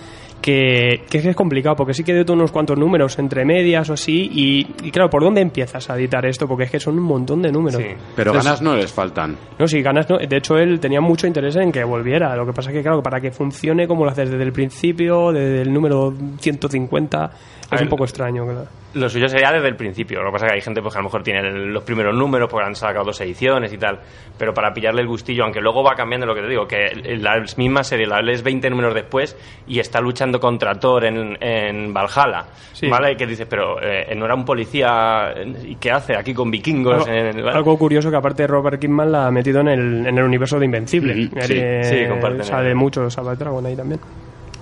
[0.44, 4.30] que, que es complicado, porque sí que de unos cuantos números entre medias o así,
[4.30, 6.50] y, y claro, ¿por dónde empiezas a editar esto?
[6.50, 7.82] Porque es que son un montón de números.
[7.82, 7.88] Sí.
[8.14, 9.38] Pero Entonces, ganas no les faltan.
[9.58, 10.18] No, sí, ganas no.
[10.18, 12.36] De hecho, él tenía mucho interés en que volviera.
[12.36, 15.32] Lo que pasa es que, claro, para que funcione como lo haces desde el principio,
[15.32, 17.32] desde el número 150,
[17.64, 18.44] es ver, un poco extraño.
[18.44, 18.83] claro.
[18.94, 20.22] Lo suyo sería desde el principio.
[20.22, 22.16] Lo que pasa es que hay gente pues, que a lo mejor tiene los primeros
[22.16, 24.00] números porque han sacado dos ediciones y tal.
[24.38, 27.44] Pero para pillarle el gustillo, aunque luego va cambiando lo que te digo, que la
[27.58, 29.36] misma serie la lees 20 números después
[29.68, 32.46] y está luchando contra Thor en, en Valhalla.
[32.74, 32.88] Sí.
[32.88, 33.14] ¿Vale?
[33.14, 35.34] Y que dices, pero eh, no era un policía.
[35.36, 37.08] eh, ¿Y qué hace aquí con vikingos?
[37.08, 37.58] Algo, En- ¿vale?
[37.58, 40.66] algo curioso que aparte Robert Kidman la ha metido en el, en el universo de
[40.66, 41.14] Invencible.
[41.16, 44.00] Sí, Eh, sí, comparten Sale mucho Salvat Dragon ahí también.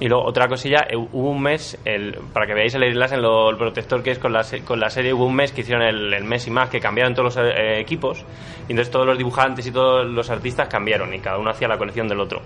[0.01, 3.21] Y luego, otra cosilla, eh, hubo un mes, el, para que veáis el Eric en
[3.21, 5.83] lo el protector que es con la, con la serie, hubo un mes que hicieron
[5.83, 8.25] el, el mes y más, que cambiaron todos los eh, equipos,
[8.67, 11.77] y entonces todos los dibujantes y todos los artistas cambiaron, y cada uno hacía la
[11.77, 12.41] colección del otro.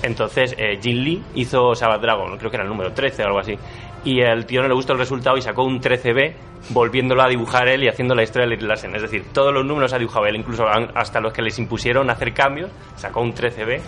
[0.00, 3.40] Entonces, eh, Jin Lee hizo Sabbath Dragon, creo que era el número 13 o algo
[3.40, 3.58] así,
[4.04, 6.34] y el tío no le gustó el resultado y sacó un 13B,
[6.68, 8.94] volviéndolo a dibujar él y haciendo la historia de Larsen.
[8.94, 12.32] Es decir, todos los números ha dibujado él, incluso hasta los que les impusieron hacer
[12.32, 13.80] cambios, sacó un 13B.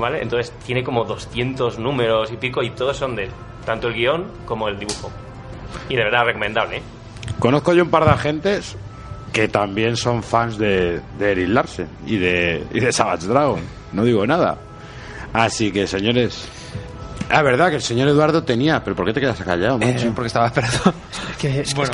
[0.00, 0.22] ¿Vale?
[0.22, 3.28] Entonces tiene como 200 números y pico y todos son de
[3.66, 5.10] tanto el guion como el dibujo.
[5.88, 6.82] Y de verdad recomendable, ¿eh?
[7.38, 8.76] Conozco yo un par de agentes
[9.32, 13.60] que también son fans de, de Larsen y de, y de Savage Dragon.
[13.92, 14.58] No digo nada.
[15.32, 16.48] Así que, señores.
[17.30, 18.82] Ah, verdad que el señor Eduardo tenía.
[18.82, 20.08] ¿Pero por qué te quedas callado, macho?
[20.08, 20.92] Eh, porque estaba esperando.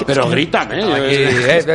[0.07, 0.81] pero grítame.
[1.57, 1.67] Es,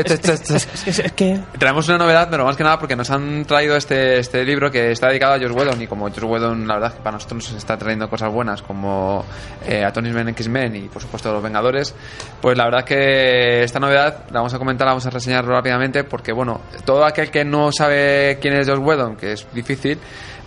[1.15, 4.71] que Traemos una novedad, pero más que nada porque nos han traído este, este libro
[4.71, 7.51] que está dedicado a Josh Whedon y como Josh Whedon la verdad que para nosotros
[7.51, 9.23] nos está trayendo cosas buenas como
[9.67, 11.93] eh, Atonismen X-Men y por supuesto Los Vengadores,
[12.41, 16.03] pues la verdad que esta novedad la vamos a comentar, la vamos a reseñar rápidamente
[16.03, 19.99] porque bueno, todo aquel que no sabe quién es Josh Whedon, que es difícil,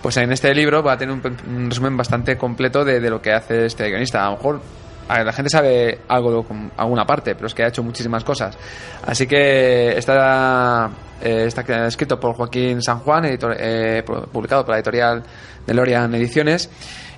[0.04, 3.64] pues en este libro va a tener un, resumen bastante completo de, lo que hace
[3.64, 4.22] este guionista.
[4.22, 4.60] A lo mejor
[5.08, 8.54] la gente sabe algo de alguna parte, pero es que ha hecho muchísimas cosas.
[9.06, 10.90] Así que está,
[11.22, 11.48] eh,
[11.86, 15.22] escrito por Joaquín San Juan, eh, publicado por la editorial
[15.66, 16.68] de Lorian Ediciones,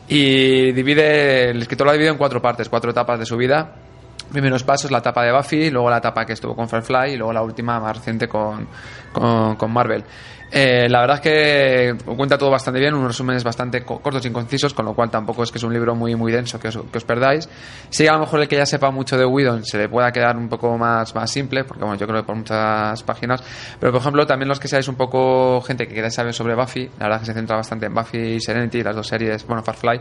[0.06, 3.68] y divide, el escritor lo ha dividido en cuatro partes, cuatro etapas de su vida.
[4.30, 7.32] Primeros pasos, la etapa de Buffy, luego la etapa que estuvo con Firefly y luego
[7.32, 8.68] la última más reciente con
[9.72, 10.04] Marvel.
[10.52, 14.30] Eh, la verdad es que cuenta todo bastante bien, unos resúmenes bastante co- cortos y
[14.30, 16.78] concisos, con lo cual tampoco es que es un libro muy muy denso que os,
[16.90, 17.48] que os perdáis.
[17.90, 20.36] Sí, a lo mejor el que ya sepa mucho de Whedon se le pueda quedar
[20.36, 23.42] un poco más, más simple, porque bueno, yo creo que por muchas páginas.
[23.80, 26.90] Pero por ejemplo, también los que seáis un poco gente que queráis saber sobre Buffy,
[26.98, 29.64] la verdad es que se centra bastante en Buffy y Serenity, las dos series, bueno,
[29.64, 30.00] Firefly,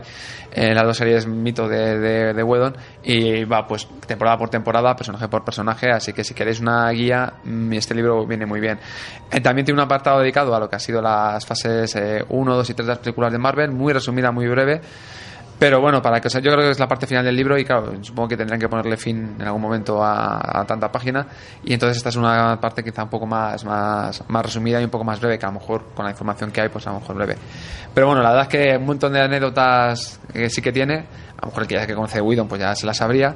[0.52, 4.94] eh, las dos series mito de, de, de Whedon, y va pues temporada por temporada,
[4.94, 8.78] personaje por personaje, así que si queréis una guía, mm, este libro viene muy bien.
[9.32, 11.96] Eh, también tiene un apartado dedicado a lo que ha sido las fases
[12.28, 14.80] 1, 2 y 3 de las películas de Marvel, muy resumida, muy breve.
[15.58, 17.56] Pero bueno, para que o sea, yo creo que es la parte final del libro
[17.56, 21.26] y claro, supongo que tendrán que ponerle fin en algún momento a, a tanta página
[21.64, 24.90] y entonces esta es una parte quizá un poco más, más, más resumida y un
[24.90, 27.00] poco más breve, que a lo mejor con la información que hay, pues a lo
[27.00, 27.36] mejor breve.
[27.94, 31.06] Pero bueno, la verdad es que un montón de anécdotas que sí que tiene,
[31.38, 33.34] a lo mejor el que ya que conoce Whedon pues ya se las sabría,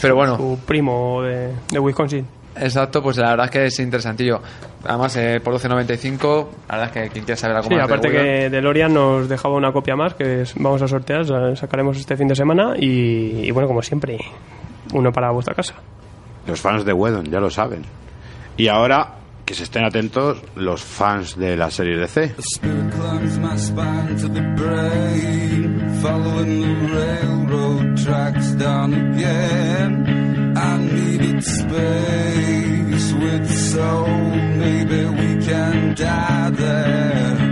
[0.00, 2.37] pero bueno, su primo de, de Wisconsin.
[2.56, 4.40] Exacto, pues la verdad es que es interesantillo.
[4.84, 7.94] Además, eh, por 12.95, la verdad es que quien quiera saber algo Sí, más de
[7.94, 11.96] aparte Whedon- que DeLorean nos dejaba una copia más que vamos a sortear, la sacaremos
[11.96, 14.18] este fin de semana y, y bueno, como siempre,
[14.92, 15.74] uno para vuestra casa.
[16.46, 17.82] Los fans de Whedon, ya lo saben.
[18.56, 19.14] Y ahora,
[19.44, 22.08] que se estén atentos los fans de la serie de
[31.40, 34.06] space with soul.
[34.06, 37.47] Maybe we can die there.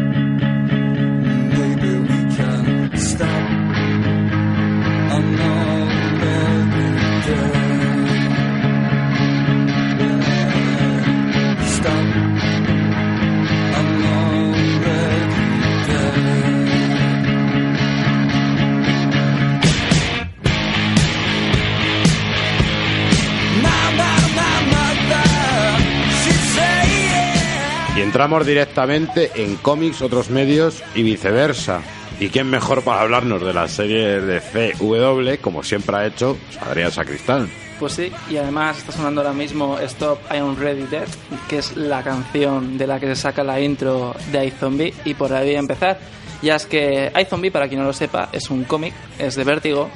[28.07, 31.83] Entramos directamente en cómics, otros medios y viceversa.
[32.21, 36.93] ¿Y quién mejor para hablarnos de las series de CW, como siempre ha hecho Adrián
[36.93, 37.51] Sacristán?
[37.81, 41.09] Pues sí, y además está sonando ahora mismo Stop I Am Ready Dead,
[41.49, 45.33] que es la canción de la que se saca la intro de iZombie, y por
[45.33, 45.99] ahí voy a empezar.
[46.43, 49.91] Y es que iZombie, para quien no lo sepa, es un cómic, es de Vértigo.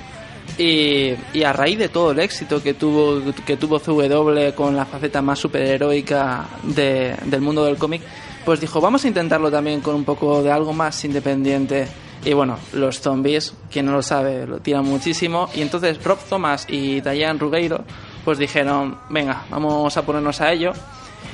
[0.59, 4.85] Y, y a raíz de todo el éxito que tuvo, que tuvo CW con la
[4.85, 8.03] faceta más superheroica de- del mundo del cómic,
[8.45, 11.87] pues dijo, vamos a intentarlo también con un poco de algo más independiente.
[12.25, 15.49] Y bueno, los zombies, quien no lo sabe, lo tiran muchísimo.
[15.55, 17.85] Y entonces Rob Thomas y Diane Rugeiro
[18.25, 20.73] pues dijeron, venga, vamos a ponernos a ello.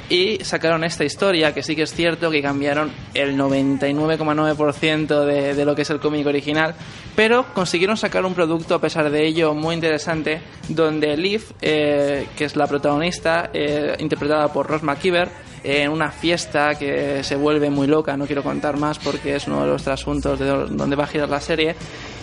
[0.09, 5.75] Y sacaron esta historia, que sí que es cierto que cambiaron el 99,9% de, lo
[5.75, 6.77] que es el cómic original,
[7.17, 12.45] pero consiguieron sacar un producto a pesar de ello muy interesante, donde Liv, eh, que
[12.45, 15.29] es la protagonista, eh, interpretada por Ross McKeever,
[15.65, 19.63] en una fiesta que se vuelve muy loca, no quiero contar más porque es uno
[19.63, 21.75] de los trasuntos de donde va a girar la serie,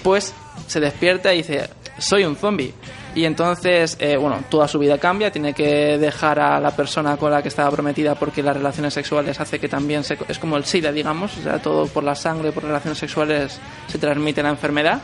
[0.01, 0.33] pues
[0.67, 2.73] se despierta y dice, soy un zombie.
[3.15, 7.31] Y entonces, eh, bueno, toda su vida cambia, tiene que dejar a la persona con
[7.31, 10.65] la que estaba prometida porque las relaciones sexuales hace que también se, es como el
[10.65, 15.01] SIDA, digamos, o sea, todo por la sangre, por relaciones sexuales se transmite la enfermedad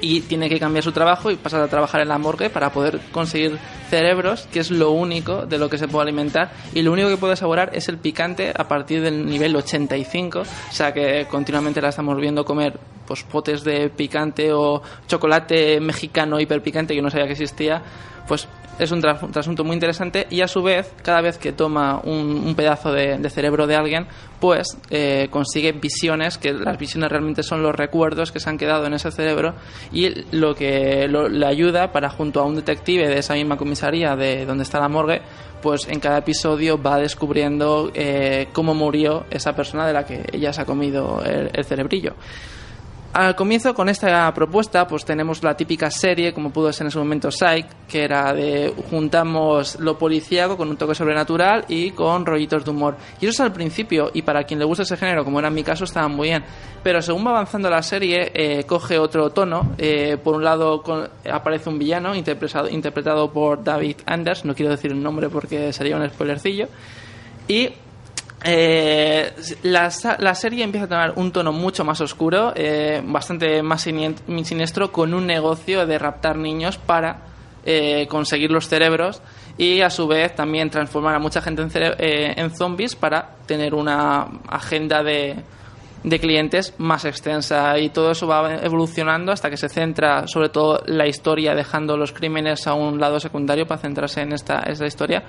[0.00, 3.00] y tiene que cambiar su trabajo y pasar a trabajar en la morgue para poder
[3.12, 3.58] conseguir
[3.90, 6.52] cerebros, que es lo único de lo que se puede alimentar.
[6.74, 10.44] Y lo único que puede saborar es el picante a partir del nivel 85, o
[10.72, 16.94] sea que continuamente la estamos viendo comer pues potes de picante o chocolate mexicano hiperpicante
[16.94, 17.82] que no sabía que existía,
[18.26, 18.46] pues
[18.78, 22.00] es un, tras- un trasunto muy interesante y a su vez, cada vez que toma
[22.04, 24.06] un, un pedazo de, de cerebro de alguien,
[24.40, 28.86] pues eh, consigue visiones, que las visiones realmente son los recuerdos que se han quedado
[28.86, 29.54] en ese cerebro
[29.92, 34.14] y lo que lo- le ayuda para junto a un detective de esa misma comisaría
[34.16, 35.22] de donde está la morgue,
[35.62, 40.52] pues en cada episodio va descubriendo eh, cómo murió esa persona de la que ella
[40.52, 42.14] se ha comido el- el cerebrillo.
[43.10, 46.98] Al comienzo con esta propuesta pues tenemos la típica serie como pudo ser en su
[46.98, 52.64] momento Psych que era de juntamos lo policíaco con un toque sobrenatural y con rollitos
[52.64, 52.96] de humor.
[53.20, 55.54] Y eso es al principio y para quien le gusta ese género como era en
[55.54, 56.44] mi caso estaba muy bien.
[56.82, 59.72] Pero según va avanzando la serie eh, coge otro tono.
[59.78, 64.70] Eh, por un lado con- aparece un villano interpretado, interpretado por David Anders no quiero
[64.70, 66.68] decir el nombre porque sería un spoilercillo
[67.48, 67.70] y
[68.44, 69.32] eh,
[69.64, 74.92] la, la serie empieza a tomar un tono mucho más oscuro, eh, bastante más siniestro,
[74.92, 77.22] con un negocio de raptar niños para
[77.64, 79.20] eh, conseguir los cerebros
[79.56, 83.74] y a su vez también transformar a mucha gente en, eh, en zombies para tener
[83.74, 85.42] una agenda de,
[86.04, 87.76] de clientes más extensa.
[87.78, 92.12] Y todo eso va evolucionando hasta que se centra sobre todo la historia dejando los
[92.12, 95.24] crímenes a un lado secundario para centrarse en esta, esta historia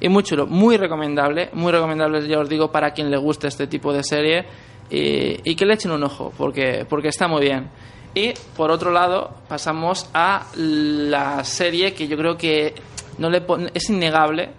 [0.00, 3.66] y muy chulo, muy recomendable, muy recomendable ya os digo para quien le guste este
[3.66, 4.44] tipo de serie
[4.90, 7.68] y, que le echen un ojo porque, porque está muy bien.
[8.14, 12.74] Y por otro lado pasamos a la serie que yo creo que
[13.18, 13.42] no le
[13.74, 14.50] es innegable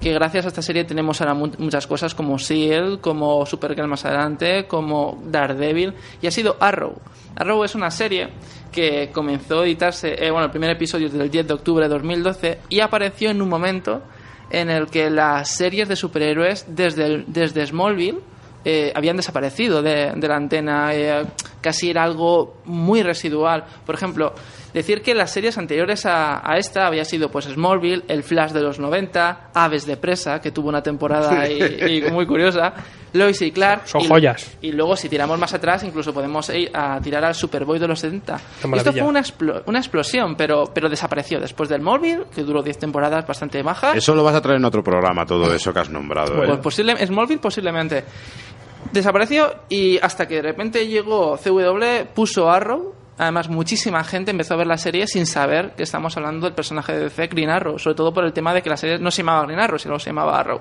[0.00, 4.04] que gracias a esta serie tenemos ahora mu- muchas cosas como Seal, como Supergirl más
[4.04, 6.94] adelante, como Daredevil y ha sido Arrow.
[7.34, 8.28] Arrow es una serie
[8.70, 12.58] que comenzó a editarse, eh, bueno, el primer episodio del 10 de octubre de 2012
[12.68, 14.02] y apareció en un momento
[14.50, 18.18] en el que las series de superhéroes desde, el- desde Smallville
[18.64, 21.24] eh, habían desaparecido de, de la antena, eh,
[21.60, 23.64] casi era algo muy residual.
[23.86, 24.34] Por ejemplo,
[24.74, 28.60] decir que las series anteriores a, a esta había sido pues Smallville, El Flash de
[28.60, 32.74] los 90, Aves de Presa, que tuvo una temporada y muy curiosa,
[33.12, 33.86] Lois y Clark.
[33.86, 34.56] Son y- joyas.
[34.60, 38.00] Y luego, si tiramos más atrás, incluso podemos ir a tirar al Superboy de los
[38.00, 38.40] 70.
[38.62, 42.62] Qué Esto fue una, explo- una explosión, pero, pero desapareció después del Smallville, que duró
[42.62, 43.96] 10 temporadas bastante bajas.
[43.96, 46.42] Eso lo vas a traer en otro programa, todo eso que has nombrado.
[46.42, 46.46] ¿eh?
[46.46, 48.04] Pues posible, Smallville posiblemente.
[48.92, 52.94] Desapareció y hasta que de repente llegó CW, puso Arrow.
[53.18, 56.92] Además, muchísima gente empezó a ver la serie sin saber que estamos hablando del personaje
[56.92, 57.78] de DC, Green Arrow.
[57.78, 59.98] Sobre todo por el tema de que la serie no se llamaba Green Arrow, sino
[59.98, 60.60] se llamaba Arrow.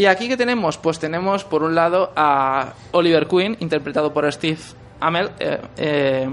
[0.00, 4.56] Y aquí que tenemos, pues tenemos por un lado a Oliver Queen, interpretado por Steve
[4.98, 6.26] Amell, eh, eh,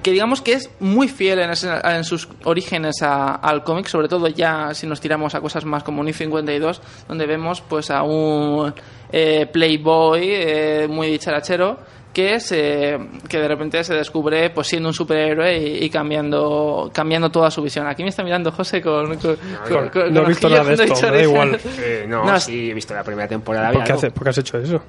[0.00, 4.86] que digamos que es muy fiel en, sus orígenes al cómic, sobre todo ya si
[4.86, 8.72] nos tiramos a cosas más como New 52, donde vemos pues a un
[9.10, 11.80] eh, playboy eh, muy dicharachero
[12.14, 12.96] que se,
[13.28, 17.60] que de repente se descubre pues siendo un superhéroe y, y cambiando cambiando toda su
[17.60, 17.86] visión.
[17.86, 19.36] Aquí me está mirando José con, con,
[19.68, 21.58] con- con- no he visto nada de esto, da igual.
[21.78, 23.70] Eh, no, No, sí, he visto la primera temporada.
[23.72, 23.98] ¿Por qué, algo.
[24.00, 24.82] haces- por qué has hecho eso?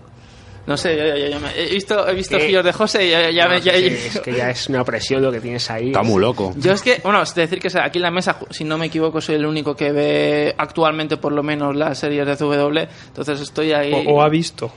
[0.67, 3.29] No sé, yo- yo- yo me- he visto, he visto ojillos de José y ya,
[3.29, 5.69] ya No, me- es, ya- que, es que ya es una presión lo que tienes
[5.69, 5.87] ahí.
[5.89, 6.53] Está muy loco.
[6.57, 9.21] Yo es que, bueno, es decir que aquí en la mesa, si no me equivoco,
[9.21, 13.73] soy el único que ve actualmente por lo menos las series de CW, entonces estoy
[13.73, 13.93] ahí...
[14.07, 14.71] O, o ha visto.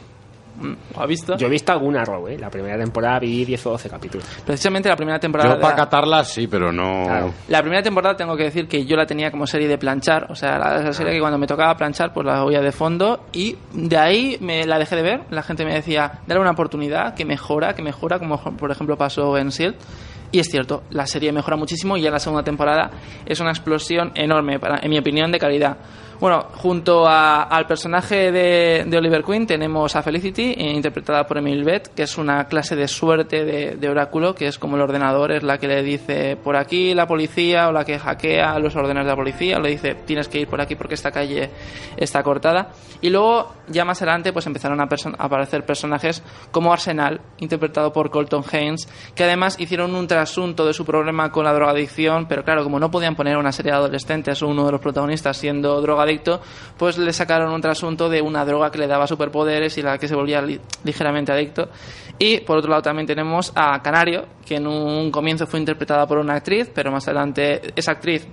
[0.96, 1.36] Ha visto.
[1.36, 2.38] Yo he visto alguna Arrow, ¿eh?
[2.38, 4.26] La primera temporada vi 10 o 12 capítulos.
[4.44, 5.54] Precisamente la primera temporada.
[5.54, 7.04] Yo para la- catarla sí, pero no.
[7.04, 7.32] Claro.
[7.48, 10.34] La primera temporada tengo que decir que yo la tenía como serie de planchar, o
[10.34, 13.56] sea, la, esa serie que cuando me tocaba planchar pues la oía de fondo y
[13.72, 17.24] de ahí me la dejé de ver, la gente me decía, dale una oportunidad, que
[17.24, 19.76] mejora, que mejora, como por ejemplo pasó en Shield.
[20.30, 22.90] Y es cierto, la serie mejora muchísimo y ya la segunda temporada
[23.24, 25.78] es una explosión enorme, para, en mi opinión, de calidad.
[26.20, 31.62] Bueno, junto a- al personaje de, de Oliver Queen tenemos a Felicity, interpretada por Emil
[31.62, 35.30] Bett, que es una clase de suerte de, de oráculo, que es como el ordenador,
[35.30, 39.04] es la que le dice por aquí la policía o la que hackea los órdenes
[39.04, 41.50] de la policía, o le dice tienes que ir por aquí porque esta calle
[41.96, 42.70] está cortada.
[43.00, 48.10] Y luego, ya más adelante, pues empezaron a, a aparecer personajes como Arsenal, interpretado por
[48.10, 52.64] Colton Haynes, que además hicieron un trasunto de su problema con la drogadicción, pero claro,
[52.64, 56.07] como no podían poner una serie de adolescentes o uno de los protagonistas siendo drogadicto,
[56.76, 60.08] pues le sacaron un trasunto de una droga que le daba superpoderes y la que
[60.08, 61.68] se volvía li- ligeramente adicto.
[62.18, 66.18] Y por otro lado también tenemos a Canario, que en un comienzo fue interpretada por
[66.18, 68.26] una actriz, pero más adelante esa actriz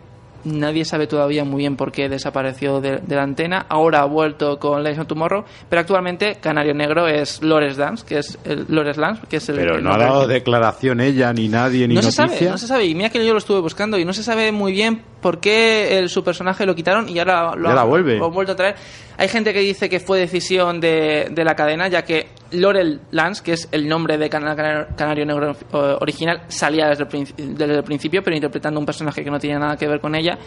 [0.46, 3.66] Nadie sabe todavía muy bien por qué desapareció de, de la antena.
[3.68, 8.20] Ahora ha vuelto con Legends of Tomorrow, pero actualmente Canario Negro es Lores Dance, que
[8.20, 11.48] es el Lores Lance, que es el Pero el no ha dado declaración ella, ni
[11.50, 12.86] nadie, ni no se sabe, no se sabe.
[12.86, 15.98] Y mira que yo lo estuve buscando y no se sabe muy bien por qué
[15.98, 18.18] el- su personaje lo quitaron y ahora lo, Ya la vuelve.
[18.18, 18.76] lo han vuelto a traer.
[19.18, 23.44] Hay gente que dice que fue decisión de, de la cadena, ya que Laurel Lance,
[23.44, 28.22] que es el nombre de Cana- Cana- Canario Negro eh, original, salía desde el, principio,
[28.24, 30.38] pero interpretando un personaje que no tenía nada que ver con ella.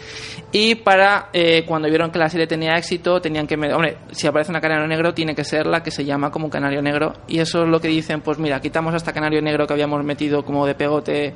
[0.51, 3.55] Y para eh, cuando vieron que la serie tenía éxito, tenían que.
[3.55, 6.81] Hombre, si aparece una Canario Negro, tiene que ser la que se llama como Canario
[6.81, 7.13] Negro.
[7.27, 10.03] Y eso es lo que dicen: pues mira, quitamos a esta Canario Negro que habíamos
[10.03, 11.33] metido como de pegote.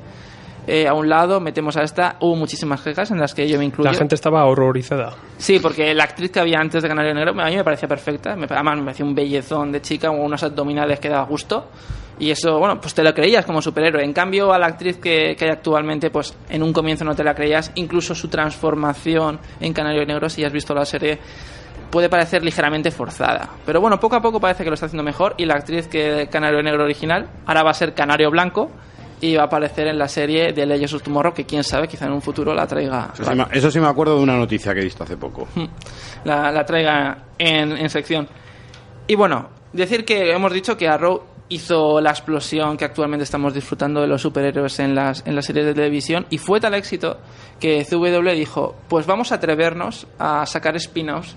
[0.68, 2.18] Eh, a un lado, metemos a esta.
[2.20, 3.92] Hubo muchísimas quejas en las que yo me incluyo.
[3.92, 5.14] La gente estaba horrorizada.
[5.38, 8.36] Sí, porque la actriz que había antes de Canario Negro a mí me parecía perfecta.
[8.36, 11.68] Me, además, me parecía un bellezón de chica, unos abdominales que daba gusto.
[12.20, 14.04] Y eso, bueno, pues te lo creías como superhéroe.
[14.04, 17.24] En cambio, a la actriz que, que hay actualmente, pues en un comienzo no te
[17.24, 17.72] la creías.
[17.76, 21.20] Incluso su transformación en Canario Negro, si has visto la serie,
[21.90, 23.50] puede parecer ligeramente forzada.
[23.66, 25.36] Pero bueno, poco a poco parece que lo está haciendo mejor.
[25.38, 28.72] Y la actriz que Canario Negro original ahora va a ser Canario Blanco.
[29.24, 32.08] Y va a aparecer en la serie de Legends of Tomorrow, que quién sabe, quizá
[32.08, 33.12] en un futuro la traiga.
[33.14, 35.48] Eso sí, me, eso sí me acuerdo de una noticia que he visto hace poco.
[36.26, 38.28] la, la traiga en, en sección.
[39.08, 44.02] Y bueno, decir que hemos dicho que Arrow hizo la explosión que actualmente estamos disfrutando
[44.02, 47.18] de los superhéroes en las, en las series de televisión y fue tal éxito
[47.60, 51.36] que CW dijo, pues vamos a atrevernos a sacar spin-offs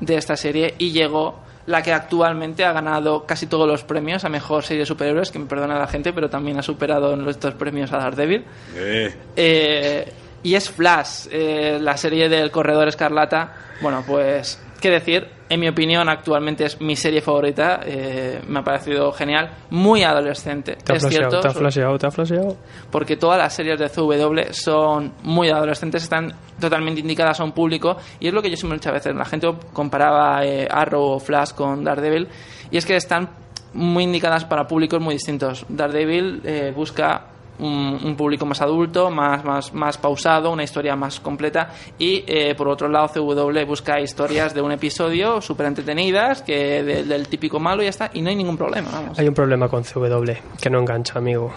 [0.00, 4.28] de esta serie y llegó la que actualmente ha ganado casi todos los premios a
[4.28, 7.54] mejor serie de superhéroes, que me perdona la gente, pero también ha superado en estos
[7.54, 8.44] premios a Daredevil.
[8.74, 10.12] Eh,
[10.42, 13.54] y es Flash, eh, la serie del Corredor Escarlata.
[13.80, 15.35] Bueno, pues, ¿qué decir?
[15.48, 17.80] En mi opinión, actualmente es mi serie favorita.
[17.84, 19.50] eh, me ha parecido genial.
[19.70, 20.76] Muy adolescente.
[20.76, 21.40] Te ha es flasheado, cierto.
[21.40, 22.56] te ha flasheado, te ha flasheado.
[22.90, 27.96] Porque todas las series de CW son muy adolescentes, están totalmente indicadas a un público.
[28.18, 29.14] Y es lo que yo siempre muchas veces.
[29.14, 32.26] La gente comparaba eh, Arrow o Flash con Daredevil.
[32.70, 33.30] Y es que están
[33.72, 35.64] muy indicadas para públicos muy distintos.
[35.68, 41.20] Daredevil eh, busca un, un público más adulto, más, más, más pausado, una historia más
[41.20, 41.70] completa.
[41.98, 47.04] Y eh, por otro lado, CW busca historias de un episodio súper entretenidas, que de-
[47.04, 48.10] del típico malo y ya está.
[48.14, 48.90] Y no hay ningún problema.
[48.92, 49.18] Vamos.
[49.18, 51.52] Hay un problema con CW, que no engancha, amigo.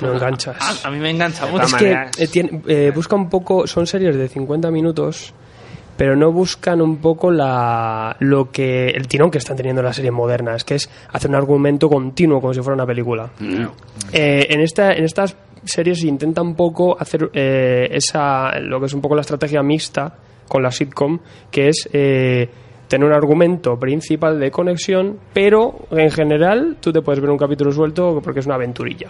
[0.00, 0.84] No enganchas.
[0.84, 1.64] A, a mí me engancha mucho.
[1.66, 5.32] Es que eh, tiene- eh, busca un poco, son series de 50 minutos,
[6.02, 10.12] pero no buscan un poco la, lo que el tirón que están teniendo las series
[10.12, 13.30] modernas, que es hacer un argumento continuo como si fuera una película.
[14.12, 18.86] Eh, en, esta, en estas series se intenta un poco hacer eh, esa, lo que
[18.86, 20.12] es un poco la estrategia mixta
[20.48, 21.20] con la sitcom,
[21.52, 22.50] que es eh,
[22.92, 27.72] tener un argumento principal de conexión, pero en general tú te puedes ver un capítulo
[27.72, 29.08] suelto porque es una aventurilla.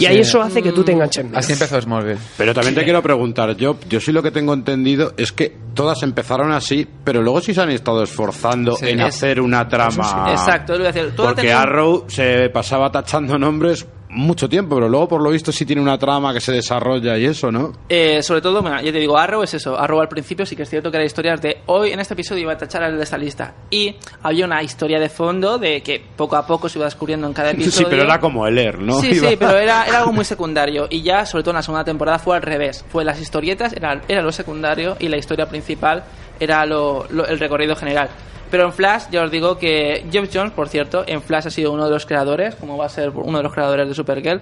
[0.00, 0.28] y ahí es.
[0.28, 1.38] eso hace que tú te enganches menos.
[1.38, 2.18] Así empezó Smallville.
[2.36, 6.02] Pero también te quiero preguntar, yo, yo sí lo que tengo entendido es que todas
[6.02, 10.26] empezaron así, pero luego sí se han estado esforzando Sí, en es- hacer una trama.
[10.32, 11.12] Exacto, lo voy a decir.
[11.16, 15.82] Porque Arrow se pasaba tachando nombres mucho tiempo, pero luego por lo visto sí tiene
[15.82, 17.72] una trama que se desarrolla y eso, ¿no?
[17.88, 19.78] Eh, sobre todo, mira, ya te digo, Arrow es eso.
[19.78, 22.42] Arrow al principio sí que es cierto que era historias de hoy en este episodio
[22.42, 23.54] iba a tachar de esta lista.
[23.70, 27.32] Y había una historia de fondo de que poco a poco se iba descubriendo en
[27.32, 27.74] cada episodio.
[27.78, 29.00] Sí, pero era como el Air, ¿no?
[29.00, 30.86] Sí, Iba- sí, pero era, era algo muy secundario.
[30.88, 32.84] Y ya, sobre todo en la segunda temporada, fue al revés.
[32.88, 36.04] Fue las historietas, era, era lo secundario y la historia principal
[36.38, 38.08] era lo, lo- el recorrido general.
[38.54, 41.72] Pero en Flash, ya os digo que Jeff Jones, por cierto, en Flash ha sido
[41.72, 44.40] uno de los creadores, como va a ser uno de los creadores de Supergirl,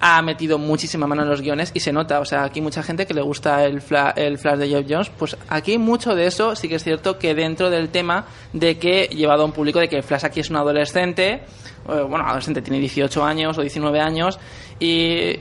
[0.00, 2.20] ha metido muchísima mano en los guiones y se nota.
[2.20, 5.10] O sea, aquí mucha gente que le gusta el, fla- el Flash de Geoff Jones,
[5.18, 9.04] pues aquí mucho de eso sí que es cierto que dentro del tema de que
[9.06, 12.80] llevado a un público de que Flash aquí es un adolescente, eh, bueno, adolescente tiene
[12.80, 14.38] 18 años o 19 años
[14.78, 15.36] y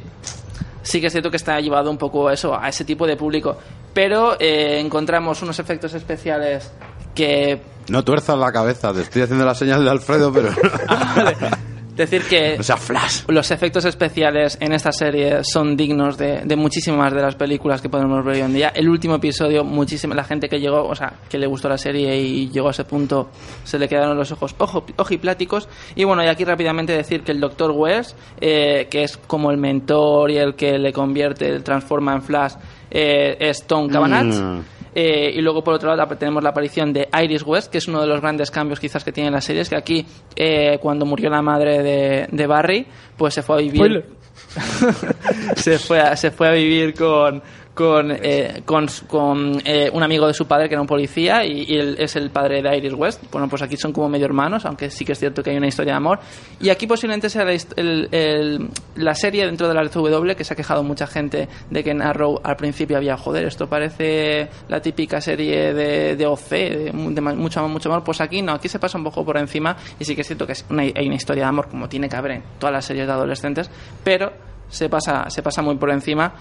[0.82, 3.58] sí que es cierto que está llevado un poco eso, a ese tipo de público.
[3.94, 6.72] Pero eh, encontramos unos efectos especiales
[7.14, 10.49] que No tuerzas la cabeza, te estoy haciendo la señal de Alfredo, pero.
[11.95, 13.23] decir que o sea, flash.
[13.27, 17.90] los efectos especiales en esta serie son dignos de, de muchísimas de las películas que
[17.90, 18.69] podemos ver hoy en día.
[18.69, 22.15] El último episodio, muchísima la gente que llegó, o sea, que le gustó la serie
[22.19, 23.30] y llegó a ese punto,
[23.64, 25.68] se le quedaron los ojos ojo, ojipláticos.
[25.95, 27.72] Y bueno, y aquí rápidamente decir que el Dr.
[27.72, 32.22] Wells, eh, que es como el mentor y el que le convierte, el transforma en
[32.22, 32.53] Flash,
[32.90, 34.26] eh, es Tom Cavanagh.
[34.26, 34.64] Mm.
[34.95, 38.02] Eh, y luego, por otro lado, tenemos la aparición de Iris West, que es uno
[38.02, 39.61] de los grandes cambios quizás que tiene la serie.
[39.61, 40.06] Es que aquí,
[40.36, 42.86] eh, cuando murió la madre de, de Barry,
[43.18, 44.06] pues se fue a vivir.
[45.56, 47.41] Se, fue a, se fue a vivir con.
[47.74, 51.64] Con, eh, con, con, eh, un amigo de su padre que era un policía y,
[51.68, 53.24] y él es el padre de Iris West.
[53.32, 55.66] Bueno, pues aquí son como medio hermanos, aunque sí que es cierto que hay una
[55.66, 56.20] historia de amor.
[56.62, 60.54] Y aquí posiblemente sea la, el- el- la serie dentro de la CW que se
[60.54, 64.80] ha quejado mucha gente de que en Arrow al principio había, joder, esto parece la
[64.80, 68.04] típica serie de, de OC, de, de mucho, mucho amor.
[68.04, 70.45] Pues aquí no, aquí se pasa un poco por encima y sí que es cierto
[70.45, 72.86] que es una- hay una historia de amor como tiene que haber en todas las
[72.86, 73.72] series de adolescentes,
[74.04, 74.32] pero
[74.70, 76.34] se pasa, se pasa muy por encima.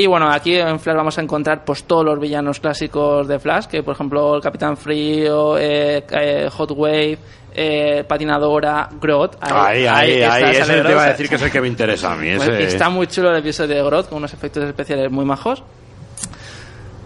[0.00, 3.66] Y bueno, aquí en Flash vamos a encontrar pues todos los villanos clásicos de Flash,
[3.66, 7.18] que por ejemplo el Capitán Frío, eh, eh, Hot Wave,
[7.54, 9.32] eh, Patinadora, Grodd.
[9.42, 10.52] Ahí, ahí, ahí.
[10.52, 12.28] Ese sale te iba a decir que es el que me interesa a mí.
[12.30, 12.62] Ese...
[12.62, 15.62] Está muy chulo el episodio de Grodd con unos efectos especiales muy majos.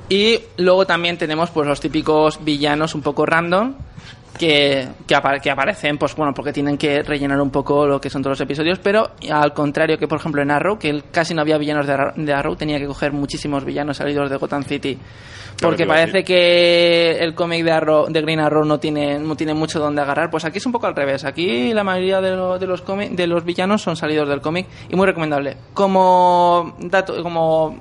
[0.09, 3.75] Y luego también tenemos pues los típicos villanos un poco random
[4.39, 8.23] que, que, que aparecen, pues bueno, porque tienen que rellenar un poco lo que son
[8.23, 11.43] todos los episodios, pero al contrario que por ejemplo en Arrow, que él casi no
[11.43, 14.99] había villanos de Arrow, de Arrow, tenía que coger muchísimos villanos salidos de Gotham City.
[15.63, 19.79] Porque parece que el cómic de Arrow, de Green Arrow no tiene, no tiene mucho
[19.79, 20.29] donde agarrar.
[20.29, 21.25] Pues aquí es un poco al revés.
[21.25, 24.67] Aquí la mayoría de, lo- de los cómic- de los villanos son salidos del cómic
[24.89, 25.57] y muy recomendable.
[25.73, 27.79] Como dato, como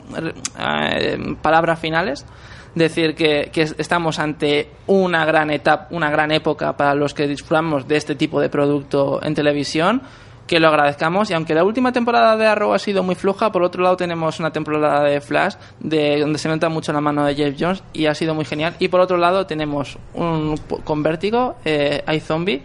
[0.48, 2.28] eh, palabras finales,
[2.76, 7.28] decir que, que es- estamos ante una gran etapa, una gran época para los que
[7.28, 10.02] disfrutamos de este tipo de producto en televisión.
[10.46, 13.64] Que lo agradezcamos y aunque la última temporada de Arrow ha sido muy floja, por
[13.64, 17.34] otro lado tenemos una temporada de Flash de donde se nota mucho la mano de
[17.34, 18.76] Jeff Jones y ha sido muy genial.
[18.80, 22.62] Y por otro lado tenemos un con Vértigo, eh, iZombie,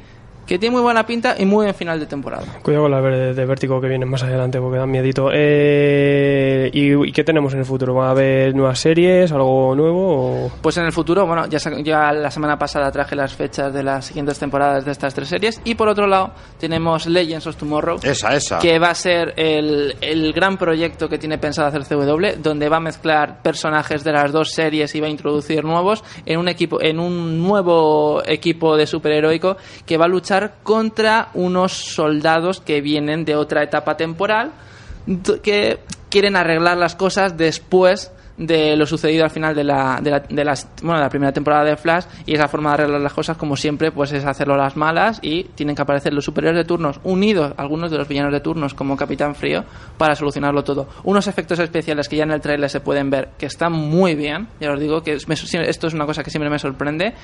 [0.48, 2.42] que tiene muy buena pinta y muy buen final de temporada.
[2.62, 5.28] Cuidado con la de, de vértigo que vienen más adelante porque dan miedito.
[5.30, 7.94] Eh, ¿y, y qué tenemos en el futuro?
[7.94, 9.30] ¿Va a haber nuevas series?
[9.30, 10.46] ¿Algo nuevo?
[10.46, 10.52] O...
[10.62, 14.06] Pues en el futuro, bueno, ya, ya la semana pasada traje las fechas de las
[14.06, 15.60] siguientes temporadas de estas tres series.
[15.64, 17.98] Y por otro lado, tenemos Legends of Tomorrow.
[18.02, 18.58] Esa, esa.
[18.58, 22.78] Que va a ser el, el gran proyecto que tiene pensado hacer CW, donde va
[22.78, 26.80] a mezclar personajes de las dos series y va a introducir nuevos en un equipo,
[26.80, 33.24] en un nuevo equipo de superheroico que va a luchar contra unos soldados que vienen
[33.24, 34.52] de otra etapa temporal
[35.42, 40.10] que quieren arreglar las cosas después de lo sucedido al final de la, de
[40.44, 43.36] la, bueno, de la primera temporada de Flash y esa forma de arreglar las cosas
[43.36, 46.64] como siempre pues es hacerlo a las malas y tienen que aparecer los superiores de
[46.64, 49.64] turnos unidos algunos de los villanos de turnos como Capitán Frío
[49.96, 50.88] para solucionarlo todo.
[51.04, 54.48] Unos efectos especiales que ya en el trailer se pueden ver que están muy bien
[54.60, 57.14] ya os digo que esto es una cosa que siempre me sorprende.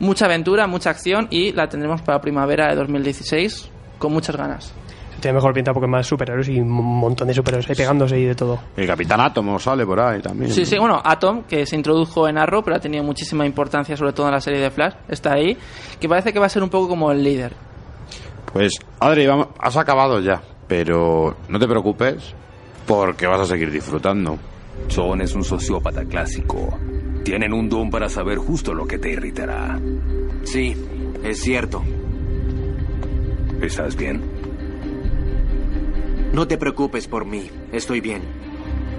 [0.00, 4.74] Mucha aventura mucha acción y la tendremos para primavera de 2016 con muchas ganas
[5.24, 8.34] Tiene mejor pinta porque más superhéroes y un montón de superhéroes ahí pegándose y de
[8.34, 8.60] todo.
[8.76, 10.50] El Capitán Átomo sale por ahí también.
[10.50, 14.12] Sí, sí, bueno, Atom, que se introdujo en Arrow, pero ha tenido muchísima importancia, sobre
[14.12, 15.56] todo en la serie de Flash, está ahí,
[15.98, 17.54] que parece que va a ser un poco como el líder.
[18.52, 22.34] Pues, Adri, vamos, has acabado ya, pero no te preocupes
[22.86, 24.36] porque vas a seguir disfrutando.
[24.94, 26.78] John es un sociópata clásico.
[27.24, 29.80] Tienen un don para saber justo lo que te irritará.
[30.42, 30.76] Sí,
[31.24, 31.82] es cierto.
[33.62, 34.33] ¿Estás bien?
[36.34, 37.48] No te preocupes por mí.
[37.70, 38.20] Estoy bien.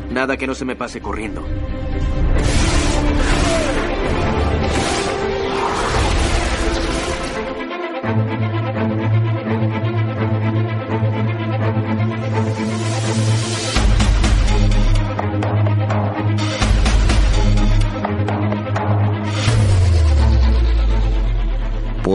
[0.09, 1.45] Nada que no se me pase corriendo.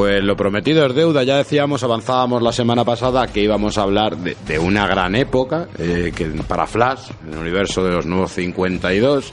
[0.00, 1.24] Pues lo prometido es deuda.
[1.24, 5.68] Ya decíamos, avanzábamos la semana pasada que íbamos a hablar de, de una gran época
[5.76, 9.30] eh, que para Flash, el universo de los nuevos 52.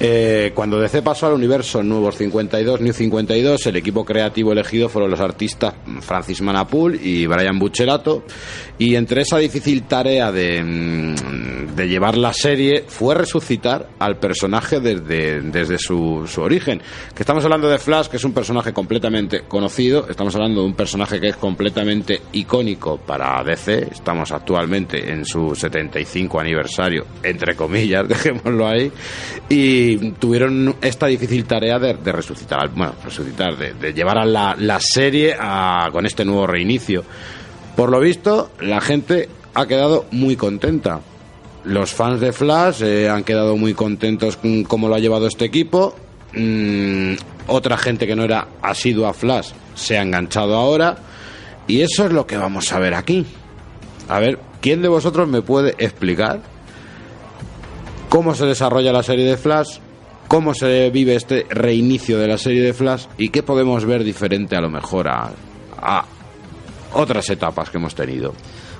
[0.00, 5.10] Eh, cuando DC pasó al universo Nuevos 52, New 52, el equipo creativo elegido fueron
[5.10, 8.22] los artistas Francis Manapul y Brian Buccerato.
[8.78, 14.78] Y entre esa difícil tarea de, mm, de llevar la serie fue resucitar al personaje
[14.78, 16.80] desde, desde su origen.
[17.14, 20.74] Que estamos hablando de Flash, que es un personaje completamente conocido, estamos hablando de un
[20.74, 28.06] personaje que es completamente icónico para DC, estamos actualmente en su 75 aniversario, entre comillas,
[28.08, 28.92] dejémoslo ahí,
[29.48, 35.36] y tuvieron esta difícil tarea de, resucitar, bueno, resucitar, de, llevar a la, la serie
[35.90, 37.04] con este nuevo reinicio.
[37.74, 41.00] Por lo visto, la gente ha quedado muy contenta.
[41.64, 45.44] Los fans de Flash eh, han quedado muy contentos con cómo lo ha llevado este
[45.44, 45.94] equipo.
[46.34, 47.14] Mm,
[47.48, 50.96] otra gente que no era asidua a Flash se ha enganchado ahora.
[51.66, 53.26] Y eso es lo que vamos a ver aquí.
[54.08, 56.40] A ver, ¿quién de vosotros me puede explicar
[58.08, 59.78] cómo se desarrolla la serie de Flash?
[60.28, 63.06] ¿Cómo se vive este reinicio de la serie de Flash?
[63.18, 65.30] ¿Y qué podemos ver diferente a lo mejor a,
[65.80, 66.04] a
[66.94, 68.34] otras etapas que hemos tenido?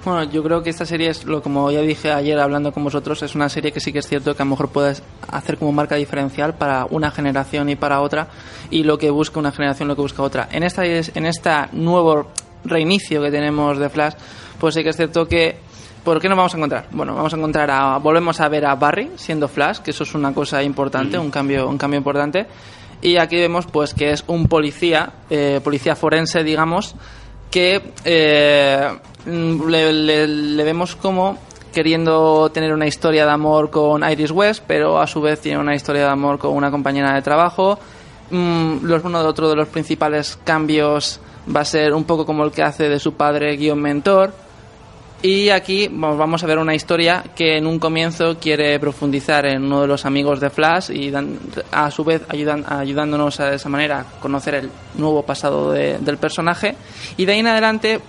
[0.09, 3.23] Bueno, yo creo que esta serie es lo como ya dije ayer hablando con vosotros,
[3.23, 5.71] es una serie que sí que es cierto que a lo mejor puedes hacer como
[5.71, 8.29] marca diferencial para una generación y para otra
[8.71, 10.49] y lo que busca una generación lo que busca otra.
[10.51, 12.29] En esta en esta nuevo
[12.65, 14.15] reinicio que tenemos de Flash,
[14.59, 15.69] pues sí que es cierto que
[16.03, 16.87] ¿Por qué nos vamos a encontrar?
[16.91, 20.15] Bueno, vamos a encontrar a, volvemos a ver a Barry siendo Flash, que eso es
[20.15, 22.47] una cosa importante, un cambio, un cambio importante.
[23.03, 26.95] Y aquí vemos pues que es un policía, eh, policía forense, digamos,
[27.51, 28.89] que eh,
[29.27, 31.39] mm, le, vemos como
[31.73, 35.75] queriendo tener una historia de amor con Iris West, pero a su vez tiene una
[35.75, 37.79] historia de amor con una compañera de trabajo.
[38.31, 41.21] Mm, los- uno de otro de los principales cambios
[41.55, 44.33] va a ser un poco como el que hace de su padre guion mentor.
[45.21, 49.81] Y aquí vamos a ver una historia que en un comienzo quiere profundizar en uno
[49.81, 51.13] de los amigos de Flash y
[51.73, 56.19] a su vez ayudan, ayudándonos de esa manera a conocer el nuevo pasado de- del
[56.19, 56.77] personaje.
[57.17, 58.01] Y de ahí en adelante,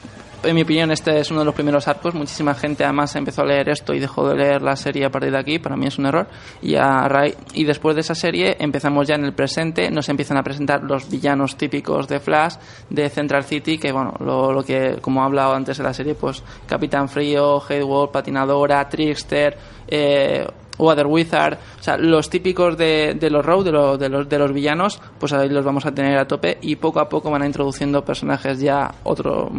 [0.44, 2.14] en mi opinión, este es uno de los primeros arcos.
[2.14, 5.32] Muchísima gente además empezó a leer esto y dejó de leer la serie a partir
[5.32, 5.60] de aquí.
[5.60, 6.28] Para mí es un error.
[6.62, 9.90] Y, a raíz- y después de esa serie empezamos ya en el presente.
[9.92, 12.56] Nos empiezan a presentar los villanos típicos de Flash,
[12.90, 16.16] de Central City, que bueno, lo, lo que, como he hablado antes de la serie,
[16.16, 19.58] pues Capitán Frío, Hayward, Patinadora, Trickster,
[19.88, 20.46] eh,
[20.80, 24.40] Water Wizard, o sea, los típicos de, de los Road, de, lo- de los, de
[24.40, 27.44] los villanos, pues ahí los vamos a tener a tope y poco a poco van
[27.44, 29.52] a introduciendo personajes ya otros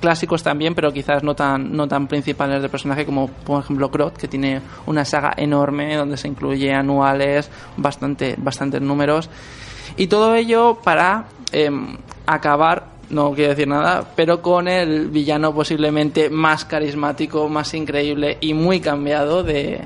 [0.00, 4.16] clásicos también, pero quizás no tan, no tan principales de personaje como por ejemplo Crot,
[4.16, 9.28] que tiene una saga enorme donde se incluye anuales, bastante, bastantes números.
[9.96, 11.96] Y todo ello para em,
[12.26, 18.54] acabar, no quiero decir nada, pero con el villano posiblemente más carismático, más increíble y
[18.54, 19.80] muy cambiado de,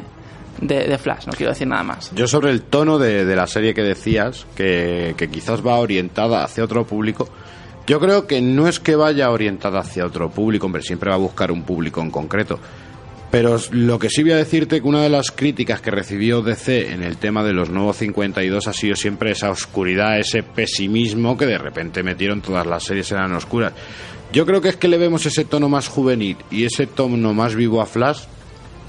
[0.61, 1.27] de, Flash.
[1.27, 2.13] No quiero decir nada más.
[2.15, 6.65] Yo sobre el tono de, la serie que decías, que, que quizás va orientada hacia
[6.65, 7.29] otro público,
[7.87, 11.19] yo creo que no es que vaya orientada hacia otro público, hombre, siempre va a
[11.19, 12.59] buscar un público en concreto.
[13.31, 16.93] Pero lo que sí voy a decirte que una de las críticas que recibió DC
[16.93, 21.45] en el tema de los nuevos 52 ha sido siempre esa oscuridad, ese pesimismo que
[21.45, 23.75] de repente metieron todas las series eran oscuras.
[24.33, 27.55] Yo creo que es que le vemos ese tono más juvenil y ese tono más
[27.55, 28.21] vivo a Flash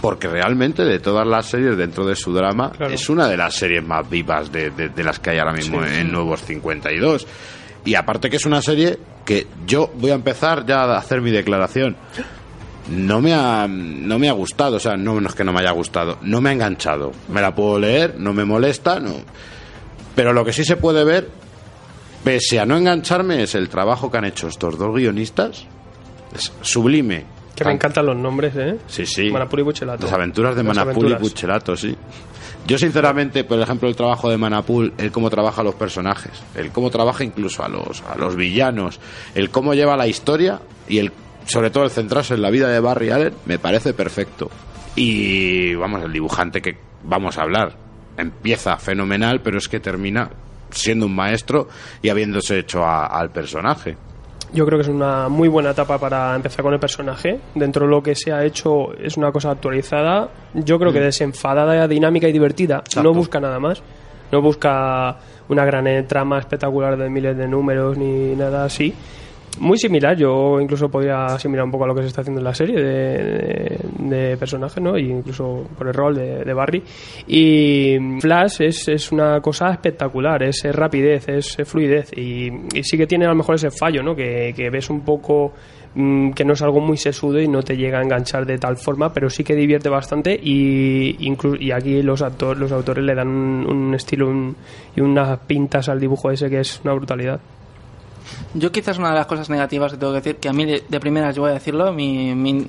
[0.02, 3.84] porque realmente de todas las series dentro de su drama es una de las series
[3.84, 6.12] más vivas de, de- de las que hay ahora mismo Sí, en sí.
[6.12, 7.28] Nuevos 52.
[7.86, 11.32] Y aparte que es una serie que yo voy a empezar ya a hacer mi
[11.32, 11.96] declaración.
[12.90, 15.60] No me ha, no me ha gustado, o sea, no, no es que no me
[15.60, 17.12] haya gustado, no me ha enganchado.
[17.28, 19.14] Me la puedo leer, no me molesta, no.
[20.16, 21.30] Pero lo que sí se puede ver,
[22.24, 25.66] pese a no engancharme, es el trabajo que han hecho estos dos guionistas.
[26.34, 27.26] Es sublime.
[27.56, 28.78] Que me encantan los nombres, ¿eh?
[28.88, 29.30] Sí, sí.
[29.32, 30.06] Manapul y Buchelato.
[30.06, 31.16] Las aventuras de Las Manapul y.
[31.16, 31.96] Buchelato, sí.
[32.68, 36.72] Yo, sinceramente, por ejemplo, el trabajo de Manapul, el cómo trabaja a los personajes, el
[36.72, 39.00] cómo trabaja incluso a los, a los villanos,
[39.36, 41.12] el cómo lleva la historia y el
[41.46, 44.52] sobre todo el centrarse en la vida de Barry Allen, me parece perfecto.
[44.96, 47.74] Y vamos, el dibujante que vamos a hablar
[48.18, 50.30] empieza fenomenal, pero es que termina
[50.70, 51.68] siendo un maestro
[52.04, 53.98] y habiéndose hecho a- al personaje.
[54.52, 57.40] Yo creo que es una muy buena etapa para empezar con el personaje.
[57.54, 60.30] Dentro de lo que se ha hecho es una cosa actualizada.
[60.54, 62.78] Yo creo que desenfadada, dinámica y divertida.
[62.78, 62.80] Mm.
[62.80, 63.04] Exacto.
[63.04, 63.82] No busca nada más.
[64.32, 65.18] No busca
[65.50, 68.94] una gran eh, trama espectacular de miles de números ni nada así.
[69.60, 72.46] Muy similar, yo incluso podría asimilar un poco a lo que se está haciendo en
[72.46, 74.98] la serie de, personajes, ¿no?
[74.98, 76.82] Y incluso por el rol de, de Barry.
[77.28, 82.12] Y Flash es, es una cosa espectacular, es, rapidez, es, fluidez.
[82.18, 84.16] Y, y sí que tiene a lo mejor ese fallo, ¿no?
[84.16, 85.52] Que, que ves un poco
[85.94, 88.78] mm, que no es algo muy sesudo y no te llega a enganchar de tal
[88.78, 93.14] forma, pero sí que divierte bastante y, inclu- y aquí los, actor, los autores le
[93.14, 94.56] dan un, un estilo un-
[94.96, 97.42] y unas pintas al dibujo ese que es una brutalidad.
[98.54, 100.84] Yo quizás una de las cosas negativas que tengo que decir, que a mí de,
[100.88, 102.66] de primeras yo voy a decirlo, mi, mi-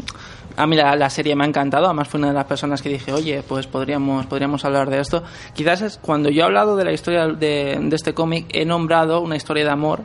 [0.56, 2.88] a mí la, la serie me ha encantado, además fue una de las personas que
[2.90, 5.22] dije, oye, pues podríamos, podríamos hablar de esto.
[5.54, 9.20] Quizás es cuando yo he hablado de la historia de, de este cómic, he nombrado
[9.20, 10.00] una historia de amor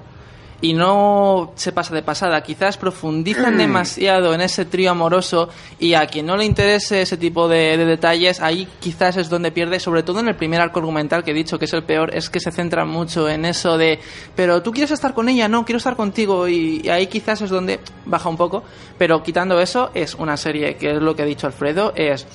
[0.61, 2.41] y no se pasa de pasada.
[2.41, 5.49] Quizás profundizan demasiado en ese trío amoroso
[5.79, 9.51] y a quien no le interese ese tipo de, de detalles, ahí quizás es donde
[9.51, 12.15] pierde, sobre todo en el primer arco argumental que he dicho que es el peor,
[12.15, 13.99] es que se centra mucho en eso de,
[14.35, 17.49] pero tú quieres estar con ella, no, quiero estar contigo y, y ahí quizás es
[17.49, 18.63] donde baja un poco,
[18.97, 22.25] pero quitando eso es una serie que es lo que ha dicho Alfredo, es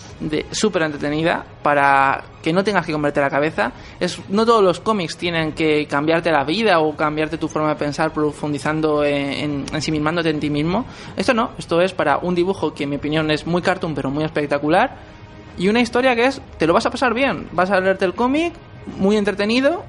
[0.50, 3.72] súper entretenida para que no tengas que convertir la cabeza.
[3.98, 7.76] Es, no todos los cómics tienen que cambiarte la vida o cambiarte tu forma de
[7.76, 10.86] pensar profundizando en, en, ensimismándote en ti mismo.
[11.16, 14.10] Esto no, esto es para un dibujo que en mi opinión es muy cartoon pero
[14.10, 15.20] muy espectacular
[15.60, 18.14] y una historia que es, te lo vas a pasar bien, vas a leerte el
[18.14, 18.54] cómic,
[18.96, 19.84] muy entretenido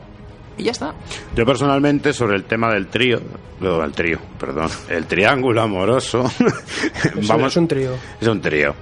[0.57, 0.93] y ya está.
[1.33, 3.21] Yo personalmente sobre el tema del trío,
[3.61, 6.25] no, el trío, perdón, el triángulo amoroso,
[7.15, 7.91] es un trío.
[8.19, 8.75] Es un trío.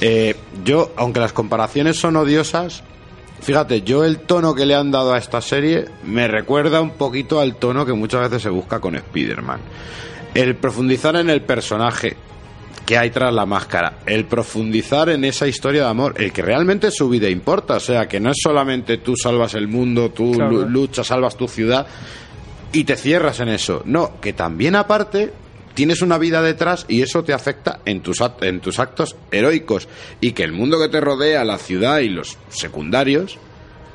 [0.00, 0.34] Eh,
[0.64, 2.82] yo, aunque las comparaciones son odiosas,
[3.42, 7.40] fíjate, yo el tono que le han dado a esta serie me recuerda un poquito
[7.40, 9.60] al tono que muchas veces se busca con Spider-Man.
[10.34, 12.16] El profundizar en el personaje
[12.86, 16.90] que hay tras la máscara, el profundizar en esa historia de amor, el que realmente
[16.90, 20.68] su vida importa, o sea, que no es solamente tú salvas el mundo, tú Claro.
[20.68, 21.86] luchas, salvas tu ciudad
[22.72, 23.82] y te cierras en eso.
[23.84, 25.32] No, que también aparte
[25.74, 29.88] tienes una vida detrás y eso te afecta en tus, en tus actos heroicos
[30.20, 33.38] y que el mundo que te rodea, la ciudad y los secundarios,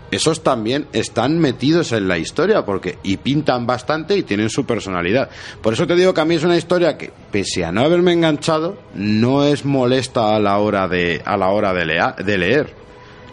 [0.09, 5.29] esos también están metidos en la historia porque y pintan bastante y tienen su personalidad.
[5.61, 8.13] Por eso te digo que a mí es una historia que pese a no haberme
[8.13, 12.73] enganchado, no es molesta a la hora de a la hora de, lea- de leer.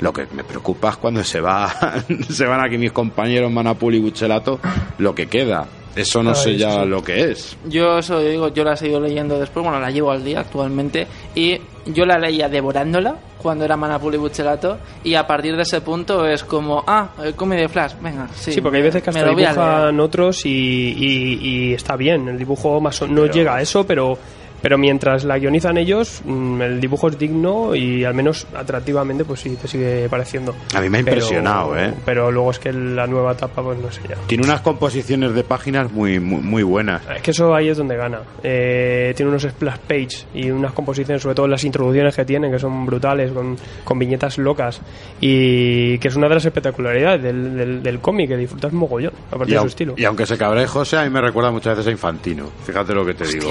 [0.00, 1.72] Lo que me preocupa es cuando se va
[2.28, 4.58] se van aquí mis compañeros Manapul y Buchelato,
[4.98, 5.68] lo que queda.
[5.96, 6.88] Eso no sé ya sí.
[6.88, 7.56] lo que es.
[7.68, 11.06] Yo eso digo, yo la he seguido leyendo después, bueno, la llevo al día actualmente
[11.34, 15.80] y yo la leía devorándola cuando era Manapul y Buchelato y a partir de ese
[15.82, 18.52] punto es como, ah, el cómic de Flash, venga, sí.
[18.52, 22.26] Sí, porque hay veces que hasta dibujan otros y, y- y está bien.
[22.28, 24.18] El dibujo más o- no llega a eso, pero
[24.64, 29.40] pero mientras la guionizan ellos, mm, el dibujo es digno y al menos atractivamente, pues
[29.40, 30.54] sí, te sigue pareciendo.
[30.74, 31.92] A mí me ha Pero- impresionado, ¿eh?
[32.06, 34.14] Pero luego es que la nueva etapa, pues no sé ya.
[34.26, 37.02] Tiene unas composiciones de páginas muy muy, muy buenas.
[37.14, 38.20] Es que eso ahí es donde gana.
[38.42, 42.58] Eh, tiene unos splash page y unas composiciones, sobre todo las introducciones que tienen, que
[42.58, 44.80] son brutales, con, con viñetas locas.
[45.20, 49.52] Y que es una de las espectacularidades del, del, del cómic, que disfrutas mogollón, aparte
[49.52, 49.94] de su estilo.
[49.98, 52.46] y aunque se cabre José, a mí me recuerda muchas veces a Infantino.
[52.64, 53.50] Fíjate lo que te digo.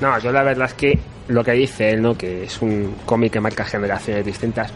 [0.00, 0.98] No, yo la verdad es que
[1.28, 2.16] lo que dice él, ¿no?
[2.16, 4.72] que es un cómic que marca generaciones distintas,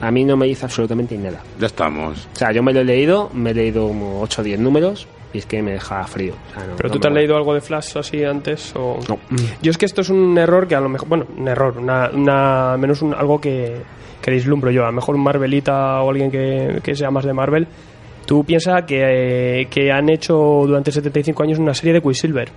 [0.00, 1.40] a mí no me dice absolutamente nada.
[1.58, 2.26] Ya estamos.
[2.32, 5.06] O sea, yo me lo he leído, me he leído como 8 o 10 números
[5.34, 6.32] y es que me deja frío.
[6.32, 8.72] O sea, no- ¿Pero no tú te has leído algo de Flash así antes?
[8.76, 8.98] O...
[9.60, 11.08] Yo es que esto es un error que a lo mejor.
[11.08, 13.76] Bueno, un error, una, una- menos un- algo que,
[14.22, 14.84] que vislumbro yo.
[14.84, 17.66] A lo mejor un Marvelita o alguien que, que sea más de Marvel.
[18.24, 20.34] Tú piensas que, que han hecho
[20.66, 22.48] durante 75 años una serie de Quicksilver.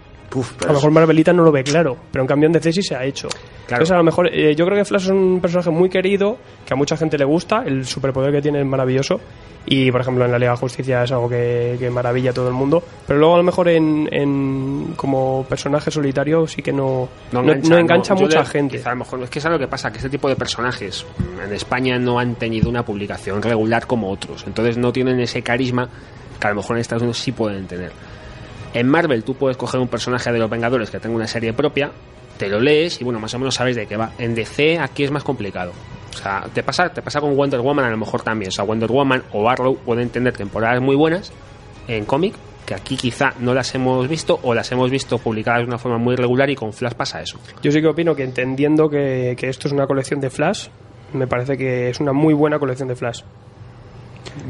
[0.42, 2.96] A lo mejor Marvelita no lo ve claro, pero en cambio en DC sí se
[2.96, 3.28] ha hecho.
[3.64, 6.74] Entonces, a lo mejor, eh, yo creo que Flash es un personaje muy querido, que
[6.74, 9.20] a mucha gente le gusta, el superpoder que tiene es maravilloso,
[9.66, 12.50] y por ejemplo en la Liga de Justicia es algo que, que maravilla a todo
[12.50, 17.08] el mundo, pero luego a lo mejor en, en- como personaje solitario sí que no,
[17.32, 18.20] no, no engancha, no.
[18.20, 18.78] Yo mucha le- gente.
[18.78, 21.06] quizá a lo mejor es que es lo que pasa, que este tipo de personajes
[21.46, 25.88] en España no han tenido una publicación regular como otros, entonces no tienen ese carisma
[26.40, 27.92] que a lo mejor en Estados Unidos sí pueden tener.
[28.74, 31.92] En Marvel tú puedes coger un personaje de los Vengadores que tenga una serie propia,
[32.38, 34.12] te lo lees y bueno, más o menos sabes de qué va.
[34.18, 35.72] En DC aquí es más complicado.
[36.14, 38.50] O sea, te pasa, te pasa con Wonder Woman a lo mejor también.
[38.50, 41.32] O sea, Wonder Woman o Arrow pueden tener temporadas muy buenas
[41.88, 42.34] en cómic,
[42.66, 45.98] que aquí quizá no las hemos visto o las hemos visto publicadas de una forma
[45.98, 47.38] muy regular y con Flash pasa eso.
[47.62, 50.68] Yo sí que opino que entendiendo que, que esto es una colección de Flash,
[51.14, 53.22] me parece que es una muy buena colección de Flash.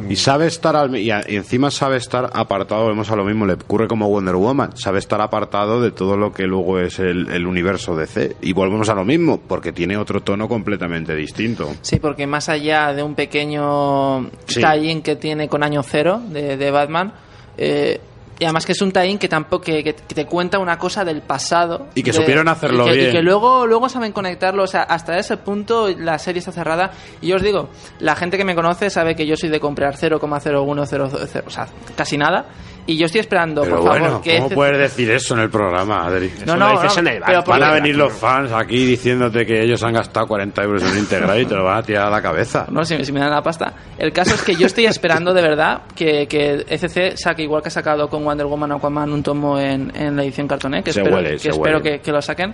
[0.09, 3.45] Y sabe estar al- y, a- y encima sabe estar apartado, vemos a lo mismo,
[3.45, 7.29] le ocurre como Wonder Woman, sabe estar apartado de todo lo que luego es el,
[7.29, 8.35] el universo DC.
[8.41, 11.73] Y volvemos a lo mismo, porque tiene otro tono completamente distinto.
[11.81, 14.61] Sí, porque más allá de un pequeño Sí.
[15.03, 17.13] que tiene con Año Cero de, de Batman,
[17.57, 17.99] eh,
[18.39, 21.05] Y además que es un tie que tampoco que, que- que te cuenta una cosa
[21.05, 21.87] del pasado.
[21.95, 23.09] Y que de- supieron hacerlo y que, bien.
[23.09, 24.63] Y que luego, luego saben conectarlo.
[24.63, 26.91] O sea, hasta ese punto la serie está cerrada.
[27.21, 27.69] Y yo os digo,
[27.99, 32.17] la gente que me conoce sabe que yo soy de comprar 0,0100, o sea, casi
[32.17, 32.45] nada.
[32.85, 35.49] Y yo estoy esperando, Pero por favor, que ¿cómo este- puedes decir eso en el
[35.49, 36.33] programa, Adri?
[36.45, 36.81] No, no, no,
[37.25, 40.83] pero por- Van a venir los fans aquí diciéndote que ellos han gastado 40 euros
[40.83, 42.65] en un integral y te lo van a tirar a la cabeza.
[42.69, 43.73] No, si, si me dan la pasta.
[43.97, 47.69] El caso es que yo estoy esperando de verdad que, que ECC saque, igual que
[47.69, 50.91] ha sacado con Wonder Woman o Aquaman, un tomo en, en la edición cartoné, que
[50.91, 51.91] Se espero, huele, que, se espero huele.
[51.91, 52.53] que, que lo saquen.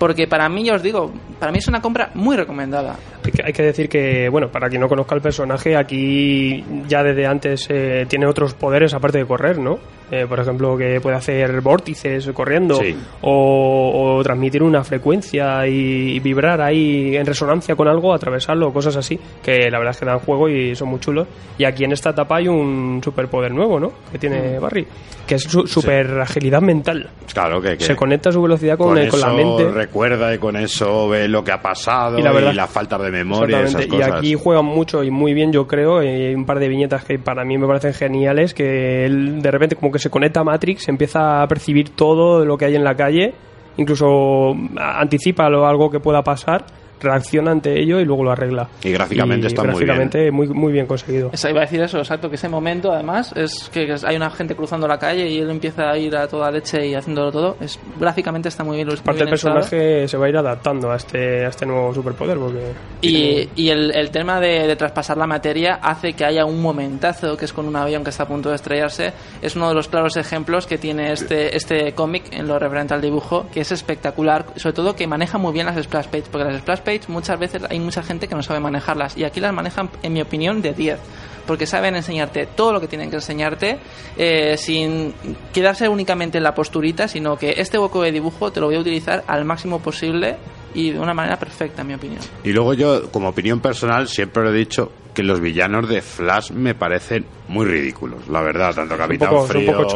[0.00, 2.96] Porque para mí, ya os digo, para mí es una compra muy recomendada.
[3.44, 7.66] Hay que, decir que, bueno, para quien no conozca el personaje, aquí ya desde antes
[7.68, 9.78] eh, tiene otros poderes aparte de correr, ¿no?
[10.10, 12.96] Eh, por ejemplo, que puede hacer vórtices corriendo Sí.
[13.22, 18.96] o, o transmitir una frecuencia y, y vibrar ahí en resonancia con algo, atravesarlo, cosas
[18.96, 21.28] así, que la verdad es que dan juego y son muy chulos.
[21.58, 23.92] Y aquí en esta etapa hay un superpoder nuevo, ¿no?
[24.10, 24.62] Que tiene Mm.
[24.62, 24.86] Barry,
[25.26, 27.08] que es su super agilidad mental.
[27.32, 29.70] Claro que, que Se conecta a su velocidad con, con, el- con la eso mente.
[29.70, 33.10] recuerda y con eso ve lo que ha pasado Y la verdad- las faltas de
[33.12, 34.08] memoria y esas cosas.
[34.08, 36.02] Y aquí juegan mucho y muy bien, yo creo.
[36.02, 38.54] y Hay un par de viñetas que para mí me parecen geniales.
[38.54, 42.56] Que él de repente, como que se conecta a Matrix, empieza a percibir todo lo
[42.56, 43.34] que hay en la calle,
[43.76, 46.64] incluso anticipa algo que pueda pasar,
[47.00, 48.68] reacciona ante ello y luego lo arregla.
[48.82, 51.30] Y gráficamente está muy gráficamente muy muy bien conseguido.
[51.32, 54.54] Esa iba a decir eso, exacto, que ese momento además es que, hay una gente
[54.54, 57.56] cruzando la calle y él empieza a ir a toda leche y haciéndolo todo.
[57.60, 58.88] Es gráficamente está muy bien.
[58.88, 61.92] muy Aparte, el bien personaje se va a ir adaptando a este, a este nuevo
[61.94, 62.38] superpoder.
[62.38, 62.72] Porque
[63.02, 67.36] Y, y el, el tema de, de traspasar la materia hace que haya un momentazo
[67.36, 69.12] que es con un avión que está a punto de estrellarse.
[69.42, 73.00] Es uno de los claros ejemplos que tiene este, este cómic en lo referente al
[73.00, 76.60] dibujo, que es espectacular, sobre todo que maneja muy bien las splash pages, porque las
[76.60, 79.90] splash pages muchas veces hay mucha gente que no sabe manejarlas y aquí las manejan,
[80.02, 80.98] en mi opinión, de 10.
[81.46, 83.78] Porque saben enseñarte todo lo que tienen que enseñarte
[84.16, 85.12] eh, sin
[85.52, 88.80] quedarse únicamente en la posturita, sino que este hueco de dibujo te lo voy a
[88.80, 90.36] utilizar al máximo posible
[90.74, 92.20] y de una manera perfecta, en mi opinión.
[92.44, 96.52] Y luego yo, como opinión personal, siempre lo he dicho que los villanos de Flash
[96.52, 99.76] me parecen muy ridículos, la verdad, tanto Capitán poco- son un Frío...
[99.76, 99.88] poco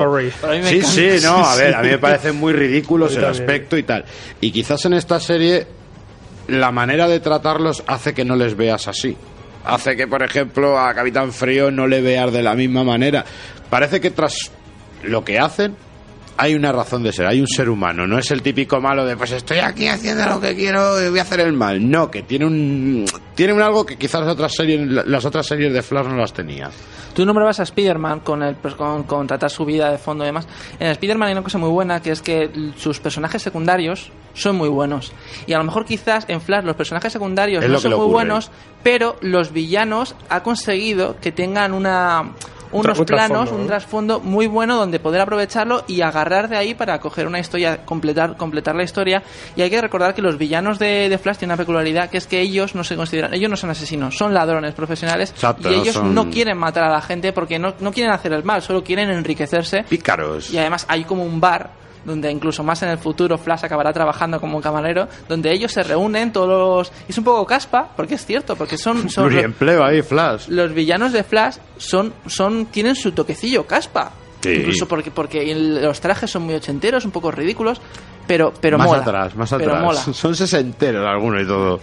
[0.48, 0.94] mí me Sí, encanta.
[0.96, 4.04] sí, no, a ver, a mí me parecen muy ridículos el aspecto y tal.
[4.40, 5.64] Y quizás en esta serie
[6.48, 9.16] la manera de tratarlos hace que no les veas así.
[9.64, 13.24] Hace que, por ejemplo, a Capitán Frío no le veas de la misma manera.
[13.70, 14.50] Parece que tras
[15.02, 15.76] lo que hacen
[16.36, 19.16] hay una razón de ser, hay un ser humano, no es el típico malo de
[19.16, 21.90] pues estoy aquí haciendo lo que quiero y voy a hacer el mal.
[21.90, 23.04] No, que tiene un
[23.34, 26.32] tiene un algo que quizás las otras series las otras series de Flash no las
[26.32, 26.70] tenía.
[27.14, 30.26] Tú nombrabas a Spider-Man con, el, pues, con, con tratar su vida de fondo y
[30.26, 30.48] demás.
[30.80, 34.68] En Spider-Man hay una cosa muy buena que es que sus personajes secundarios son muy
[34.68, 35.12] buenos.
[35.46, 38.50] Y a lo mejor quizás en Flash los personajes secundarios Es no son muy buenos,
[38.82, 42.32] pero los villanos ha conseguido que tengan una
[42.80, 46.74] unos un planos, trasfondo, un trasfondo muy bueno donde poder aprovecharlo y agarrar de ahí
[46.74, 49.22] para coger una historia, completar, completar la historia.
[49.56, 52.26] Y hay que recordar que los villanos de, de Flash tienen una peculiaridad que es
[52.26, 55.94] que ellos no se consideran, ellos no son asesinos, son ladrones profesionales Exacto, y ellos
[55.94, 58.82] son- no quieren matar a la gente porque no, no quieren hacer el mal, solo
[58.84, 59.84] quieren enriquecerse.
[59.84, 60.50] Pícaros.
[60.50, 61.70] Y además hay como un bar
[62.04, 65.82] donde incluso más en el futuro Flash acabará trabajando como un camarero, donde ellos se
[65.82, 66.48] reúnen todos
[66.88, 66.92] los...
[67.08, 69.08] Es un poco caspa, porque es cierto, porque son...
[69.10, 70.48] son los, ahí, Flash.
[70.48, 74.12] los villanos de Flash son, son tienen su toquecillo caspa.
[74.40, 74.50] Sí.
[74.50, 77.80] Incluso porque, porque los trajes son muy ochenteros, un poco ridículos,
[78.26, 79.00] pero, pero más mola.
[79.00, 79.82] atrás, más Pero atrás.
[79.82, 80.00] mola.
[80.14, 81.80] Son sesenteros algunos y todo.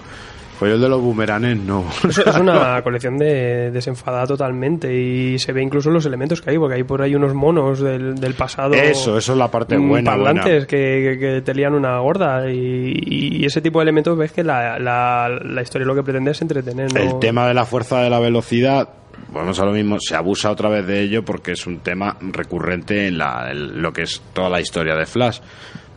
[0.61, 1.83] Pues el de los boomeranes no.
[2.07, 6.59] Es, es una colección de, desenfadada totalmente y se ve incluso los elementos que hay,
[6.59, 8.75] porque hay por ahí unos monos del, del pasado.
[8.75, 12.93] Eso, eso es la parte buena, Parlantes que, que- que te lían una gorda y,
[13.41, 16.41] y ese tipo de elementos ves que la, la, la historia lo que pretende es
[16.43, 16.93] entretener.
[16.93, 16.99] ¿no?
[17.01, 18.87] El tema de la fuerza de la velocidad,
[19.33, 23.07] vamos a lo mismo, se abusa otra vez de ello porque es un tema recurrente
[23.07, 25.39] en, la, en lo que es toda la historia de Flash.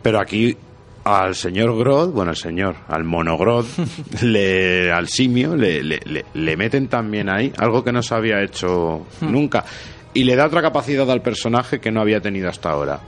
[0.03, 0.57] Pero aquí
[1.05, 3.67] al señor Grodd, bueno, al señor, al mono Grodd,
[4.23, 8.43] le, al simio, le, le, le- le meten también ahí algo que no se había
[8.43, 9.65] hecho nunca.
[10.15, 13.01] Y le da otra capacidad al personaje que no había tenido hasta ahora.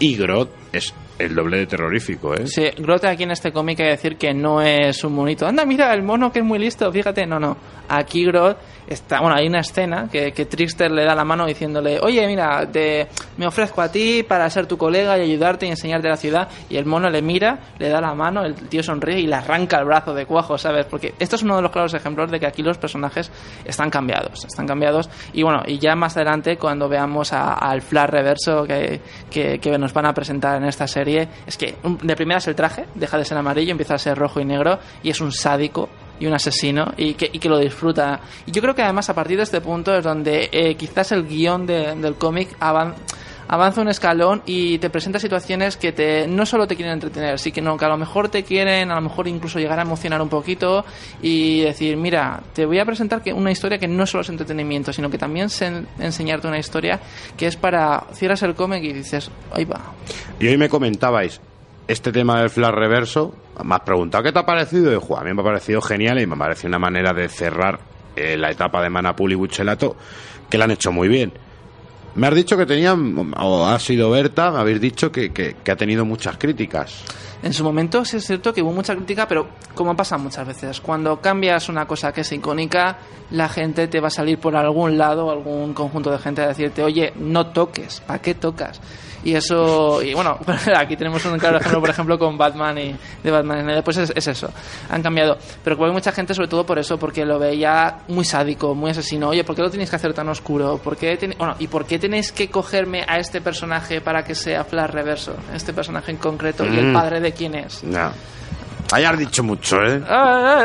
[0.00, 2.46] Y Grodd es el doble de terrorífico, ¿eh?
[2.46, 5.46] Sí, Groth aquí en este cómic hay que decir que no es un monito.
[5.46, 7.26] Anda, mira, el mono que es muy listo, fíjate.
[7.26, 7.56] No, no.
[7.88, 8.56] Aquí Groth
[8.86, 9.20] está...
[9.20, 13.06] Bueno, hay una escena que, que Trickster le da la mano diciéndole Oye, mira, te,
[13.36, 16.48] me ofrezco a ti para ser tu colega y ayudarte y enseñarte la ciudad.
[16.68, 19.78] Y el mono le mira, le da la mano, el tío sonríe y le arranca
[19.78, 20.86] el brazo de cuajo, ¿sabes?
[20.86, 23.30] Porque esto es uno de los claros ejemplos de que aquí los personajes
[23.64, 24.44] están cambiados.
[24.44, 25.08] Están cambiados.
[25.32, 29.92] Y bueno, y ya más adelante, cuando veamos al Flash reverso que, que, que nos
[29.92, 33.38] van a presentar en esta serie, es que de primeras el traje deja de ser
[33.38, 35.88] amarillo, empieza a ser rojo y negro y es un sádico
[36.18, 38.20] y un asesino y que, y que lo disfruta.
[38.46, 41.26] Y yo creo que además a partir de este punto es donde eh, quizás el
[41.26, 42.94] guion de- del cómic avan-
[43.48, 47.52] avanza un escalón y te presenta situaciones que te no solo te quieren entretener, sí
[47.52, 50.84] que a lo mejor te quieren, a lo mejor incluso llegar a emocionar un poquito
[51.22, 54.92] y decir, mira, te voy a presentar que una historia que no solo es entretenimiento,
[54.92, 57.00] sino que también es en- enseñarte una historia
[57.36, 59.80] que es para cierras el cómic y dices, ahí va.
[60.40, 61.40] Y hoy me comentabais
[61.88, 63.34] este tema del flash reverso.
[63.64, 64.92] Me has preguntado qué te ha parecido.
[64.92, 67.78] Y jo, a mí me ha parecido genial y me parece una manera de cerrar
[68.16, 69.96] eh, la etapa de Manapul y Buchelato
[70.50, 71.32] que la han hecho muy bien.
[72.16, 75.70] Me has dicho que tenían, o ha sido Berta, me habéis dicho que, que- que
[75.70, 77.04] ha tenido muchas críticas.
[77.42, 80.80] En su momento sí es cierto que hubo mucha crítica, pero como pasa muchas veces,
[80.80, 82.96] cuando cambias una cosa que es icónica,
[83.30, 86.82] la gente te va a salir por algún lado, algún conjunto de gente a decirte,
[86.82, 88.80] oye, no toques, ¿para qué tocas?
[89.26, 90.38] Y eso, y bueno,
[90.76, 93.68] aquí tenemos un claro ejemplo, por ejemplo, con Batman y de Batman.
[93.78, 94.48] y Pues es, es eso,
[94.88, 95.36] han cambiado.
[95.64, 99.30] Pero hay mucha gente, sobre todo por eso, porque lo veía muy sádico, muy asesino.
[99.30, 100.78] Oye, ¿por qué lo tenéis que hacer tan oscuro?
[100.78, 104.36] ¿Por qué tiene- bueno, ¿Y por qué tenéis que cogerme a este personaje para que
[104.36, 105.34] sea Flash Reverso?
[105.52, 106.92] Este personaje en concreto, y el Mm.
[106.92, 107.82] padre de quién es.
[107.82, 108.12] No.
[108.92, 110.00] Ahí has dicho mucho, ¿eh?
[110.08, 110.64] Ah,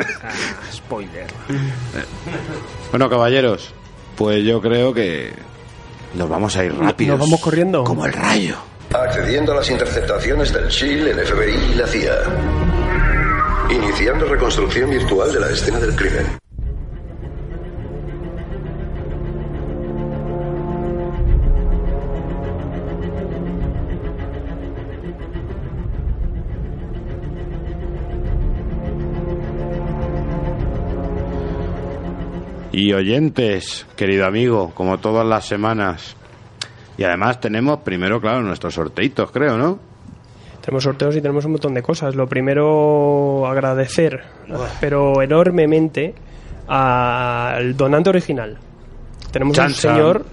[0.72, 1.26] Spoiler.
[2.90, 3.72] Bueno, caballeros,
[4.16, 5.32] pues yo creo que
[6.16, 7.18] nos vamos a ir rápidos.
[7.18, 7.84] Nos vamos corriendo.
[7.84, 8.56] Como el rayo.
[8.92, 12.16] Accediendo a las interceptaciones del SHIELD, el FBI y la CIA.
[13.70, 16.38] Iniciando reconstrucción virtual de la escena del crimen.
[32.76, 36.14] Y oyentes, querido amigo, como todas las semanas.
[36.98, 39.78] Y además tenemos primero, claro, nuestros sorteitos, creo, ¿no?
[40.60, 42.14] Tenemos sorteos y tenemos un montón de cosas.
[42.14, 44.24] Lo primero, agradecer,
[44.78, 46.14] pero enormemente,
[46.66, 48.58] al donante original.
[49.32, 49.94] Tenemos Chan, un chan.
[49.94, 50.26] señor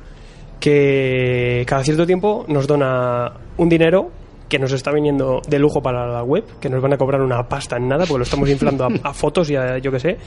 [0.60, 4.12] que cada cierto tiempo nos dona un dinero
[4.54, 7.42] que nos está viniendo de lujo para la web, que nos van a cobrar una
[7.50, 10.18] pasta en nada, porque lo estamos inflando a, a fotos y a yo que sé.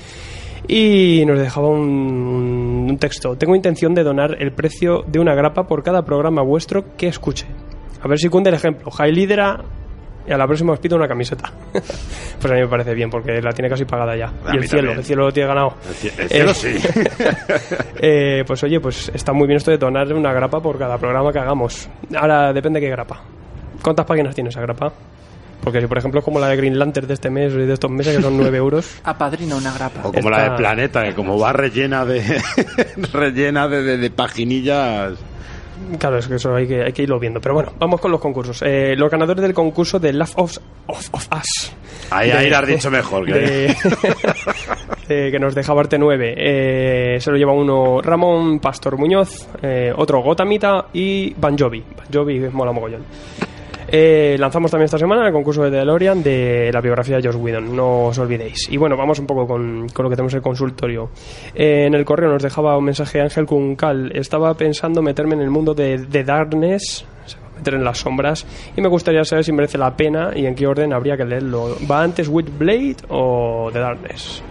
[0.67, 3.37] Y nos dejaba un, un texto.
[3.37, 7.47] Tengo intención de donar el precio de una grapa por cada programa vuestro que escuche.
[8.03, 8.91] A ver si cunde el ejemplo.
[8.91, 9.63] High Lidera
[10.27, 11.53] y a la próxima os pido una camiseta.
[11.73, 14.33] pues a mí me parece bien, porque la tiene casi pagada ya.
[14.45, 14.99] A y el cielo, también.
[14.99, 15.75] el cielo lo tiene ganado.
[15.89, 16.89] El cie- el cielo Eh, sí.
[18.01, 21.33] eh, pues oye, pues está muy bien esto de donar una grapa por cada programa
[21.33, 21.89] que hagamos.
[22.17, 23.23] Ahora depende qué grapa.
[23.87, 24.93] ¿Cuántas páginas tiene esa grapa?
[25.63, 27.73] Porque si por ejemplo es como la de Green Lantern de este mes y de
[27.73, 28.99] estos meses que son 9 euros.
[29.05, 30.01] Apadrina una grapa.
[30.03, 32.21] O como la de Planeta, que como va rellena de
[33.13, 35.13] rellena de, de- de paginillas.
[36.01, 37.41] Claro, es que eso hay que, hay que irlo viendo.
[37.41, 38.61] Pero bueno, vamos con los concursos.
[38.67, 40.59] Eh, los ganadores del concurso de Love of,
[40.89, 41.73] of, of Us.
[42.11, 43.25] Ahí, ahí lo has dicho mejor.
[43.25, 43.77] Que de-
[45.31, 46.35] que nos deja Barte 9.
[46.37, 51.85] Eh, se lo lleva uno Ramón Pastor Muñoz, eh, otro Gotamita y Banjovi.
[51.97, 53.05] Banjovi mola mogollón.
[53.89, 57.75] Eh, lanzamos también esta semana el concurso de DeLorean de la biografía de Josh Whedon,
[57.75, 58.69] no os olvidéis.
[58.71, 61.11] Y bueno, vamos un poco con, con lo que tenemos en el consultorio.
[61.55, 64.13] Eh, en el correo nos dejaba un mensaje Ángel Cuncal.
[64.15, 67.07] Estaba pensando meterme en el mundo de, de Darkness,
[67.57, 68.47] meter en las sombras,
[68.77, 71.77] y me gustaría saber si merece la pena y en qué orden habría que leerlo.
[71.91, 74.43] ¿Va antes Witchblade o The Darkness?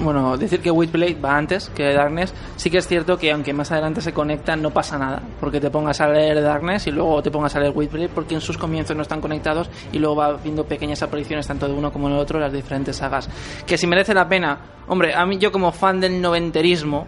[0.00, 3.70] Bueno, decir que Witchblade va antes que Darkness, sí que es cierto que aunque más
[3.70, 5.22] adelante se conectan, no pasa nada.
[5.40, 8.40] Porque te pongas a leer Darkness y luego te pongas a leer Witchblade, porque en
[8.40, 12.08] sus comienzos no están conectados y luego va viendo pequeñas apariciones tanto de uno como
[12.08, 13.28] del otro las diferentes sagas.
[13.66, 14.58] Que si merece la pena,
[14.88, 17.06] hombre, a mí yo como fan del noventerismo,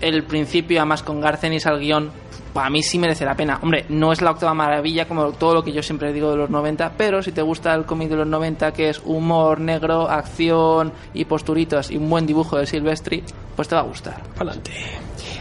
[0.00, 2.10] el principio, además con Garcenis al guion,
[2.56, 3.58] para mí sí merece la pena.
[3.62, 6.48] Hombre, no es la octava maravilla como todo lo que yo siempre digo de los
[6.48, 10.90] 90, pero si te gusta el cómic de los 90 que es humor negro, acción
[11.12, 13.22] y posturitos y un buen dibujo de Silvestri,
[13.54, 14.22] pues te va a gustar.
[14.36, 14.72] Adelante.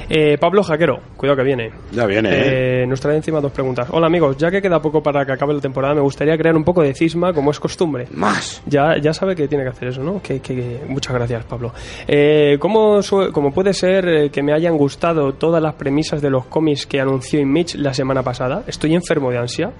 [0.10, 1.72] Eh, Pablo Jaquero, cuidado que viene.
[1.92, 2.84] Ya viene, ¿eh?
[2.84, 3.88] Eh, nos trae encima dos preguntas.
[3.92, 6.64] Hola amigos, ya que queda poco para que acabe la temporada, me gustaría crear un
[6.64, 8.08] poco de cisma como es costumbre.
[8.12, 8.62] Más.
[8.68, 10.22] Ya, ya sabe que tiene que hacer eso, ¿no?
[10.22, 11.74] Que, que- que- muchas gracias, Pablo.
[12.08, 13.00] Eh, ¿cómo,
[13.32, 17.00] cómo puede ser eh, que me hayan gustado todas las premisas de los cómics que
[17.02, 18.64] anunció Image la semana pasada?
[18.68, 19.72] ¿Estoy enfermo de ansia?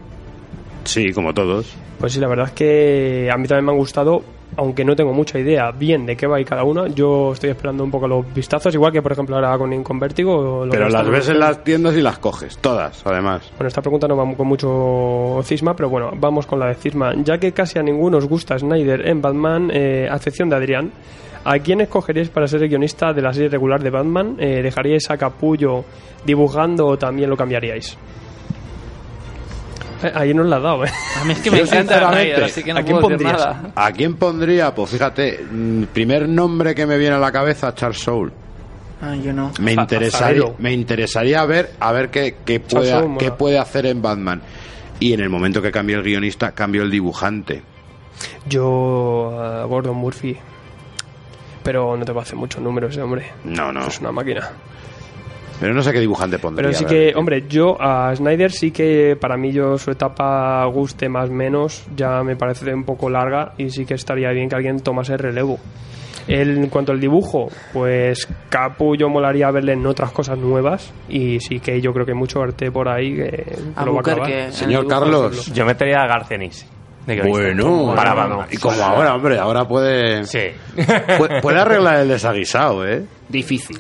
[0.86, 1.76] Sí, como todos.
[2.00, 4.22] Pues sí, la verdad es que a mí también me han gustado,
[4.58, 6.88] aunque no tengo mucha idea bien de qué va y cada una.
[6.88, 10.66] Yo estoy esperando un poco los vistazos, igual que por ejemplo ahora con, con Vértigo.
[10.66, 13.52] lo Pero las ves en las tiendas y las coges, todas, además.
[13.58, 17.14] Bueno, esta pregunta no va con mucho cisma, pero bueno, vamos con la de cisma.
[17.24, 20.92] Ya que casi a ninguno os gusta Snyder en Batman, eh, a excepción de Adrián,
[21.44, 24.38] ¿a quién escogeríais para ser el guionista de la serie regular de Batman?
[24.40, 25.86] Eh, ¿Dejaríais a Capullo
[26.26, 27.98] dibujando o también lo cambiaríais?
[30.04, 30.90] Eh, ahí nos la ha dado, ¿eh?
[31.22, 33.28] A mí es que me Yo, encanta Snyder, así que no ¿a quién puedo decir
[33.28, 33.56] pondrías?
[33.56, 33.72] nada.
[33.76, 34.76] ¿A quién pondría?
[34.76, 38.32] Pues fíjate, mm, primer nombre que me viene a la cabeza, Charles Soule.
[39.02, 39.52] Ah, yo no.
[39.60, 43.18] Me interesaría, me interesaría ver a ver qué, qué, puede, mola.
[43.20, 44.42] qué puede hacer en Batman.
[45.00, 47.62] Y en el momento que cambie el guionista, cambio el dibujante.
[48.48, 50.38] Yo, a Gordon Murphy.
[51.64, 53.32] Pero no te va a hacer muchos números ese hombre.
[53.44, 53.88] No, no.
[53.88, 54.50] Es una máquina.
[55.60, 56.68] Pero no sé qué dibujante pondría.
[56.68, 57.14] Pero sí realmente.
[57.14, 61.86] que, hombre, yo a Snyder sí que para mí yo su etapa guste más menos,
[61.96, 65.20] ya me parece un poco larga y sí que estaría bien que alguien tomase el
[65.20, 65.58] relevo.
[66.28, 71.40] Él, en cuanto al dibujo, pues Capu yo molaría verle en otras cosas nuevas y
[71.40, 74.28] sí que yo creo que mucho arte por ahí que A lo va a acabar.
[74.28, 75.54] que el Señor Carlos.
[75.54, 76.66] Yo metería a Garcenis.
[77.06, 78.46] Bueno, para bueno.
[78.50, 80.40] Y como ahora, hombre, ahora puede, Sí.
[81.20, 83.04] puede, puede arreglar el desaguisado, ¿eh?
[83.30, 83.78] Difícil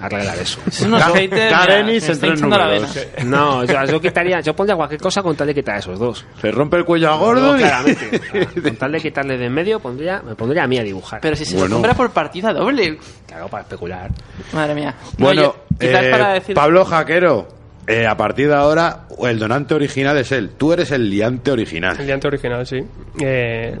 [0.00, 0.60] arreglar eso.
[0.70, 2.98] Son unos haters, está hinchando la números.
[3.24, 6.24] No, yo quitaría, yo pondría cualquier cosa con tal de quitar a esos dos.
[6.40, 7.60] Se rompe el cuello a No, gordo y...
[7.60, 8.10] claramente.
[8.16, 10.82] O sea, con tal de quitarle de en medio, pondría, me pondría a mí a
[10.82, 11.20] dibujar.
[11.20, 11.76] Pero si se Bueno.
[11.76, 12.98] compra por partida doble.
[13.26, 14.10] Claro, para especular.
[14.52, 14.94] Madre mía.
[15.18, 16.54] No, Bueno, yo- quizás eh, para decir...
[16.54, 17.48] Pablo Jaquero,
[17.86, 20.50] eh, a partir de ahora el donante original es él.
[20.56, 21.96] Tú eres el liante original.
[21.98, 22.80] El diante original, sí.
[23.22, 23.78] Eh,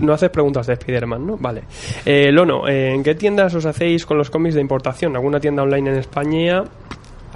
[0.00, 1.36] no haces preguntas de Spider-Man, ¿no?
[1.38, 1.62] Vale.
[2.04, 5.16] Eh, Lono, eh, ¿en qué tiendas os hacéis con los cómics de importación?
[5.16, 6.64] ¿Alguna tienda online en España?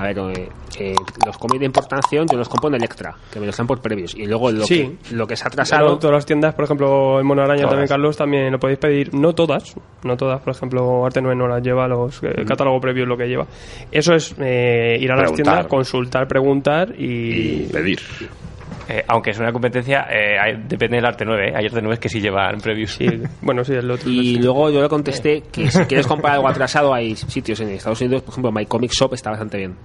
[0.01, 0.49] A ver, eh,
[0.79, 0.95] eh,
[1.27, 4.15] los cómics de importación yo los compro en Electra, que me los dan por previos.
[4.15, 4.97] Y luego lo, Sí.
[5.07, 5.99] que, lo que se ha Claro, atrasado.
[5.99, 7.71] todas las tiendas, por ejemplo, en Mono Araña Todas.
[7.73, 9.13] también, Carlos, también lo podéis pedir.
[9.15, 9.75] No todas,
[10.05, 10.41] no todas.
[10.41, 13.47] Por ejemplo, Arte 9 no las lleva, los, el catálogo previo es lo que lleva.
[13.93, 15.45] Eso es eh, ir a las Preguntar.
[15.45, 17.69] tiendas, consultar, preguntar Y y...
[17.71, 17.99] pedir.
[18.93, 21.51] Eh, aunque es una competencia, eh, hay- depende del arte 9.
[21.51, 21.53] ¿eh?
[21.55, 22.93] Hay arte 9 que sí llevan previews.
[22.95, 23.07] Sí,
[23.43, 24.11] bueno, sí, el otro.
[24.11, 28.01] Y luego yo le contesté que si quieres comprar algo atrasado, hay sitios en Estados
[28.01, 29.77] Unidos, por ejemplo, My Comic Shop está bastante bien.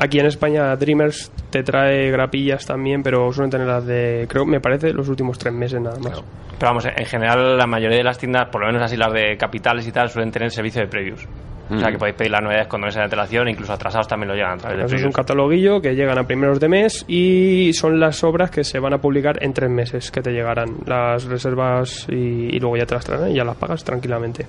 [0.00, 4.58] Aquí en España Dreamers te trae grapillas también, pero suelen tener las de, creo, me
[4.58, 6.22] parece, los últimos tres meses nada más.
[6.58, 9.36] Pero vamos, en general la mayoría de las tiendas, por lo menos así las de
[9.36, 11.26] capitales y tal, suelen tener servicio de previews.
[11.72, 14.34] O sea que podéis pedir las novedades con meses de antelación, incluso atrasados también lo
[14.34, 17.98] llegan a través de es un cataloguillo que llegan a primeros de mes y son
[17.98, 20.76] las obras que se van a publicar en tres meses que te llegarán.
[20.86, 24.46] Las reservas y, y luego ya te las traerán y ya las pagas tranquilamente.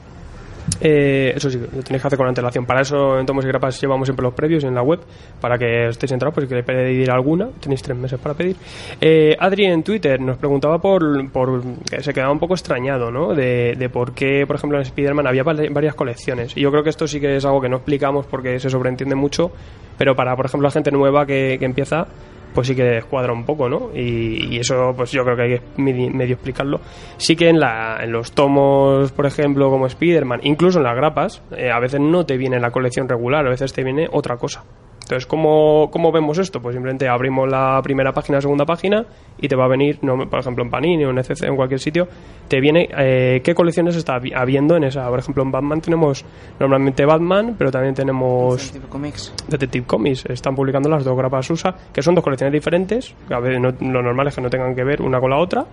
[0.82, 2.66] Eh, eso sí, lo tenéis que hacer con antelación.
[2.66, 5.00] Para eso en Tomos y Grapas llevamos siempre los previos en la web,
[5.40, 8.56] para que estéis enterados, pues si queréis pedir alguna, tenéis tres meses para pedir.
[9.00, 11.62] Eh, Adri en Twitter nos preguntaba por, por
[12.00, 13.34] se quedaba un poco extrañado, ¿no?
[13.34, 16.56] De, de por qué, por ejemplo, en Spider-Man había varias colecciones.
[16.58, 19.16] Y yo creo que esto sí que es algo que no explicamos porque se sobreentiende
[19.16, 19.52] mucho,
[19.98, 22.08] pero para, por ejemplo, la gente nueva que, que empieza,
[22.54, 23.90] pues sí que descuadra un poco, ¿no?
[23.96, 26.80] Y, y eso, pues yo creo que hay que medi- medio explicarlo.
[27.18, 31.42] Sí que en, la, en los tomos, por ejemplo, como Spider-Man, incluso en las grapas,
[31.58, 34.64] eh, a veces no te viene la colección regular, a veces te viene otra cosa.
[35.04, 36.62] Entonces, ¿cómo, ¿cómo vemos esto?
[36.62, 39.06] Pues simplemente abrimos la primera página, segunda página
[39.38, 41.80] y te va a venir, no, por ejemplo, en Panini o en ECC en cualquier
[41.82, 42.08] sitio,
[42.48, 45.08] te viene eh, qué colecciones está habi- habiendo en esa.
[45.10, 46.24] Por ejemplo, en Batman tenemos
[46.60, 49.34] normalmente Batman, pero también tenemos Tipo Comics.
[49.48, 50.26] Detective Comics.
[50.28, 53.14] Están publicando las dos grapas USA, que son dos colecciones diferentes.
[53.30, 55.66] A ver, no- lo normal es que no tengan que ver una con la otra,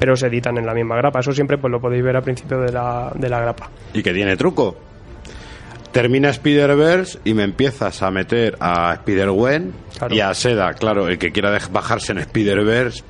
[0.00, 1.20] pero se editan en la misma grapa.
[1.20, 3.70] Eso siempre pues lo podéis ver al principio de la, de la grapa.
[3.92, 4.74] Y que tiene truco.
[5.94, 10.12] Termina Spider-Verse y me empiezas a meter a Spider-Gwen Claro.
[10.12, 10.72] y a Seda.
[10.74, 13.04] Claro, el que quiera bajarse en Spider-Verse,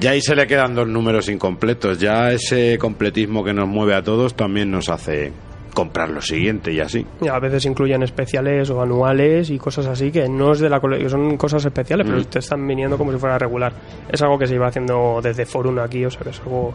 [0.00, 1.98] ya ahí se le quedan dos números incompletos.
[1.98, 5.32] Ya ese completismo que nos mueve a todos también nos hace
[5.74, 7.06] comprar lo siguiente y así.
[7.20, 10.80] Y a veces incluyen especiales o anuales y cosas así que no es de la
[10.80, 13.72] que son cosas especiales, pero te están viniendo como si fuera regular.
[14.10, 16.74] Es algo que se iba haciendo desde Forum aquí, o sea que es algo,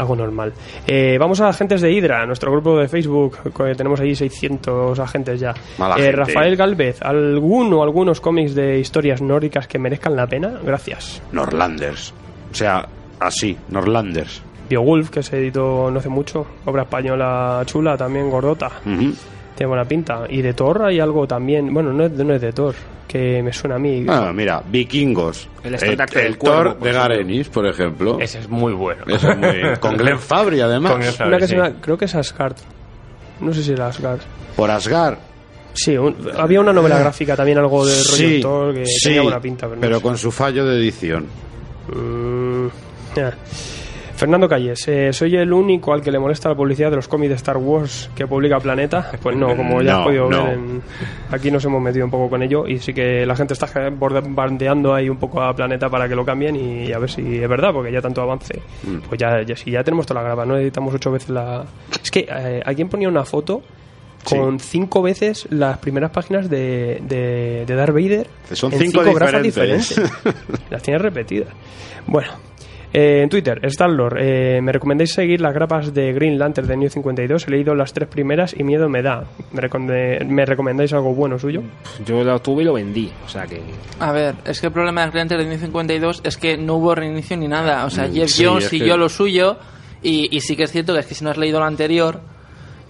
[0.00, 0.52] algo normal.
[0.86, 5.40] Eh, vamos a agentes de Hydra, nuestro grupo de Facebook, que tenemos ahí 600 agentes
[5.40, 5.54] ya.
[5.96, 6.12] Eh.
[6.12, 10.58] Rafael Galvez, ¿alguno algunos cómics de historias nórdicas que merezcan la pena?
[10.62, 11.22] Gracias.
[11.32, 12.14] Norlanders.
[12.50, 12.86] O sea,
[13.20, 14.42] así, Norlanders.
[14.68, 18.70] Biowulf, que se editó no hace mucho, obra española chula, también gordota.
[18.86, 19.12] Ujú.
[19.60, 20.24] Tiene buena pinta.
[20.26, 21.74] Y de Thor hay algo también.
[21.74, 22.74] Bueno, no es, de- no es de Thor,
[23.06, 24.06] que me suena a mí.
[24.08, 25.46] Ah, mira, vikingos.
[25.62, 26.90] El estandarte el Thor de.
[26.90, 28.18] Garenis, por ejemplo.
[28.18, 29.04] Ese es muy bueno.
[29.06, 30.92] Eso es muy- Con Glenn Fabry, además.
[30.92, 31.28] Con Glenn Fabry.
[31.28, 31.50] Una que sí.
[31.50, 32.56] se llama- creo que es Asgard.
[33.40, 34.20] No sé si era Asgard.
[34.56, 35.18] Por Asgard.
[35.74, 39.20] Sí, un- había una novela gráfica también, algo de rollo Sí, Thor, que sí, tenía
[39.20, 39.66] buena pinta.
[39.66, 40.02] Pero, no pero sé.
[40.02, 41.26] con su fallo de edición.
[41.94, 42.68] Mm.
[44.20, 47.30] Fernando Calles, eh, ¿soy el único al que le molesta la publicidad de los cómics
[47.30, 49.10] de Star Wars que publica Planeta?
[49.22, 50.44] Pues no, como ya No, has podido no.
[50.44, 50.82] ver, en-
[51.30, 54.92] aquí nos hemos metido un poco con ello y sí que la gente está bombardeando
[54.92, 57.72] ahí un poco a Planeta para que lo cambien y a ver si es verdad,
[57.72, 58.60] porque ya tanto avance.
[58.82, 58.98] Mm.
[59.08, 61.64] Pues ya, ya, si ya tenemos toda la grava, no editamos ocho veces la...
[62.02, 63.62] Es que eh, alguien ponía una foto
[64.22, 69.42] con cinco veces las primeras páginas de, de, de Darth Vader Son en cinco grafas
[69.42, 69.96] diferentes.
[69.96, 70.34] diferentes.
[70.70, 71.48] las tiene repetidas.
[72.06, 72.28] Bueno,
[72.92, 76.88] Eh, en Twitter, Starlord, eh, ¿me recomendáis seguir las grapas de Green Lantern de New
[76.90, 77.46] 52?
[77.46, 79.24] He leído las tres primeras y miedo me da.
[79.52, 81.62] ¿Me, recomendáis algo bueno suyo?
[82.04, 83.60] Yo lo tuve y lo vendí, o sea que...
[84.00, 87.36] A ver, es que el problema del cliente de 1052 es que no hubo reinicio
[87.36, 87.84] ni nada.
[87.84, 89.56] O sea, Mm, Jeff sí, Jones es siguió que- lo suyo
[90.02, 92.20] y, y sí que es cierto que es que si no has leído lo anterior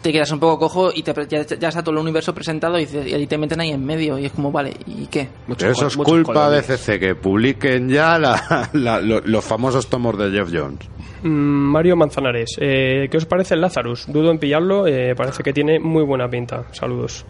[0.03, 2.85] te quedas un poco cojo y te, ya, ya está todo el universo presentado y,
[2.85, 5.29] ahí te meten ahí en medio y es como, vale, ¿y qué?
[5.59, 10.31] Eso es culpa de CC, que publiquen ya la- la- lo- los famosos tomos de
[10.31, 10.79] Jeff Jones.
[11.23, 14.07] Mm, Mario Manzanares, eh, ¿qué os parece el Lazarus?
[14.09, 16.65] Dudo en pillarlo, eh, parece que tiene muy buena pinta.
[16.73, 17.27] Saludos.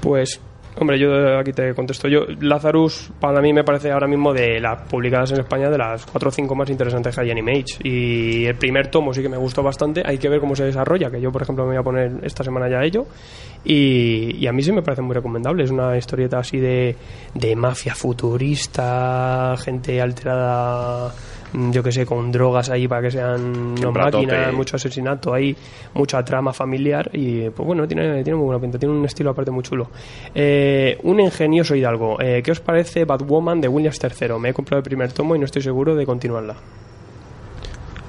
[0.00, 0.40] Pues,
[0.78, 2.08] hombre, yo aquí te contesto.
[2.08, 6.06] Yo, Lazarus, para mí me parece ahora mismo de las publicadas en España de las
[6.06, 7.78] 4 o 5 más interesantes que hay en Image.
[7.82, 10.02] Y el primer tomo sí que me gustó bastante.
[10.04, 12.44] Hay que ver cómo se desarrolla, que yo, por ejemplo, me voy a poner esta
[12.44, 13.06] semana ya ello.
[13.64, 15.64] Y, y a mí sí me parece muy recomendable.
[15.64, 16.96] Es una historieta así de,
[17.34, 21.12] de mafia futurista, gente alterada
[21.70, 25.56] yo que sé, con drogas ahí para que sean no máquinas, mucho asesinato ahí,
[25.94, 29.50] mucha trama familiar y pues bueno, tiene, tiene muy buena pinta, tiene un estilo aparte
[29.50, 29.88] muy chulo.
[30.34, 34.38] Eh, un ingenioso hidalgo, eh, ¿qué os parece Batwoman de Williams III?
[34.38, 36.56] Me he comprado el primer tomo y no estoy seguro de continuarla.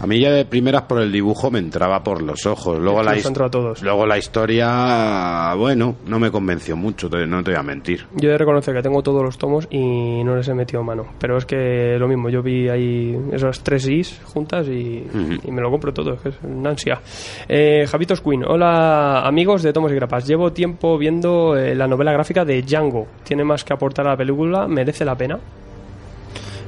[0.06, 2.78] A mí ya de primeras por el dibujo me entraba por los ojos.
[2.80, 3.82] Luego, la, nos his- entró a todos.
[3.82, 8.06] luego la historia, bueno, no me convenció mucho, no te voy a mentir.
[8.16, 11.06] Yo he de reconocer que tengo todos los tomos y no les he metido mano.
[11.20, 15.06] Pero es que lo mismo, yo vi ahí esas tres Is juntas y,
[15.44, 17.02] y me lo compro todo, es que es una ansia.
[17.50, 20.28] Eh, Javitos Queen, hola amigos de Tomos y Grapas.
[20.28, 23.08] Llevo tiempo viendo eh, la novela gráfica de Django.
[23.24, 24.68] ¿Tiene más que aportar a la película?
[24.68, 25.40] ¿Merece la pena?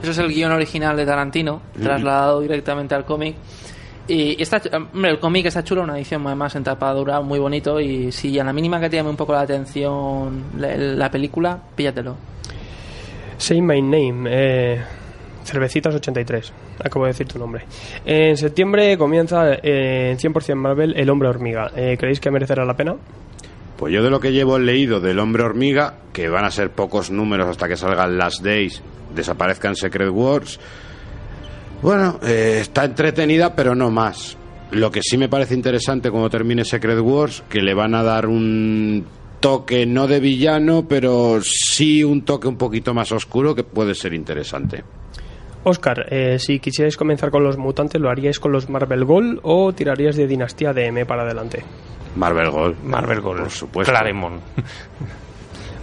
[0.02, 1.82] Eso es el guion original de Tarantino, Mm.
[1.82, 3.36] trasladado directamente al cómic.
[4.08, 4.62] Y está,
[4.94, 7.80] hombre, el cómic está chulo, una edición además en tapadura muy bonito.
[7.82, 11.60] Y si a la mínima que te llame un poco la atención la, la película,
[11.76, 12.16] píllatelo.
[13.38, 14.82] Say My Name, eh,
[15.46, 16.52] Cervecitas83,
[16.84, 17.64] acabo de decir tu nombre.
[18.06, 21.72] En septiembre comienza eh, en 100% Marvel El Hombre Hormiga.
[21.76, 22.96] Eh, ¿Creéis que merecerá la pena?
[23.78, 27.12] Pues yo de lo que llevo leído del hombre hormiga, que van a ser pocos
[27.12, 28.82] números hasta que salgan Last Days,
[29.18, 30.60] desaparezcan Secret Wars,
[31.82, 34.38] bueno, eh, está entretenida, pero no más.
[34.72, 38.28] Lo que sí me parece interesante cuando termine Secret Wars, que le van a dar
[38.28, 39.06] un
[39.40, 44.14] toque no de villano, pero sí un toque un poquito más oscuro que puede ser
[44.14, 44.84] interesante.
[45.64, 49.72] Oscar, eh, si quisierais comenzar con los mutantes, ¿lo haríais con los Marvel Gold o
[49.74, 51.64] tirarías de Dinastía de M para adelante?
[52.16, 52.84] Marvel Gold.
[52.84, 53.42] Marvel Gold.
[53.42, 53.92] Por supuesto.
[53.92, 54.42] Claremont.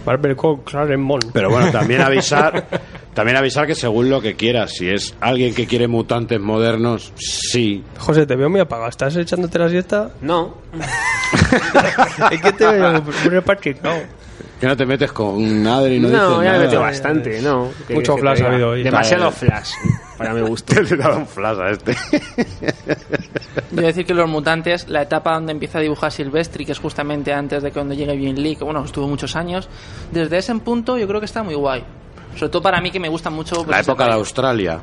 [0.05, 1.25] Gold, Claremont.
[1.33, 2.65] Pero bueno, también avisar,
[3.13, 7.83] también avisar que según lo que quieras, si es alguien que quiere mutantes modernos, sí.
[7.97, 8.89] José, te veo muy apagado.
[8.89, 10.11] ¿Estás echándote la siesta?
[10.21, 10.55] No.
[12.31, 14.24] es que te veo muy reparquicado.
[14.59, 17.69] Que no te metes con Adri, no, No, dices ya me metido bastante, ¿no?
[17.89, 18.83] Mucho que flash ha habido hoy.
[18.83, 19.35] Demasiado Vale.
[19.35, 19.71] flash,
[20.17, 20.81] para mi gusto.
[20.81, 21.93] Le he dado un flash a este.
[21.93, 22.95] Yo
[23.71, 26.79] voy a decir que los mutantes, la etapa donde empieza a dibujar Silvestri, que es
[26.79, 29.67] justamente antes de que cuando llegue Bien Lee, que bueno, estuvo muchos años,
[30.11, 31.83] desde ese punto yo creo que está muy guay.
[32.37, 33.55] Sobre todo para mí que me gusta mucho.
[33.57, 34.11] pues, La época de.
[34.13, 34.79] Australia.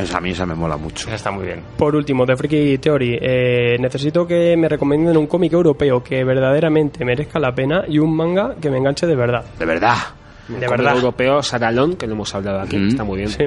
[0.00, 1.10] Esa, a mí esa me mola mucho.
[1.10, 1.62] Está muy bien.
[1.76, 7.04] Por último, de Freaky Theory, eh, necesito que me recomienden un cómic europeo que verdaderamente
[7.04, 9.44] merezca la pena y un manga que me enganche de verdad.
[9.58, 9.96] De verdad.
[10.48, 10.94] De Como verdad.
[10.96, 12.88] europeo, Saralón, que lo hemos hablado aquí, Mm.
[12.88, 13.28] está muy bien.
[13.30, 13.44] Sí.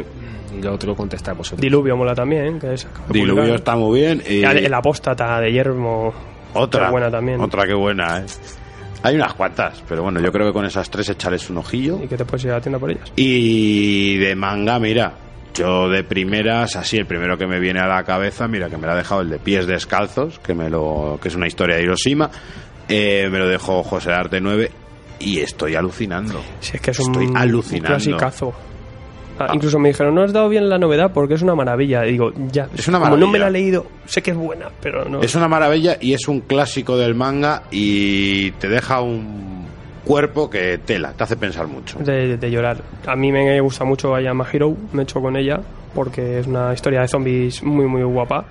[0.58, 1.62] Y lo otro contestar vosotros.
[1.62, 4.22] Diluvio mola también, que es Diluvio está muy bien.
[4.28, 6.12] Y El, el apóstata de Yermo.
[6.56, 6.86] otra.
[6.88, 7.40] qué buena también.
[7.40, 8.26] Otra que buena, ¿eh?
[9.04, 12.00] Hay unas cuantas, pero bueno, yo creo que con esas tres echarles un ojillo.
[12.04, 13.10] Y que te puedes ir a la tienda por ellas.
[13.16, 15.14] Y de manga, mira,
[15.60, 18.88] yo de primeras, así el primero que me viene a la cabeza, mira, que me
[18.88, 21.84] lo ha dejado el de pies descalzos, que me lo, que es una historia de
[21.84, 22.32] Hiroshima,
[22.88, 24.72] eh, me lo dejó José Arte 9
[25.20, 26.42] y estoy alucinando.
[26.62, 27.90] Si es que es estoy un, alucinando.
[27.90, 28.54] un clasicazo.
[29.38, 32.06] Ah, Incluso me dijeron, no has dado bien la novedad porque es una maravilla.
[32.06, 33.40] Y digo, ya, Es una como no me maravilla.
[33.40, 35.22] la he leído, sé que es buena, pero no.
[35.22, 39.66] Es una maravilla y es un clásico del manga y te deja un
[40.10, 42.00] cuerpo que tela, te hace pensar mucho.
[42.00, 42.82] de, de llorar.
[43.06, 45.62] A mí me gusta mucho Ayama Hero, me echo con ella
[45.94, 48.46] porque es una historia de zombies muy muy guapa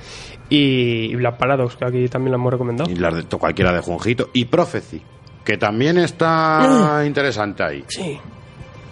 [0.48, 2.88] y Black Paradox que aquí también la hemos recomendado.
[2.90, 4.30] Y las de cualquiera de Junjito.
[4.32, 5.02] Y Prophecy,
[5.44, 7.84] que también está interesante ahí.
[7.88, 8.18] Sí.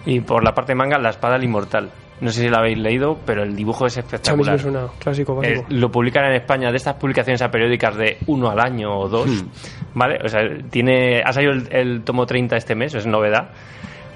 [0.05, 1.91] Y por la parte manga, La Espada del Inmortal.
[2.21, 4.59] No sé si lo habéis leído, pero el dibujo es espectacular.
[4.59, 5.67] suena clásico Eh, básico.
[5.69, 9.27] lo publican en España de estas publicaciones a periódicas de uno al año o dos,
[9.29, 9.49] Hmm.
[9.95, 10.19] ¿vale?
[10.25, 10.41] O sea,
[10.71, 13.51] tiene, ha salido el, el tomo 30 este mes, es novedad.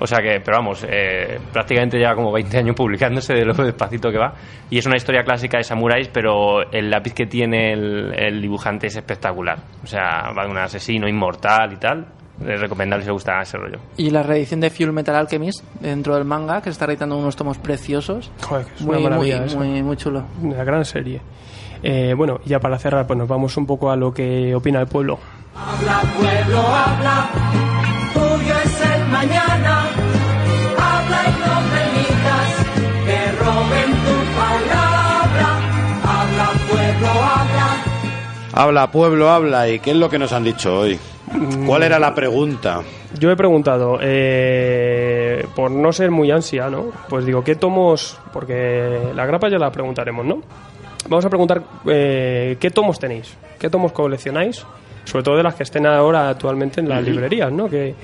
[0.03, 4.11] O sea que, pero vamos, eh, prácticamente lleva como 20 años publicándose de lo despacito
[4.11, 4.33] que va.
[4.71, 8.87] Y es una historia clásica de samuráis, pero el lápiz que tiene el, el dibujante
[8.87, 9.59] es espectacular.
[9.85, 12.07] O sea, va de un asesino inmortal y tal.
[12.47, 13.79] Es recomendable si os gusta ese rollo.
[13.97, 17.37] Y la reedición de Fuel Metal Alchemist dentro del manga, que se está editando unos
[17.37, 18.31] tomos preciosos.
[18.43, 20.25] Joder, que es muy, una maravilla muy, muy, muy chulo.
[20.43, 21.21] Una gran serie.
[21.83, 24.87] Eh, bueno, ya para cerrar, pues nos vamos un poco a lo que opina el
[24.87, 25.19] pueblo.
[25.55, 27.31] Habla pueblo, habla,
[28.15, 30.10] tuyo es el mañana.
[38.53, 39.69] Habla, pueblo, habla.
[39.69, 40.99] ¿Y qué es lo que nos han dicho hoy?
[41.67, 42.83] ¿Cuál era la pregunta?
[43.19, 46.87] Yo he preguntado, eh, por no ser muy ansia, ¿no?
[47.09, 48.19] Pues digo, ¿qué tomos?
[48.33, 50.43] Porque la grapa ya la preguntaremos, ¿no?
[51.09, 53.37] Vamos a preguntar, eh, ¿qué tomos tenéis?
[53.59, 54.65] ¿Qué tomos coleccionáis?
[55.05, 57.69] Sobre todo de las que estén ahora actualmente en las librerías, ¿no?
[57.69, 57.95] Que,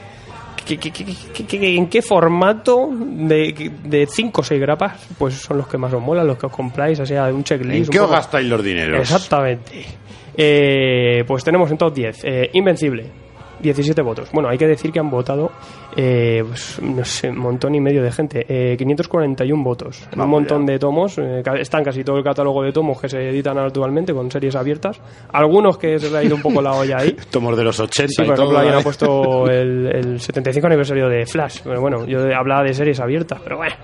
[0.69, 6.03] ¿En qué formato de, de cinco o seis grapas pues son los que más os
[6.03, 6.99] molan, los que os compráis?
[6.99, 7.87] O sea, un checklist.
[7.87, 9.01] ¿En qué os gastáis los dineros?
[9.01, 9.85] Exactamente.
[10.37, 13.05] Eh, pues tenemos en top 10 eh, Invencible,
[13.61, 14.29] 17 votos.
[14.33, 15.51] Bueno, hay que decir que han votado,
[15.97, 18.45] eh, pues, no sé, un montón y medio de gente.
[18.47, 20.03] Eh, 541 votos.
[20.03, 21.17] En un Vamos montón de tomos.
[21.17, 25.01] eh, están casi todo el catálogo de tomos que se editan actualmente con series abiertas.
[25.33, 27.17] Algunos que se le ha ido un poco la olla ahí.
[27.31, 28.79] Tomos de los 80 Sí, por ejemplo, alguien ¿eh?
[28.79, 31.61] ha puesto el, el 75 aniversario de Flash.
[31.65, 33.75] Pero bueno, yo hablaba de series abiertas, pero bueno.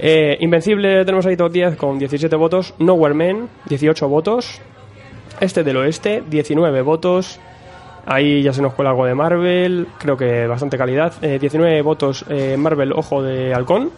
[0.00, 2.74] Eh, Invencible tenemos ahí top 10 con 17 votos.
[2.80, 4.60] Nowhere Man, 18 votos.
[5.40, 7.40] Este del oeste, 19 votos.
[8.06, 11.12] Ahí ya se nos cuela algo de Marvel, creo que bastante calidad.
[11.22, 13.90] Eh, 19 votos eh, Marvel Ojo de Halcón,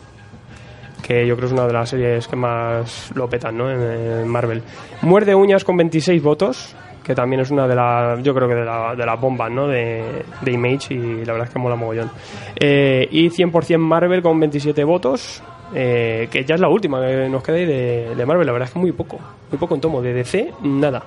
[1.02, 3.70] que yo creo es una de las series que más lo petan ¿no?
[3.70, 4.62] en, en Marvel.
[5.02, 6.74] Muerde Uñas con 26 votos,
[7.04, 9.66] que también es una de las, yo creo que de, la- de las bombas ¿no?
[9.68, 12.10] de, de Image y la verdad es que mola mogollón.
[12.58, 15.42] Eh, y 100% Marvel con 27 votos,
[15.74, 18.66] eh, que ya es la última que nos queda ahí de, de Marvel, la verdad
[18.68, 19.18] es que muy poco,
[19.50, 20.02] muy poco en tomo.
[20.02, 21.02] De DC, nada.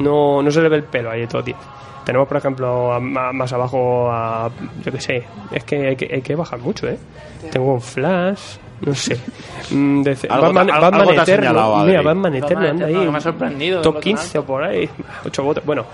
[0.00, 1.56] No, no se le ve el pelo ahí todo, tío.
[2.04, 4.48] Tenemos, por ejemplo, a- más abajo a.
[4.84, 5.24] Yo qué sé.
[5.50, 6.98] Es que hay, que hay que bajar mucho, ¿eh?
[7.50, 8.56] Tengo un Flash.
[8.82, 9.18] No sé.
[9.70, 11.46] Mm, te- Batman, algo Batman te ha Eterno.
[11.48, 11.76] señalado.
[11.86, 12.94] Mira, Batman Eterno anda ahí.
[12.94, 14.88] que me ha sorprendido, Top lo 15 o por ahí.
[15.24, 15.64] 8 votos.
[15.64, 15.84] Bueno,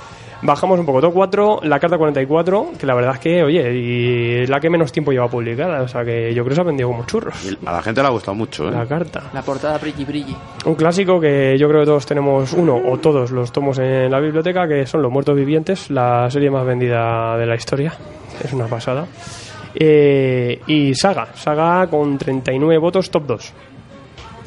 [0.43, 1.01] bajamos un poco.
[1.01, 2.73] Top 4, la carta 44.
[2.79, 5.83] Que la verdad es que, oye, y es la que menos tiempo lleva publicada.
[5.83, 7.35] O sea que yo creo que se ha vendido como churros.
[7.65, 8.73] A la gente le ha gustado mucho, ¿eh?
[8.73, 9.23] La carta.
[9.33, 10.37] La portada brilli brilli.
[10.67, 14.21] Un clásico que yo creo que todos tenemos uno o todos los tomos en la
[14.21, 17.93] biblioteca, que son Los Muertos Vivientes, la serie más vendida de la historia.
[18.43, 19.07] Es una pasada.
[19.75, 23.53] Eh, y Saga, Saga con 39 votos, top 2.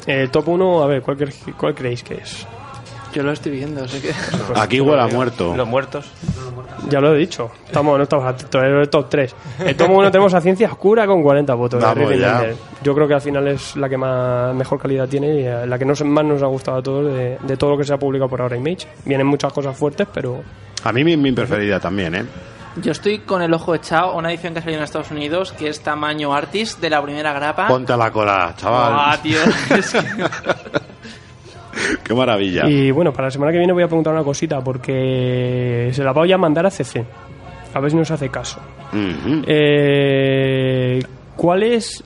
[0.06, 2.46] El top 1, a ver, ¿cuál, cre- cuál creéis que es?
[3.16, 4.12] Yo lo estoy viendo, así que.
[4.60, 5.56] Aquí huele a muerto.
[5.56, 6.04] Los muertos.
[6.90, 9.34] Ya lo he dicho, estamos, no estamos atentos, es el top 3.
[9.64, 11.82] El top 1 tenemos a Ciencia Oscura con 40 votos.
[11.82, 11.96] Vamos.
[11.96, 12.54] Remender.
[12.82, 15.78] Yo creo que al final es la que más mejor calidad tiene y eh, la
[15.78, 17.98] que nos, más nos ha gustado a todos de, de todo lo que se ha
[17.98, 18.86] publicado por ahora Image.
[19.06, 20.42] Vienen muchas cosas fuertes, pero
[20.84, 22.24] A mí mi, mi preferida también, ¿eh?
[22.82, 25.68] Yo estoy con el ojo echado, una edición que ha salido en Estados Unidos, que
[25.70, 27.66] es tamaño artist de la primera grapa.
[27.68, 28.92] Ponte a la cola, chaval.
[28.94, 29.38] Ah, tío.
[29.74, 30.02] es que-
[32.04, 32.68] Qué maravilla.
[32.68, 36.12] Y bueno, para la semana que viene voy a preguntar una cosita porque se la
[36.12, 37.04] voy a mandar a CC.
[37.74, 38.60] A ver si nos hace caso.
[39.46, 41.02] Eh,
[41.36, 42.02] ¿Cuáles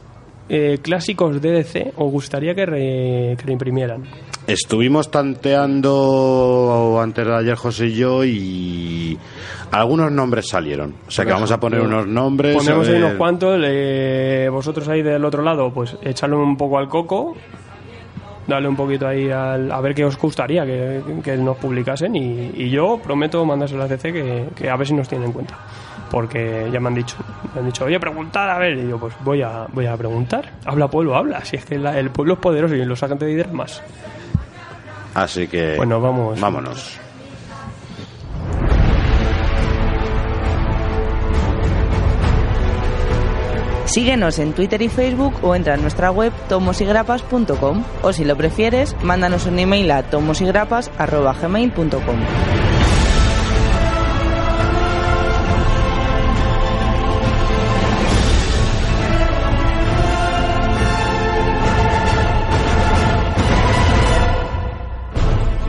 [0.48, 4.02] eh, clásicos de DC os gustaría que, re- que reimprimieran?
[4.46, 9.16] Estuvimos tanteando antes de ayer José y yo y
[9.70, 10.94] algunos nombres salieron.
[11.06, 12.56] O sea que vamos a poner unos nombres.
[12.56, 13.58] Ponemos ahí unos cuantos.
[13.58, 17.36] le- vosotros ahí del otro lado, pues echarle un poco al coco.
[18.50, 22.14] Darle un poquito ahí al- a ver qué os gustaría que, que nos publicasen.
[22.16, 25.32] Y, y yo prometo mandárselo a CC que, que a ver si nos tienen en
[25.32, 25.54] cuenta.
[26.10, 27.16] Porque ya me han dicho,
[27.54, 28.76] me han dicho, oye, preguntar, a ver.
[28.76, 30.50] Y yo, pues voy a, voy a preguntar.
[30.66, 31.44] Habla pueblo, habla.
[31.44, 33.80] Si es que la- el pueblo es poderoso y los agentes de Hydra más.
[35.14, 35.76] Así que.
[35.76, 36.40] Bueno, vamos.
[36.40, 36.98] Vámonos.
[43.90, 48.94] Síguenos en Twitter y Facebook o entra en nuestra web tomosigrapas.com o si lo prefieres,
[49.02, 52.20] mándanos un email a tomosigrapas.gmail.com.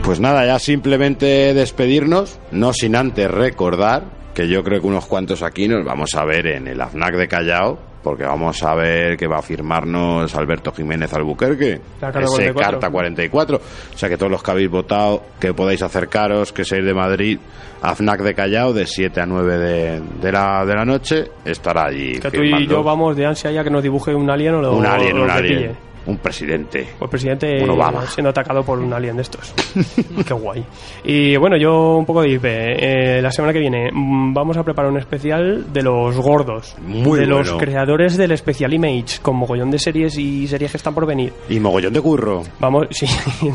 [0.04, 5.42] Pues nada, ya simplemente despedirnos, no sin antes recordar que yo creo que unos cuantos
[5.42, 9.26] aquí nos vamos a ver en el AFNAC de Callao, porque vamos a ver que
[9.26, 12.54] va a firmarnos Alberto Jiménez Albuquerque, ese 44.
[12.54, 13.56] carta 44.
[13.56, 17.38] O sea que todos los que habéis votado, que podáis acercaros, que seáis de Madrid,
[17.80, 22.18] AFNAC de Callao, de 7 a 9 de, de la, de la noche, estará allí.
[22.18, 24.74] Que tú y yo vamos de ansia ya que nos dibuje un alien o lo,
[24.74, 25.91] Un alien, o lo un alien.
[26.06, 26.88] Un presidente.
[26.98, 28.06] Pues presidente Un Obama.
[28.06, 29.54] siendo atacado por un alien de estos.
[30.26, 30.64] Qué guay.
[31.04, 32.44] Y bueno, yo un poco de IP.
[32.44, 36.76] Eh, la semana que viene mm, vamos a preparar un especial de los gordos.
[36.86, 40.94] Muy de los creadores del Special Image, con mogollón de series y series que están
[40.94, 41.32] por venir.
[41.48, 42.42] Y mogollón de curro.
[42.58, 43.06] Vamos, sí,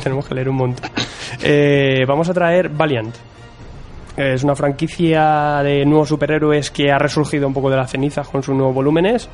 [0.03, 0.89] tenemos que leer un montón.
[1.41, 3.15] Eh, vamos a traer Valiant.
[4.15, 8.41] Es una franquicia de nuevos superhéroes que ha resurgido un poco de las cenizas con
[8.41, 9.29] sus nuevos volúmenes.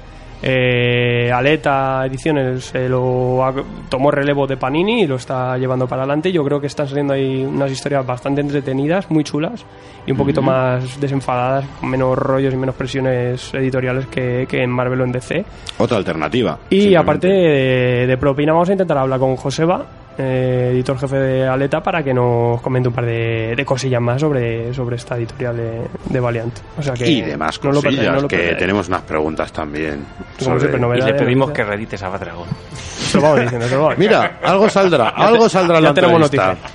[0.45, 3.53] Eh, Aleta Ediciones eh, lo ha-
[3.87, 6.33] tomó relevo de Panini y lo está llevando para adelante.
[6.33, 9.65] Yo creo que están saliendo ahí unas historias bastante entretenidas, muy chulas
[10.05, 14.69] y un poquito más desenfadadas, con menos rollos y menos presiones editoriales que, que en
[14.69, 15.45] Marvel o en DC.
[15.77, 16.59] Otra alternativa.
[16.69, 19.85] Y aparte de, de Propina, vamos a intentar hablar con Joseba,
[20.17, 24.21] eh, editor jefe de Aleta, para que nos comente un par de, de cosillas más
[24.21, 26.53] sobre, sobre esta editorial de, de Valiant.
[26.77, 30.05] O sea que y demás no cosillas, no lo que tenemos unas preguntas también.
[30.37, 32.47] Siempre, Y le pedimos que reedites a Batragon.
[32.73, 34.19] Se lo vamos diciendo, se lo vamos diciendo.
[34.19, 36.47] Mira, algo saldrá, algo saldrá en ya la tenemos entrevista.
[36.53, 36.69] noticia.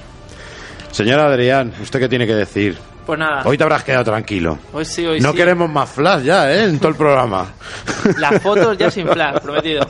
[0.91, 2.77] Señor Adrián, ¿usted qué tiene que decir?
[3.09, 3.41] Pues nada.
[3.47, 4.59] Hoy te habrás quedado tranquilo.
[4.71, 5.37] Hoy sí, hoy no sí.
[5.39, 6.65] queremos más flash ya, ¿eh?
[6.65, 7.47] En todo el programa.
[8.19, 9.81] Las fotos ya sin flash, prometido.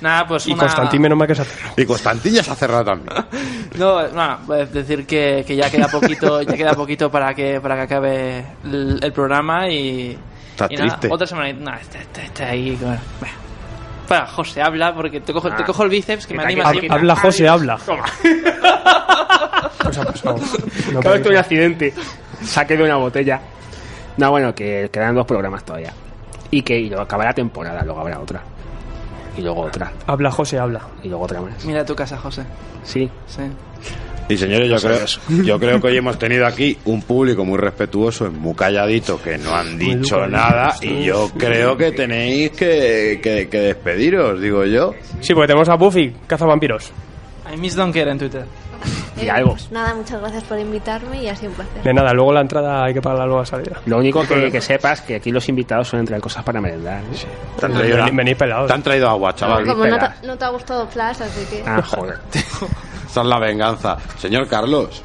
[0.00, 0.62] Nada, pues Y una...
[0.62, 1.74] Constantín, menos mal que se ha cerrado.
[1.76, 3.14] Y Constantín ya se ha cerrado también.
[3.78, 7.76] No, no, pues decir que, que ya queda poquito, ya queda poquito para que para
[7.76, 10.18] que acabe el, el programa y.
[10.52, 11.08] Estás y nada, triste.
[11.14, 11.52] otra semana.
[11.52, 12.76] Nada, está, está, está ahí.
[12.80, 13.00] bueno.
[14.08, 16.92] Para, José, habla porque te cojo, te cojo el bíceps que me anima Hab- siempre.
[16.98, 17.78] habla José, habla.
[17.84, 18.04] Toma.
[19.82, 20.36] Pues ha pasado.
[20.92, 21.94] No Claro, esto es un accidente.
[22.44, 23.40] Saqué de una botella.
[24.16, 25.92] No, bueno, que quedan dos programas todavía.
[26.50, 28.42] Y que y luego acabará temporada, luego habrá otra.
[29.36, 29.92] Y luego otra.
[30.06, 30.80] Habla José, habla.
[31.02, 31.64] Y luego otra más.
[31.64, 32.42] Mira tu casa, José.
[32.82, 33.08] Sí.
[33.26, 33.42] Sí.
[34.28, 35.06] Y señores, yo No creo,
[35.44, 39.54] yo creo que hoy hemos tenido aquí un público muy respetuoso, muy calladito, que no
[39.54, 40.74] han dicho nada.
[40.80, 44.94] Y yo creo que tenéis que, que- que despediros, digo yo.
[45.20, 46.92] Sí, porque tenemos a Buffy, caza vampiros.
[47.52, 48.44] I miss Donker en Twitter.
[49.22, 49.52] Y algo.
[49.52, 51.82] Pues nada, muchas gracias por invitarme y ha sido un placer.
[51.82, 53.80] De nada, luego la entrada hay que pagar la nueva salida.
[53.86, 57.02] Lo único que, que sepas que aquí los invitados suelen traer cosas para merendar.
[57.02, 57.26] ¿eh?
[57.58, 58.66] Te han traído, pelados.
[58.68, 59.66] te han traído agua, chaval.
[59.66, 60.20] Como no pelas.
[60.20, 61.62] te, no te ha gustado Flash, así que...
[61.66, 62.18] Ah, joder.
[63.10, 63.96] Esa es la venganza.
[64.18, 65.02] Señor Carlos.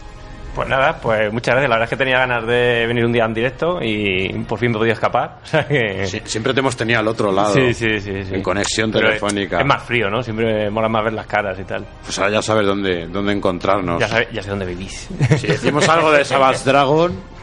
[0.56, 1.70] Pues nada, pues muchas gracias.
[1.70, 4.72] La verdad es que tenía ganas de venir un día en directo y por fin
[4.72, 5.40] me podido escapar.
[5.44, 6.08] O sea que...
[6.08, 7.54] Sí, siempre te hemos tenido al otro lado.
[7.54, 8.36] Sí, sí, sí, sí.
[8.36, 9.60] En conexión Pero telefónica.
[9.60, 10.24] Es más frío, ¿no?
[10.24, 11.86] Siempre mola más ver las caras y tal.
[12.04, 14.00] Pues ahora ya sabes dónde, dónde encontrarnos.
[14.00, 15.08] Ya, sabe- ya sé dónde vivís.
[15.38, 17.14] Si decimos algo de Savage Dragon,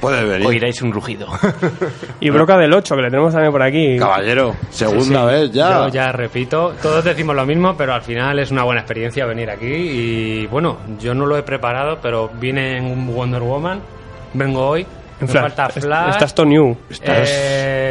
[0.00, 0.46] puede venir.
[0.46, 1.26] Oiréis un rugido.
[2.20, 3.96] Y Broca del 8, que le tenemos también por aquí.
[3.98, 5.40] Caballero, segunda Sí, sí.
[5.42, 5.70] vez ya.
[5.72, 9.50] Yo ya repito, todos decimos lo mismo, pero al final es una buena experiencia venir
[9.50, 9.66] aquí.
[9.66, 13.80] Y bueno, yo no lo he preparado, pero vine en un Wonder Woman.
[14.34, 14.82] Vengo hoy.
[15.20, 15.42] En me Flash.
[15.42, 16.10] falta Flash.
[16.10, 16.74] Estás todo new.
[17.02, 17.89] Eh,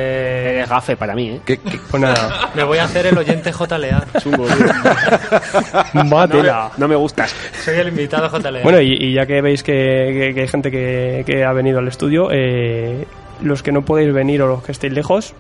[0.70, 1.42] Gafe para mí, ¿eh?
[1.46, 2.50] ¿Qué- qué- Pues nada.
[2.56, 4.06] me voy a hacer el oyente JLA.
[4.22, 4.66] Chungo, tío.
[5.94, 6.72] no, me, Mátela.
[6.78, 7.36] no me gustas.
[7.66, 8.62] Soy el invitado JLA.
[8.64, 11.80] Bueno, y, y ya que veis que, que- que hay gente que, que ha venido
[11.80, 13.06] al estudio, eh,
[13.42, 15.34] los que no podéis venir o los que estéis lejos,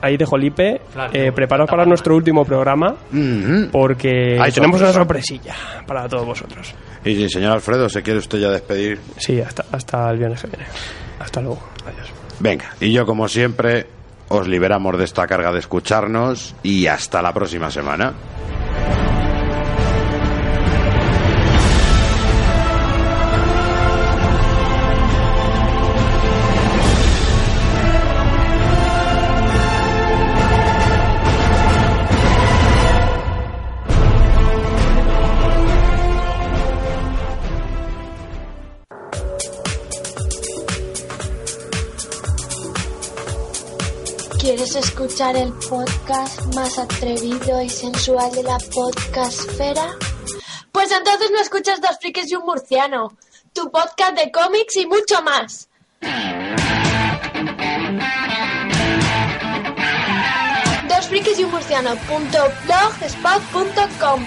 [0.00, 0.80] ahí IP.
[0.92, 3.70] Claro, Eh, preparaos para nuestro último programa, Mhm.
[3.72, 5.54] porque Hay tenemos una sorpresilla
[5.86, 6.74] para todos vosotros.
[7.04, 9.00] Y sí, señor Alfredo, ¿se quiere usted ya despedir?
[9.16, 10.64] Sí, hasta, hasta el viernes que viene.
[11.20, 11.60] Hasta luego.
[11.86, 12.12] Adiós.
[12.40, 13.86] Venga, y yo como siempre
[14.28, 18.12] os liberamos de esta carga de escucharnos y hasta la próxima semana.
[45.18, 49.96] Escuchar el podcast más atrevido y sensual de la podcastfera?
[50.70, 53.16] Pues entonces no escuchas Dos Frikis y un Murciano,
[53.52, 55.68] tu podcast de cómics y mucho más.
[60.88, 64.24] Dos Frikis y un Murciano punto blogspot.com.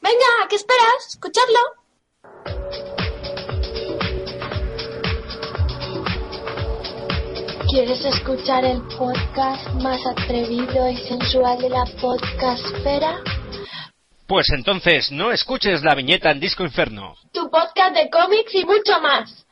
[0.00, 1.06] Venga, ¿qué esperas?
[1.08, 1.83] Escuchadlo.
[7.68, 13.16] ¿Quieres escuchar el podcast más atrevido y sensual de la podcastfera?
[14.26, 17.16] Pues entonces no escuches la viñeta en Disco Inferno.
[17.32, 19.46] Tu podcast de cómics y mucho más.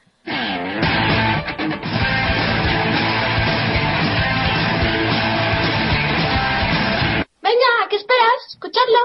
[7.42, 8.46] Venga, ¿qué esperas?
[8.50, 8.98] Escuchadlo.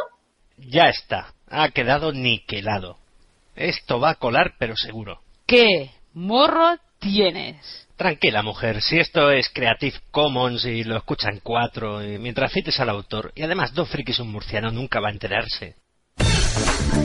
[0.58, 2.98] Ya está, ha quedado niquelado.
[3.56, 5.22] Esto va a colar pero seguro.
[5.46, 7.87] ¿Qué morro tienes?
[7.98, 13.32] Tranquila, mujer, si esto es Creative Commons y lo escuchan cuatro, mientras cites al autor,
[13.34, 15.74] y además dos frikis un murciano nunca va a enterarse.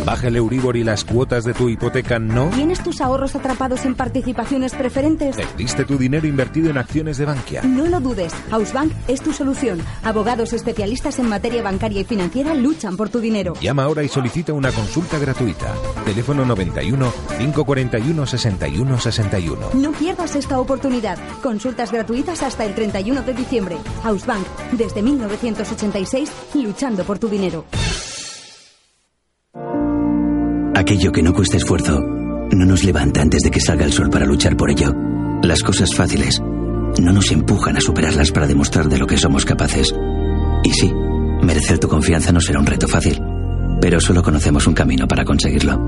[0.05, 2.49] Baja el Euribor y las cuotas de tu hipoteca no.
[2.51, 5.37] ¿Tienes tus ahorros atrapados en participaciones preferentes?
[5.37, 7.63] Perdiste tu dinero invertido en acciones de Bankia.
[7.63, 9.81] No lo dudes, Hausbank es tu solución.
[10.03, 13.55] Abogados especialistas en materia bancaria y financiera luchan por tu dinero.
[13.61, 15.75] Llama ahora y solicita una consulta gratuita.
[16.05, 19.71] Teléfono 91 541 61 61.
[19.75, 21.19] No pierdas esta oportunidad.
[21.43, 23.77] Consultas gratuitas hasta el 31 de diciembre.
[24.03, 27.65] Hausbank, desde 1986, luchando por tu dinero.
[30.83, 34.27] Aquello que no cuesta esfuerzo no nos levanta antes de que salga el sol para
[34.27, 34.93] luchar por ello.
[35.41, 39.95] Las cosas fáciles no nos empujan a superarlas para demostrar de lo que somos capaces.
[40.65, 40.93] Y sí,
[41.41, 43.23] merecer tu confianza no será un reto fácil,
[43.81, 45.79] pero solo conocemos un camino para conseguirlo.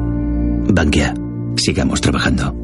[0.72, 1.12] Bankia,
[1.56, 2.63] sigamos trabajando.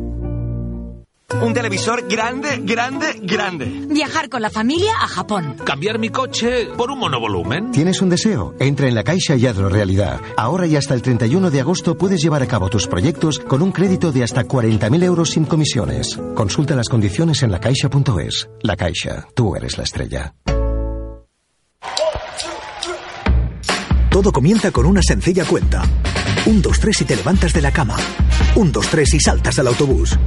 [1.43, 3.87] Un televisor grande, grande, grande.
[3.89, 5.57] Viajar con la familia a Japón.
[5.65, 7.71] Cambiar mi coche por un monovolumen.
[7.71, 8.55] ¿Tienes un deseo?
[8.59, 10.21] Entra en la Caixa y hazlo realidad.
[10.37, 13.73] Ahora y hasta el 31 de agosto puedes llevar a cabo tus proyectos con un
[13.73, 16.19] crédito de hasta 40.000 euros sin comisiones.
[16.35, 18.51] Consulta las condiciones en lacaixa.es.
[18.63, 20.35] La Caixa, tú eres la estrella.
[24.11, 25.85] Todo comienza con una sencilla cuenta.
[26.45, 27.97] Un, dos, tres y te levantas de la cama.
[28.57, 30.19] Un, dos, tres y saltas al autobús.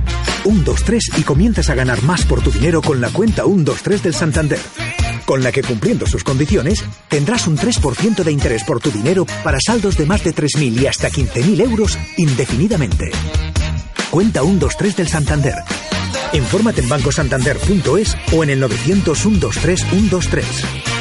[0.45, 4.03] Un, dos, tres y comienzas a ganar más por tu dinero con la cuenta 123
[4.03, 4.59] del Santander.
[5.25, 9.59] Con la que cumpliendo sus condiciones, tendrás un 3% de interés por tu dinero para
[9.59, 13.11] saldos de más de 3.000 y hasta 15.000 euros indefinidamente.
[14.09, 15.55] Cuenta 123 del Santander.
[16.31, 20.92] Infórmate en bancosantander.es o en el 900 123 123.